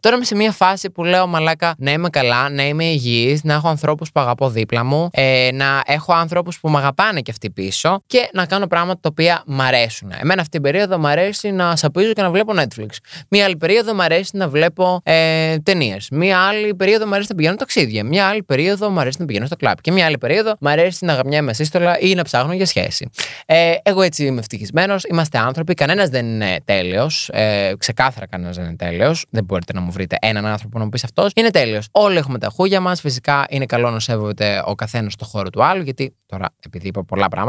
Τώρα 0.00 0.16
είμαι 0.16 0.24
σε 0.24 0.34
μια 0.34 0.52
φάση 0.52 0.90
που 0.90 1.04
λέω 1.04 1.26
μαλάκα 1.26 1.74
να 1.78 1.90
είμαι 1.90 2.08
καλά, 2.08 2.50
να 2.50 2.66
είμαι 2.66 2.84
υγιής, 2.84 3.44
να 3.44 3.54
έχω 3.54 3.68
ανθρώπους 3.68 4.12
που 4.12 4.20
αγαπώ 4.20 4.50
δίπλα 4.50 4.84
μου, 4.84 5.08
ε, 5.12 5.48
να 5.52 5.82
έχω 5.86 6.12
ανθρώπους 6.12 6.60
που 6.60 6.70
με 6.70 6.78
αγαπάνε 6.78 7.20
και 7.20 7.30
αυτοί 7.30 7.49
πίσω 7.50 8.02
και 8.06 8.28
να 8.32 8.46
κάνω 8.46 8.66
πράγματα 8.66 9.00
τα 9.00 9.08
οποία 9.12 9.42
μ' 9.46 9.60
αρέσουν. 9.60 10.12
Εμένα 10.20 10.40
αυτή 10.40 10.52
την 10.52 10.62
περίοδο 10.62 10.98
μου 10.98 11.06
αρέσει 11.06 11.50
να 11.50 11.76
σαπίζω 11.76 12.12
και 12.12 12.22
να 12.22 12.30
βλέπω 12.30 12.52
Netflix. 12.56 12.88
Μία 13.28 13.44
άλλη 13.44 13.56
περίοδο 13.56 13.94
μου 13.94 14.02
αρέσει 14.02 14.36
να 14.36 14.48
βλέπω 14.48 15.00
ε, 15.02 15.58
ταινίες. 15.58 16.08
Μία 16.10 16.38
άλλη 16.38 16.74
περίοδο 16.74 17.06
μου 17.06 17.12
αρέσει 17.14 17.28
να 17.30 17.34
πηγαίνω 17.34 17.56
ταξίδια. 17.56 18.04
Μία 18.04 18.26
άλλη 18.26 18.42
περίοδο 18.42 18.90
μου 18.90 19.00
αρέσει 19.00 19.16
να 19.20 19.26
πηγαίνω 19.26 19.46
στο 19.46 19.56
κλαπ. 19.56 19.80
Και 19.80 19.92
μία 19.92 20.06
άλλη 20.06 20.18
περίοδο 20.18 20.56
μου 20.60 20.68
αρέσει 20.68 21.04
να 21.04 21.14
γαμιάμαι 21.14 21.52
σύστολα 21.52 21.98
ή 21.98 22.14
να 22.14 22.22
ψάχνω 22.22 22.52
για 22.52 22.66
σχέση. 22.66 23.10
Ε, 23.46 23.74
εγώ 23.82 24.02
έτσι 24.02 24.24
είμαι 24.24 24.38
ευτυχισμένος. 24.38 25.04
Είμαστε 25.04 25.38
άνθρωποι. 25.38 25.74
Κανένας 25.74 26.08
δεν 26.08 26.26
είναι 26.26 26.60
τέλειος. 26.64 27.28
Ε, 27.32 27.74
ξεκάθαρα 27.78 28.26
κανένας 28.26 28.56
δεν 28.56 28.64
είναι 28.64 28.76
τέλειος. 28.76 29.26
Δεν 29.30 29.44
μπορείτε 29.44 29.72
να 29.72 29.80
μου 29.80 29.90
βρείτε 29.90 30.16
έναν 30.20 30.46
άνθρωπο 30.46 30.78
να 30.78 30.84
μου 30.84 30.90
πεις 30.90 31.04
αυτός. 31.04 31.32
Είναι 31.34 31.50
τέλειος. 31.50 31.88
Όλοι 31.90 32.16
έχουμε 32.16 32.38
τα 32.38 32.48
χούγια 32.48 32.80
μας. 32.80 33.00
Φυσικά 33.00 33.44
είναι 33.48 33.66
καλό 33.66 33.90
να 33.90 34.00
σέβεται 34.00 34.62
ο 34.64 34.74
καθένας 34.74 35.12
στο 35.12 35.24
χώρο 35.24 35.50
του 35.50 35.64
άλλου. 35.64 35.82
Γιατί 35.82 36.14
τώρα, 36.26 36.46
επειδή 36.66 36.88
είπα 36.88 37.04
πολλά 37.04 37.28
πράγματα, 37.28 37.39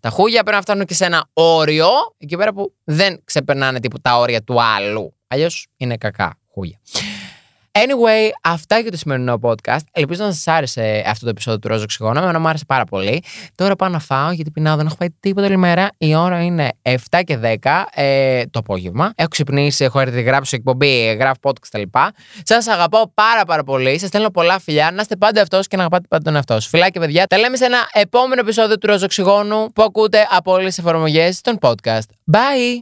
τα 0.00 0.10
χούγια 0.10 0.42
πρέπει 0.42 0.56
να 0.56 0.62
φτάνουν 0.62 0.86
και 0.86 0.94
σε 0.94 1.04
ένα 1.04 1.28
όριο 1.32 1.88
εκεί 2.18 2.36
πέρα 2.36 2.52
που 2.52 2.74
δεν 2.84 3.20
ξεπερνάνε 3.24 3.80
τίποτα 3.80 4.18
όρια 4.18 4.42
του 4.42 4.62
άλλου. 4.62 5.14
Αλλιώς 5.26 5.66
είναι 5.76 5.96
κακά 5.96 6.38
χούγια. 6.52 6.80
Anyway, 7.78 8.30
αυτά 8.42 8.78
για 8.78 8.90
το 8.90 8.96
σημερινό 8.96 9.38
podcast. 9.42 9.80
Ελπίζω 9.92 10.24
να 10.24 10.32
σας 10.32 10.46
άρεσε 10.46 11.04
αυτό 11.06 11.24
το 11.24 11.30
επεισόδιο 11.30 11.58
του 11.58 11.68
Ρόζο 11.68 11.82
Οξυγόνο. 11.82 12.20
Εμένα 12.22 12.38
μου 12.38 12.48
άρεσε 12.48 12.64
πάρα 12.64 12.84
πολύ. 12.84 13.22
Τώρα 13.54 13.76
πάω 13.76 13.88
να 13.88 13.98
φάω 13.98 14.30
γιατί 14.30 14.50
πεινάω, 14.50 14.76
δεν 14.76 14.86
έχω 14.86 14.94
φάει 14.98 15.08
τίποτα 15.20 15.46
όλη 15.46 15.56
μέρα. 15.56 15.88
Η 15.98 16.14
ώρα 16.14 16.42
είναι 16.42 16.68
7 16.82 17.20
και 17.24 17.38
10 17.62 17.84
ε, 17.94 18.42
το 18.50 18.58
απόγευμα. 18.58 19.12
Έχω 19.14 19.28
ξυπνήσει, 19.28 19.84
έχω 19.84 20.00
έρθει, 20.00 20.22
γράψω 20.22 20.56
εκπομπή, 20.56 21.16
γράφω 21.18 21.38
podcast 21.42 21.66
κτλ. 21.68 21.82
Σας 22.42 22.66
αγαπάω 22.66 23.08
πάρα 23.14 23.44
πάρα 23.44 23.62
πολύ. 23.64 23.98
Σας 23.98 24.08
στέλνω 24.08 24.30
πολλά 24.30 24.58
φιλιά. 24.60 24.90
Να 24.90 25.00
είστε 25.00 25.16
πάντα 25.16 25.42
αυτός 25.42 25.66
και 25.66 25.76
να 25.76 25.82
αγαπάτε 25.82 26.06
πάντα 26.08 26.24
τον 26.24 26.34
εαυτό 26.34 26.54
σας. 26.54 26.66
Φιλάκια, 26.66 27.00
παιδιά. 27.00 27.26
Τα 27.26 27.38
λέμε 27.38 27.56
σε 27.56 27.64
ένα 27.64 27.88
επόμενο 27.92 28.40
επεισόδιο 28.40 28.78
του 28.78 28.86
Ρόζο 28.86 29.04
Οξυγόνου 29.04 29.72
που 29.72 29.82
ακούτε 29.82 30.26
από 30.30 30.52
όλες 30.52 30.66
τις 30.66 30.78
εφαρμογές 30.78 31.40
των 31.40 31.58
podcast. 31.60 32.06
Bye! 32.32 32.80